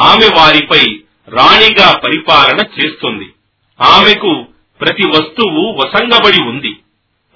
ఆమె 0.00 0.30
వారిపై 0.36 1.00
రాణిగా 1.28 1.98
పరిపాలన 1.98 2.58
చేస్తుంది. 2.58 3.32
ఆమెకు 3.80 4.46
ప్రతి 4.80 5.08
వస్తువు 5.08 5.72
వసంగబడి 5.72 6.44
ఉంది. 6.44 6.76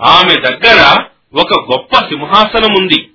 ఆమె 0.01 0.35
దగ్గర 0.35 1.05
ఒక 1.35 1.53
గొప్ప 1.53 1.97
సింహాసనముంది. 1.97 3.11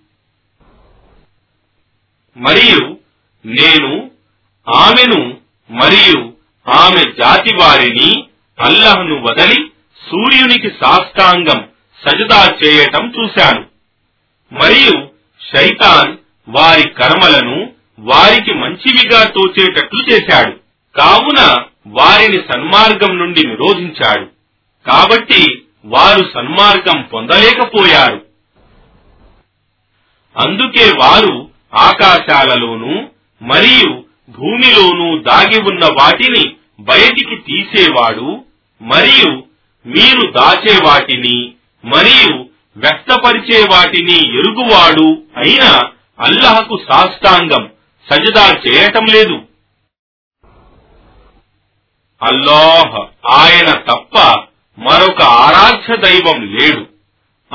మరియు 2.37 3.00
నేను 3.45 4.11
ఆమెను 4.75 5.37
మరియు 5.69 6.33
ఆమె 6.69 7.03
జాతి 7.03 7.55
వారిని 7.55 8.23
అల్లహను 8.59 9.21
వదలి 9.21 9.71
సూర్యునికి 10.11 10.69
సాష్టాంగం 10.83 11.69
సజదా 12.05 12.55
చేయటం 12.65 13.13
చూశాను. 13.19 13.65
మరియు 14.53 15.09
శైతాన్ 15.55 16.17
వారి 16.47 16.89
కర్మలను 16.89 17.73
వారికి 17.99 18.53
మంచివిగా 18.53 19.23
తోచేటట్లు 19.23 20.13
చేశాడు. 20.13 20.59
కావున 20.97 21.65
వారిని 21.87 22.37
సన్మార్గం 22.53 23.17
నుండి 23.17 23.47
నిరోధించాడు. 23.47 24.25
కాబట్టి 24.87 25.65
వారు 25.85 26.31
సన్మార్గం 26.33 27.01
పొందలేకపోయారు. 27.01 28.25
అందుకే 30.37 30.91
వారు 30.97 31.49
ఆకాశాలలోనూ 31.75 33.07
మరియు 33.41 34.03
భూమిలోనూ 34.29 35.17
దాగి 35.17 35.61
ఉన్న 35.61 35.85
వాటిని 35.85 36.55
బయటికి 36.79 37.35
తీసేవాడు 37.35 38.45
మరియు 38.81 39.43
మీరు 39.85 40.31
దాచే 40.31 40.83
వాటిని 40.83 41.51
మరియు 41.85 42.51
వ్యక్తపరిచే 42.77 43.67
వాటిని 43.71 44.39
ఎరుగువాడు 44.39 45.23
అయిన 45.37 45.63
అల్లహకు 46.19 46.79
సాష్టాంగం 46.89 47.69
సజదా 48.09 48.59
చేయటం 48.67 49.05
లేదు. 49.05 49.39
అల్లాహ్ 52.23 52.95
ఆయన 53.27 53.71
తప్ప 53.71 54.19
మరొక 54.79 55.21
ఆరాధ్య 55.21 55.97
దైవం 55.97 56.57
లేడు. 56.57 56.85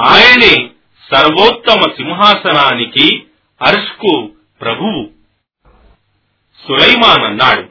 ఆయనే 0.01 0.69
సర్వోత్తమ 1.15 1.81
సింహాసనానికి 1.97 3.25
అర్ష్కు 3.63 4.31
ప్రభువు. 4.61 5.16
సులైమాన్ 6.63 7.25
అన్నాడు 7.25 7.69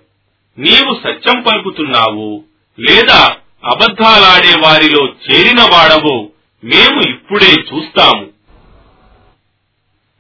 నీవు 0.62 1.00
సత్యం 1.04 1.42
పలుకుతున్నావు 1.42 2.44
లేదా 2.80 3.38
అబద్ధాలాడే 3.66 4.60
వారిలో 4.60 5.08
చేరిన 5.08 5.62
వాడవో 5.62 6.30
మేము 6.64 7.10
ఇప్పుడే 7.10 7.54
చూస్తాము. 7.54 8.30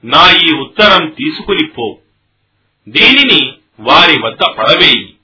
నా 0.05 0.31
ఈ 0.31 0.59
ఉత్తరం 0.59 1.09
తీసుకుని 1.09 1.67
పో. 1.67 1.97
దీనిని 2.89 3.53
వారి 3.79 4.21
వద్ద 4.21 4.39
పడవేయి. 4.57 5.15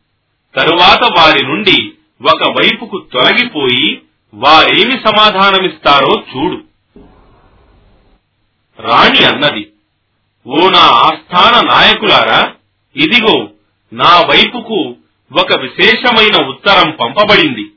తరువాత 0.56 1.12
వారి 1.18 1.46
నుండి 1.46 1.92
ఒక 2.32 2.52
వైపుకు 2.52 3.08
తొలగిపోయి 3.14 4.02
వారేమి 4.34 4.92
సమాధానమిస్తారో 4.92 6.24
చూడు. 6.24 6.64
రాణి 8.82 9.26
అన్నది 9.26 9.72
ఓ 10.48 10.70
నా 10.70 10.80
ఆస్థాన 10.80 11.68
నాయకులారా 11.68 12.56
ఇదిగో 12.96 13.50
నా 13.94 14.22
వైపుకు 14.22 14.96
ఒక 15.40 15.60
విశేషమైన 15.60 16.46
ఉత్తరం 16.46 16.92
పంపబడింది. 16.92 17.72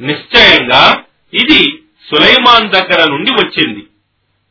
నిశ్చయంగా 0.00 1.04
ఇది 1.34 1.82
సులైమాన్ 2.10 2.70
దగ్గర 2.70 3.10
నుండి 3.10 3.32
వచ్చింది. 3.32 3.86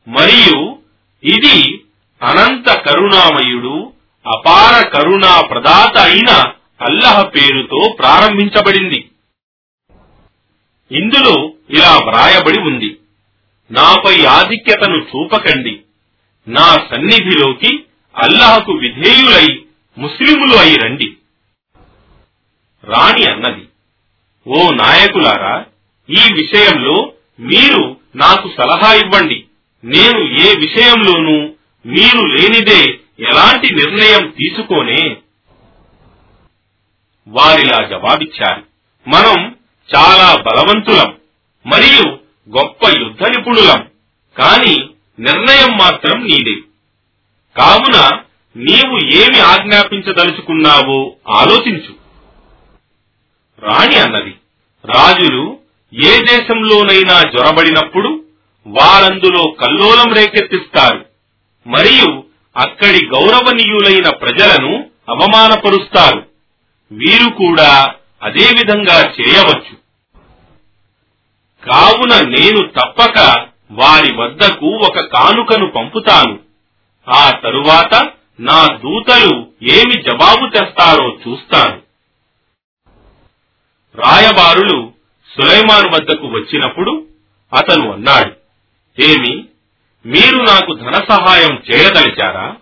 మరియు 0.07 0.79
ఇది 1.23 1.81
అనంత 2.21 2.69
కరుణామయుడు 2.69 3.93
అపార 4.27 4.87
కరుణా 4.87 5.41
ప్రదాత 5.41 5.97
అయిన 5.97 6.29
అల్లహ 6.81 7.21
పేరుతో 7.21 7.95
ప్రారంభించబడింది. 7.99 9.09
ఇందులో 10.91 11.53
ఇలా 11.69 11.97
వ్రాయబడి 11.97 12.59
ఉంది. 12.59 12.97
నాపై 13.71 14.25
ఆధిక్యతను 14.25 14.97
చూపకండి. 14.97 15.81
నా 16.47 16.77
సన్నిధిలోకి 16.91 17.83
అల్లాహకు 18.17 18.71
విధేయులై 18.71 19.65
ముస్లిములు 19.97 20.55
అయి 20.55 20.75
రండి. 20.75 21.17
రాణి 22.83 23.25
అన్నది 23.25 23.67
ఓ 24.47 24.71
నాయకులారా 24.71 25.65
ఈ 26.09 26.33
విషయంలో 26.33 27.13
మీరు 27.39 27.97
నాకు 28.15 28.51
సలహా 28.57 28.93
ఇవ్వండి. 28.93 29.45
నేను 29.83 30.19
ఏ 30.41 30.55
విషయంలోనూ 30.55 31.49
మీరు 31.85 32.25
లేనిదే 32.25 32.83
ఎలాంటి 33.19 33.75
నిర్ణయం 33.75 34.29
తీసుకోనే? 34.29 35.17
వారిలా 37.27 37.87
జవాబిచ్చారు 37.87 38.63
మనం 39.07 39.57
చాలా 39.95 40.35
బలవంతులం 40.35 41.17
మరియు 41.65 42.19
గొప్ప 42.57 42.89
యుద్ధ 42.89 43.23
నిపుణులం. 43.23 43.87
కాని 44.37 44.89
నిర్ణయం 45.19 45.77
మాత్రం 45.77 46.23
నీదే. 46.23 46.66
కావున 47.59 48.19
నీవు 48.57 49.05
ఏమి 49.15 49.39
ఆజ్ఞాపించదలుచుకున్నావో 49.39 51.13
ఆలోచించు. 51.29 51.95
రాణి 53.59 53.95
అన్నది. 53.95 54.35
రాజులు 54.85 55.57
ఏ 55.93 56.19
దేశంలోనైనా 56.21 57.21
జ్వరబడినప్పుడు 57.21 58.23
వారందులో 58.67 59.51
కల్లోలం 59.51 60.13
రేకెత్తిస్తారు. 60.13 61.05
మరియు 61.67 62.23
అక్కడి 62.57 63.05
గౌరవనీయులైన 63.05 64.09
ప్రజలను 64.09 64.85
అవమానపరుస్తారు. 65.09 66.25
వీరు 66.91 67.29
కూడా 67.29 67.93
అదే 68.23 68.45
విధంగా 68.45 69.01
చేయవచ్చు. 69.01 69.75
కావున 71.71 72.27
నేను 72.29 72.67
తప్పక 72.67 73.47
వారి 73.71 74.13
వద్దకు 74.13 74.65
ఒక 74.65 74.99
కానుకను 74.99 75.67
పంపుతాను. 75.67 76.46
ఆ 77.09 77.29
తరువాత 77.29 78.13
నా 78.39 78.67
దూతలు 78.75 79.51
ఏమి 79.63 80.01
జవాబు 80.01 80.49
తెస్తారో 80.49 81.07
చూస్తాను 81.09 81.81
రాయబారులు 83.95 84.93
సులైమాన్ 85.31 85.87
వద్దకు 85.93 86.27
వచ్చినప్పుడు 86.27 87.07
అతను 87.53 87.93
అన్నాడు 87.93 88.31
ఏమి 89.01 89.47
మీరు 90.05 90.37
నాకు 90.37 90.73
ధన 90.73 90.93
సహాయం 91.09 91.63
చేయదలిచారా 91.71 92.55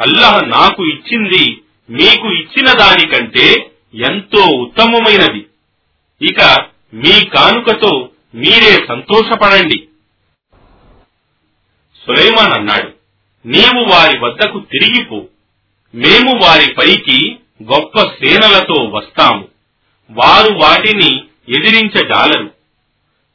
అల్లహ 0.00 0.40
నాకు 0.40 0.82
ఇచ్చింది 0.84 1.62
మీకు 1.90 2.28
ఇచ్చిన 2.28 2.72
దానికంటే 2.72 3.72
ఎంతో 3.94 4.42
ఉత్తమమైనది. 4.56 5.48
ఇక 6.22 6.40
మీ 6.94 7.24
కానుకతో 7.24 8.10
మీరే 8.34 8.86
సంతోషపడండి. 8.88 9.88
సులైమాన్ 12.06 12.52
అన్నాడు 12.52 12.97
నీవు 13.48 13.92
వారి 13.92 14.18
వద్దకు 14.18 14.60
తిరిగిపో. 14.60 15.22
మేము 15.94 16.44
వారి 16.44 16.74
పైకి 16.74 17.36
గొప్ప 17.62 17.98
సేనలతో 17.98 18.84
వస్తాము. 18.84 19.48
వారు 20.10 20.52
వాటిని 20.52 21.24
ఎదిరించజాలరు. 21.48 22.50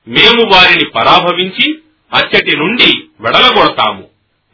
మేము 0.08 0.56
వారిని 0.56 0.90
పరాభవించి 0.90 1.80
అచ్చటి 2.14 2.58
నుండి 2.58 3.04
వెడలగొడతాము. 3.20 4.04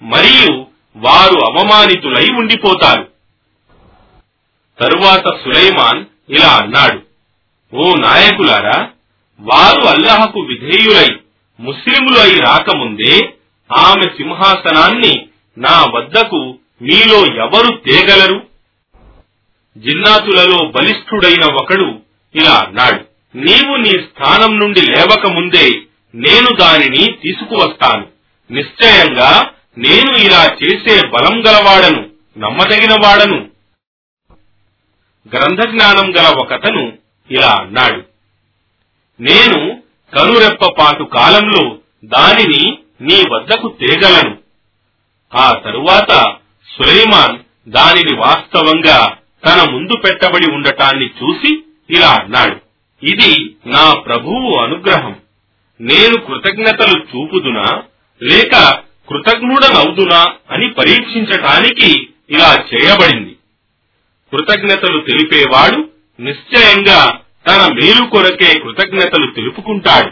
మరియు 0.01 0.66
వారు 0.95 1.39
అవమానితులై 1.39 2.28
ఉండిపోతారు. 2.32 3.07
తరువాత 4.80 5.26
సులైమాన్ 5.28 6.05
ఇలా 6.30 6.60
అన్నాడు 6.64 7.01
ఓ 7.76 7.95
నాయకులారా 7.95 8.89
వారు 9.39 9.88
అల్లహకు 9.88 10.39
విధేయులై 10.39 11.07
ముస్లిములై 11.60 12.22
అయి 12.22 12.39
రాకముందే 12.39 13.34
ఆమె 13.78 14.01
సింహాసనాన్ని 14.01 15.28
నా 15.60 15.84
వద్దకు 15.95 16.57
మీలో 16.82 17.20
ఎవరు 17.45 17.72
తేగలరు? 17.78 18.38
జిన్నాతులలో 19.78 20.60
బలిష్ఠుడైన 20.66 21.45
ఒకడు 21.53 21.88
ఇలా 22.36 22.55
అన్నాడు 22.68 23.01
నీవు 23.36 23.76
నీ 23.76 23.89
స్థానం 23.89 24.60
నుండి 24.60 24.82
లేవక 24.82 25.28
ముందే 25.28 25.66
నేను 26.16 26.55
దానిని 26.60 27.03
తీసుకువస్తాను. 27.24 28.07
నిశ్చయంగా 28.51 29.51
నేను 29.78 30.12
ఇలా 30.18 30.57
చేసే 30.64 31.07
బలం 31.07 31.36
గలవాడను 31.47 32.10
నమ్మదగిన 32.38 32.93
వాడను 33.03 33.39
గ్రంథ 35.36 35.62
జ్ఞానం 35.70 36.07
గల 36.18 36.28
ఒకతను 36.39 36.84
ఇలా 37.32 37.51
అన్నాడు 37.60 38.01
నేను 39.20 39.82
కనురెప్పపాటు 40.14 41.03
కాలంలో 41.03 41.78
దానిని 42.05 42.78
నీ 43.01 43.24
వద్దకు 43.30 43.68
తేగలను. 43.80 44.49
ఆ 45.36 45.51
తరువాత 45.65 46.36
సులైమాన్ 46.77 47.39
దానిని 47.69 48.15
వాస్తవంగా 48.15 49.17
తన 49.45 49.71
ముందు 49.71 49.97
పెట్టబడి 49.97 50.51
ఉండటాన్ని 50.51 51.05
చూసి 51.05 51.63
ఇలా 51.89 52.09
అన్నాడు 52.09 52.55
ఇది 53.05 53.55
నా 53.65 53.93
ప్రభువు 53.93 54.57
అనుగ్రహం. 54.57 55.15
నేను 55.82 56.19
కృతజ్ఞతలు 56.19 56.99
చూపుదునా? 56.99 57.84
లేక 58.23 58.80
కృతజ్ఞుడనవుదునా? 59.09 60.34
అని 60.51 60.69
పరీక్షించటానికి 60.69 62.09
ఇలా 62.30 62.55
చేయబడింది. 62.55 63.36
కృతజ్ఞతలు 64.32 64.99
తెలిపేవాడు 64.99 65.89
నిశ్చయంగా 66.19 67.19
తన 67.47 67.73
మేలు 67.73 68.05
కొరకే 68.05 68.59
కృతజ్ఞతలు 68.59 69.32
తెలుపుకుంటాడు. 69.32 70.11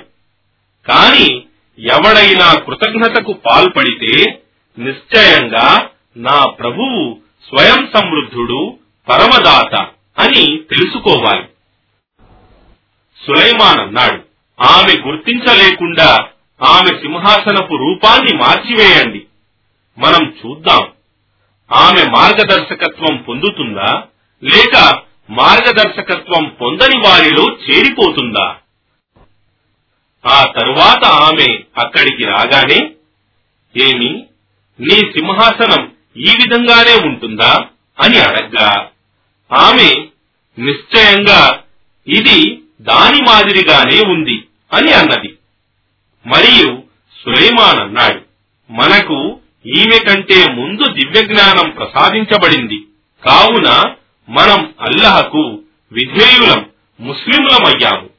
కాని 0.88 1.44
ఎవడైనా 1.80 2.60
కృతజ్ఞతకు 2.60 3.34
పాల్పడితే 3.34 4.40
నిశ్చయంగా 4.80 5.90
నా 6.18 6.46
ప్రభువు 6.50 7.20
స్వయం 7.50 7.92
సమృద్ధుడు 7.96 8.80
పరమదాత 9.10 9.76
అని 10.20 10.58
తెలుసుకోవాలి. 10.58 11.44
సులైమాన్ 13.26 13.80
అన్నాడు 13.80 14.22
ఆమె 14.62 15.02
గుర్తించలేకుండా 15.08 16.26
ఆమె 16.64 16.86
సింహాసనపు 16.86 17.76
రూపాన్ని 17.76 18.38
మార్చివేయండి. 18.38 19.26
మనం 19.98 20.36
చూద్దాం. 20.46 20.92
ఆమె 21.72 22.06
మార్గదర్శకత్వం 22.10 23.18
పొందుతుందా? 23.18 24.04
లేక 24.44 25.02
మార్గదర్శకత్వం 25.30 26.56
పొందని 26.62 26.98
వారిలో 26.98 27.44
చేరిపోతుందా? 27.44 28.56
ఆ 30.28 30.44
తరువాత 30.60 31.06
ఆమె 31.06 31.60
అక్కడికి 31.78 32.26
రాగానే 32.26 32.92
ఏమి 33.78 34.27
నీ 34.80 34.90
సింహాసనం 34.90 35.92
ఈ 36.18 36.36
విధంగానే 36.36 37.08
ఉంటుందా? 37.08 37.66
అని 38.02 38.18
అడగ్గా. 38.20 38.90
ఆమె 39.54 40.08
నిశ్చయంగా 40.60 41.64
ఇది 42.08 42.62
దాని 42.82 43.22
మాదిరిగానే 43.22 44.02
ఉంది 44.02 44.44
అని 44.74 44.94
అన్నది. 44.94 45.38
మరియు 46.26 46.84
సులైమాన్ 47.24 47.80
అన్నాడు 47.80 48.22
మనకు 48.72 49.40
ఈమె 49.66 49.98
కంటే 49.98 50.54
ముందు 50.54 50.94
దివ్యజ్ఞానం 50.94 51.70
ప్రసాదించబడింది. 51.70 52.88
కావున 53.24 53.96
మనం 54.30 54.74
అల్లహకు 54.82 55.62
విధేయులం 55.92 56.70
ముస్లింలమయ్యాము. 57.00 58.10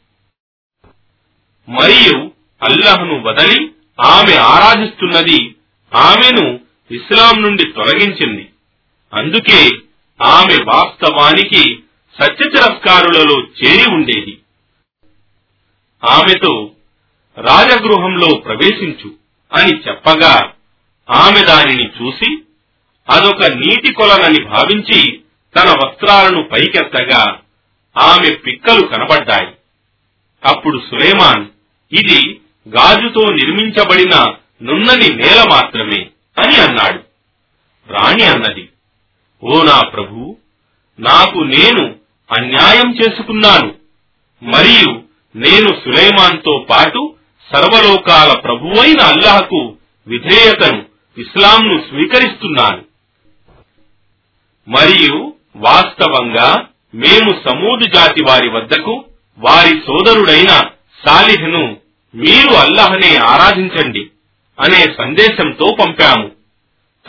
మరియు 1.68 2.30
అల్లహను 2.62 3.22
వదలి 3.22 3.70
ఆమె 4.00 4.36
ఆరాధిస్తున్నది 4.36 5.54
ఆమెను 5.94 6.60
ఇస్లాం 6.90 7.42
నుండి 7.42 7.64
తొలగించింది. 7.64 8.48
అందుకే 9.14 9.68
ఆమె 10.22 10.64
వాస్తవానికి 10.64 11.78
సత్య 12.22 12.50
తిరస్కారులలో 12.50 13.42
చేరి 13.42 13.90
ఉండేది. 13.90 14.38
ఆమెతో 16.04 16.70
రాజగృహంలో 17.38 18.36
ప్రవేశించు 18.36 19.10
అని 19.52 19.80
చెప్పగా 19.88 20.52
ఆమె 21.10 21.44
దానిని 21.44 21.86
చూసి 21.86 22.38
అదొక 23.10 23.44
నీటి 23.44 23.94
కొలనని 23.94 24.44
భావించి 24.44 25.20
తన 25.56 25.68
వస్త్రాలను 25.68 26.42
పైకెత్తగా 26.42 27.40
ఆమె 27.98 28.34
పిక్కలు 28.34 28.86
కనబడ్డాయి. 28.86 29.54
అప్పుడు 30.44 30.82
సులేమాన్ 30.90 31.46
ఇది 31.94 32.40
గాజుతో 32.68 33.22
నిర్మించబడిన 33.22 34.34
నున్నని 34.62 35.14
నేల 35.14 35.44
మాత్రమే 35.50 36.06
అని 36.38 36.56
అన్నాడు. 36.56 37.02
రాణి 37.92 38.24
అన్నది 38.24 38.68
ఓ 39.44 39.62
నా 39.62 39.80
ప్రభు 39.88 40.36
నాకు 41.00 41.38
నేను 41.38 41.94
అన్యాయం 42.38 42.96
చేసుకున్నాను. 42.96 43.74
మరియు 44.42 45.02
నేను 45.36 45.68
సులైమాన్తో 45.68 46.66
పాటు 46.70 47.14
సర్వలోకాల 47.54 48.40
ప్రభువైన 48.40 49.00
అల్లాహకు 49.00 49.76
విధేయతను 50.06 50.84
ఇస్లాంను 51.18 51.82
స్వీకరిస్తున్నాను. 51.88 52.82
మరియు 54.68 55.34
వాస్తవంగా 55.56 56.66
మేము 56.94 57.48
సమూదు 57.48 57.84
జాతి 57.88 58.24
వారి 58.28 58.48
వద్దకు 58.48 59.04
వారి 59.38 59.80
సోదరుడైన 59.86 60.70
సాలిహ్ను 61.06 61.76
మీరు 62.14 62.52
అల్లహనే 62.54 63.16
ఆరాధించండి. 63.16 64.10
అనే 64.60 64.94
సందేశంతో 64.98 65.76
పంపాము. 65.80 66.28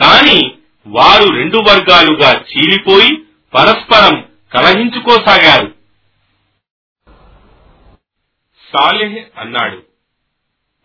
కాని 0.00 0.40
వారు 0.86 1.26
రెండు 1.34 1.56
వర్గాలుగా 1.56 2.30
చీలిపోయి 2.40 3.16
పరస్పరం 3.54 4.28
కలహించుకోసాగారు. 4.52 5.74
సాలెహ్ 8.72 9.38
అన్నాడు 9.38 9.82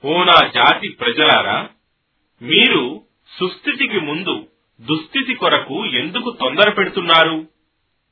ఓ 0.06 0.24
నా 0.24 0.48
జాతి 0.56 0.90
ప్రజలారా 0.90 1.70
మీరు 2.42 3.02
సుస్థితికి 3.40 4.00
ముందు 4.00 4.48
దుస్థితి 4.82 5.34
కొరకు 5.34 5.86
ఎందుకు 5.86 6.38
తొందర 6.40 6.70
పెడుతున్నారు? 6.70 7.48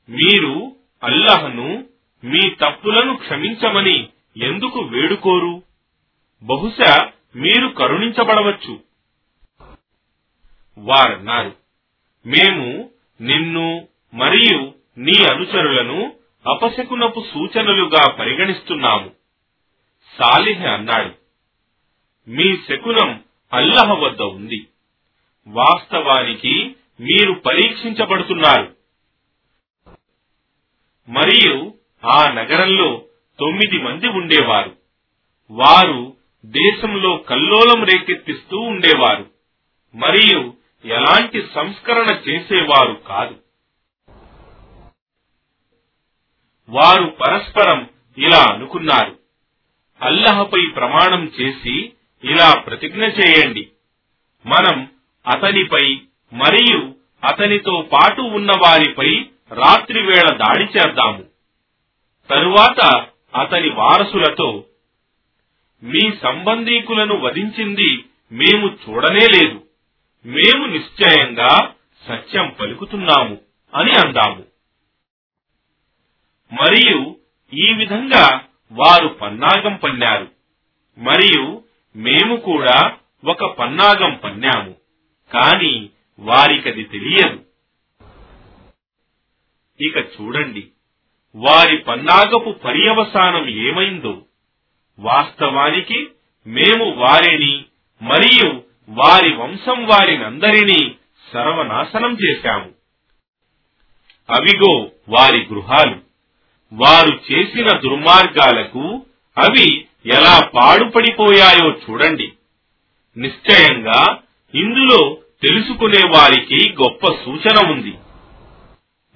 మీరు 0.08 0.76
అల్లహను 1.02 1.84
మీ 2.24 2.50
తప్పులను 2.50 3.16
క్షమించమని 3.16 4.08
ఎందుకు 4.36 4.80
వేడుకోరు? 4.80 5.62
బహుశా 6.42 7.10
మీరు 7.36 7.68
కరుణించబడవచ్చు. 7.68 8.80
వారన్నారు. 10.78 11.56
మేము 12.26 12.90
నిన్ను 13.20 13.88
మరియు 14.14 14.74
నీ 14.98 15.12
అనుచరులను 15.30 16.12
అపశకునపు 16.50 17.24
సూచనలుగా 17.34 18.12
పరిగణిస్తున్నాము. 18.12 19.10
సాలిహ్ 20.18 20.62
అన్నాడు. 20.62 21.14
మీ 22.30 22.56
శకునం 22.56 23.24
అల్లహ 23.52 23.92
వద్ద 23.92 24.22
ఉంది. 24.22 24.66
వాస్తవానికి 25.46 26.76
మీరు 27.00 27.32
పరీక్షించబడుతున్నారు. 27.32 28.76
మరియు 31.08 31.74
ఆ 32.04 32.30
నగరంలో 32.30 33.04
తొమ్మిది 33.38 33.78
మంది 33.82 34.08
ఉండేవారు. 34.08 34.76
వారు 35.50 36.13
దేశంలో 36.44 37.16
కల్లోలం 37.16 37.84
రేకెత్తిస్తూ 37.84 38.58
ఉండేవారు. 38.58 39.26
మరియు 39.94 40.54
ఎలాంటి 40.84 41.46
సంస్కరణ 41.54 42.20
చేసేవారు 42.28 43.00
కాదు. 43.08 43.36
వారు 46.68 47.04
పరస్పరం 47.04 47.88
ఇలా 48.18 48.52
అనుకున్నారు. 48.52 49.18
అల్లహపై 50.02 50.66
ప్రమాణం 50.66 51.32
చేసి 51.40 51.92
ఇలా 52.24 52.60
ప్రతిజ్ఞ 52.60 53.04
చేయండి. 53.04 53.68
మనం 54.46 54.88
అతనిపై 55.26 56.00
మరియు 56.32 56.94
అతనితో 57.24 57.88
పాటు 57.92 58.20
ఉన్న 58.20 58.50
వారిపై 58.50 59.26
రాత్రివేళ 59.50 60.36
దాడి 60.36 60.64
చేద్దాము. 60.64 61.24
తరువాత 62.30 63.06
అతని 63.34 63.68
వారసులతో 63.70 64.64
మీ 65.82 66.12
సంబంధీకులను 66.22 67.16
వధించింది 67.16 68.04
మేము 68.32 68.66
చూడనే 68.66 69.26
లేదు. 69.36 69.66
మేము 70.26 70.66
నిశ్చయంగా 70.66 71.74
సత్యం 72.08 72.56
పలుకుతున్నాము 72.60 73.38
అని 73.74 73.90
అందాము. 73.90 74.44
మరియు 76.52 77.16
ఈ 77.54 77.74
విధంగా 77.74 78.44
వారు 78.72 79.08
పన్నాగం 79.08 79.76
పన్నారు. 79.76 80.30
మరియు 80.98 81.64
మేము 81.96 82.36
కూడా 82.36 82.96
ఒక 83.24 83.44
పన్నాగం 83.44 84.20
పన్నాము 84.24 84.76
కాని 85.32 85.90
వారికది 86.18 86.84
తెలియదు. 86.84 87.44
ఇక 89.80 89.96
చూడండి 89.96 90.68
వారి 91.34 91.78
పన్నాగపు 91.78 92.50
పర్యవసానం 92.50 93.48
ఏమైందో. 93.48 94.22
వాస్తవానికి 94.98 96.08
మేము 96.46 96.90
వారిని 96.90 97.64
మరియు 98.02 98.62
వారి 98.88 99.34
వంశం 99.34 99.86
వారినందరినీ 99.86 100.94
సర్వనాశనం 101.32 102.16
చేశాము. 102.24 102.70
అవిగో 104.30 104.90
వారి 105.08 105.46
గృహాలు. 105.52 106.00
వారు 106.72 107.20
చేసిన 107.32 107.78
దుర్మార్గాలకు 107.78 109.06
అవి 109.38 109.84
ఎలా 110.06 110.50
పాడుపడిపోయాయో 110.54 111.70
చూడండి. 111.70 112.32
నిశ్చయంగా 113.16 114.22
ఇందులో 114.54 115.16
తెలుసుకునే 115.42 116.08
వారికి 116.08 116.72
గొప్ప 116.72 117.06
సూచన 117.06 117.72
ఉంది. 117.72 117.94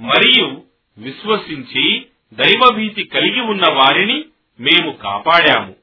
మరియు 0.01 0.63
విశ్వసించి 0.99 2.07
దైవభీతి 2.35 3.05
కలిగి 3.05 3.41
ఉన్న 3.41 3.63
వారిని 3.73 4.25
మేము 4.61 4.93
కాపాడాము. 4.93 5.77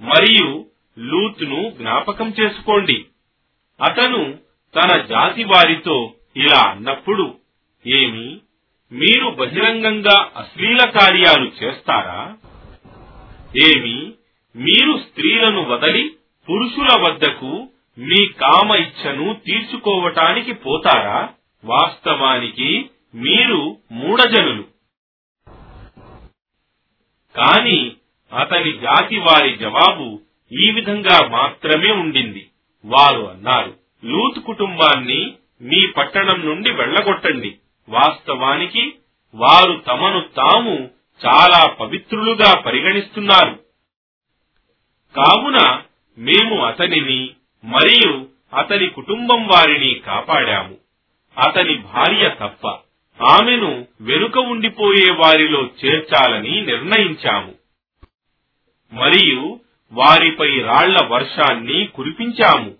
మరియు 0.00 0.66
లూత్ను 0.98 1.70
జ్ఞాపకం 1.70 2.34
చేసుకోండి. 2.40 3.04
అతను 3.82 4.38
తన 4.76 5.00
జాతి 5.00 5.44
వారితో 5.44 6.14
ఇలా 6.36 6.60
అన్నప్పుడు 6.60 7.34
ఏమి 7.86 8.40
మీరు 8.92 9.30
బహిరంగంగా 9.30 10.30
అశ్లీల 10.36 10.84
కార్యాలు 10.84 11.52
చేస్తారా? 11.62 12.36
ఏమి 13.56 14.12
మీరు 14.56 14.98
స్త్రీలను 14.98 15.64
వదలి 15.64 16.16
పురుషుల 16.50 16.88
వద్దకు 17.00 17.68
మీ 17.98 18.26
కామ 18.26 18.74
ఇచ్చను 18.74 19.40
తీర్చుకోవటానికి 19.46 20.52
పోతారా? 20.52 21.28
వాస్తవానికి 21.64 22.90
మీరు 23.14 23.76
మూఢజనులు. 23.92 24.71
కాని 27.36 27.96
అతని 28.40 28.72
జాతి 28.72 29.16
వారి 29.16 29.56
జవాబు 29.56 30.20
ఈ 30.52 30.70
విధంగా 30.70 31.28
మాత్రమే 31.28 31.90
ఉండింది. 31.90 32.50
వారు 32.84 33.30
అన్నారు 33.30 33.78
లూత్ 34.04 34.44
కుటుంబాన్ని 34.44 35.34
మీ 35.60 35.86
పట్టణం 35.86 36.46
నుండి 36.46 36.70
వెళ్ళగొట్టండి 36.70 37.56
వాస్తవానికి 37.88 38.94
వారు 39.34 39.82
తమను 39.86 40.20
తాము 40.20 40.90
చాలా 41.26 41.66
పవిత్రులుగా 41.66 42.60
పరిగణిస్తున్నారు. 42.60 43.60
కావున 45.16 45.82
మేము 46.18 46.64
అతనిని 46.64 47.30
మరియు 47.64 48.26
అతని 48.56 48.88
కుటుంబం 48.88 49.46
వారిని 49.46 49.94
కాపాడాము. 49.94 50.76
అతని 51.46 51.78
భార్య 51.78 52.28
తప్ప 52.40 52.78
ఆమెను 53.20 53.86
వెనుక 54.00 54.38
ఉండిపోయే 54.38 55.12
వారిలో 55.12 55.70
చేర్చాలని 55.84 56.62
నిర్ణయించాము. 56.62 57.54
మరియు 58.92 59.60
వారిపై 59.92 60.60
రాళ్ళ 60.60 61.04
వర్షాన్ని 61.04 61.86
కురిపించాము. 61.86 62.70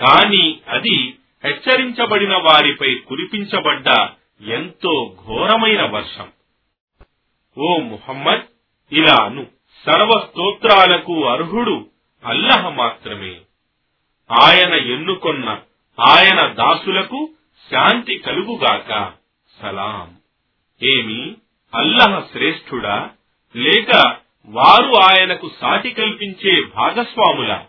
కాని 0.00 0.60
అది 0.68 1.14
హెచ్చరించబడిన 1.44 2.36
వారిపై 2.36 2.94
కురిపించబడ్డ 2.94 3.86
ఎంతో 4.46 5.16
ఘోరమైన 5.26 5.82
వర్షం. 5.82 6.28
ఓ 7.58 7.76
ముహమ్మద్ 7.76 8.40
ఇలాను 8.92 9.46
సర్వ 9.86 10.26
స్తోత్రాలకు 10.30 11.24
అర్హుడు 11.24 11.86
అల్లహ 12.24 12.68
మాత్రమే. 12.68 13.36
ఆయన 14.32 14.74
ఎన్నుకొన్న 14.74 15.60
ఆయన 16.00 16.46
దాసులకు 16.46 17.30
శాంతి 17.72 18.18
కలుగుగాక. 18.18 19.12
సలాం. 19.62 20.16
ఏమి? 20.82 21.36
అల్లహ 21.74 22.20
శ్రేష్ఠుడా? 22.32 23.10
లేక 23.56 24.16
వారు 24.46 24.92
ఆయనకు 24.94 25.50
సాటి 25.60 25.90
కల్పించే 25.90 26.62
భాగస్వాములా? 26.76 27.66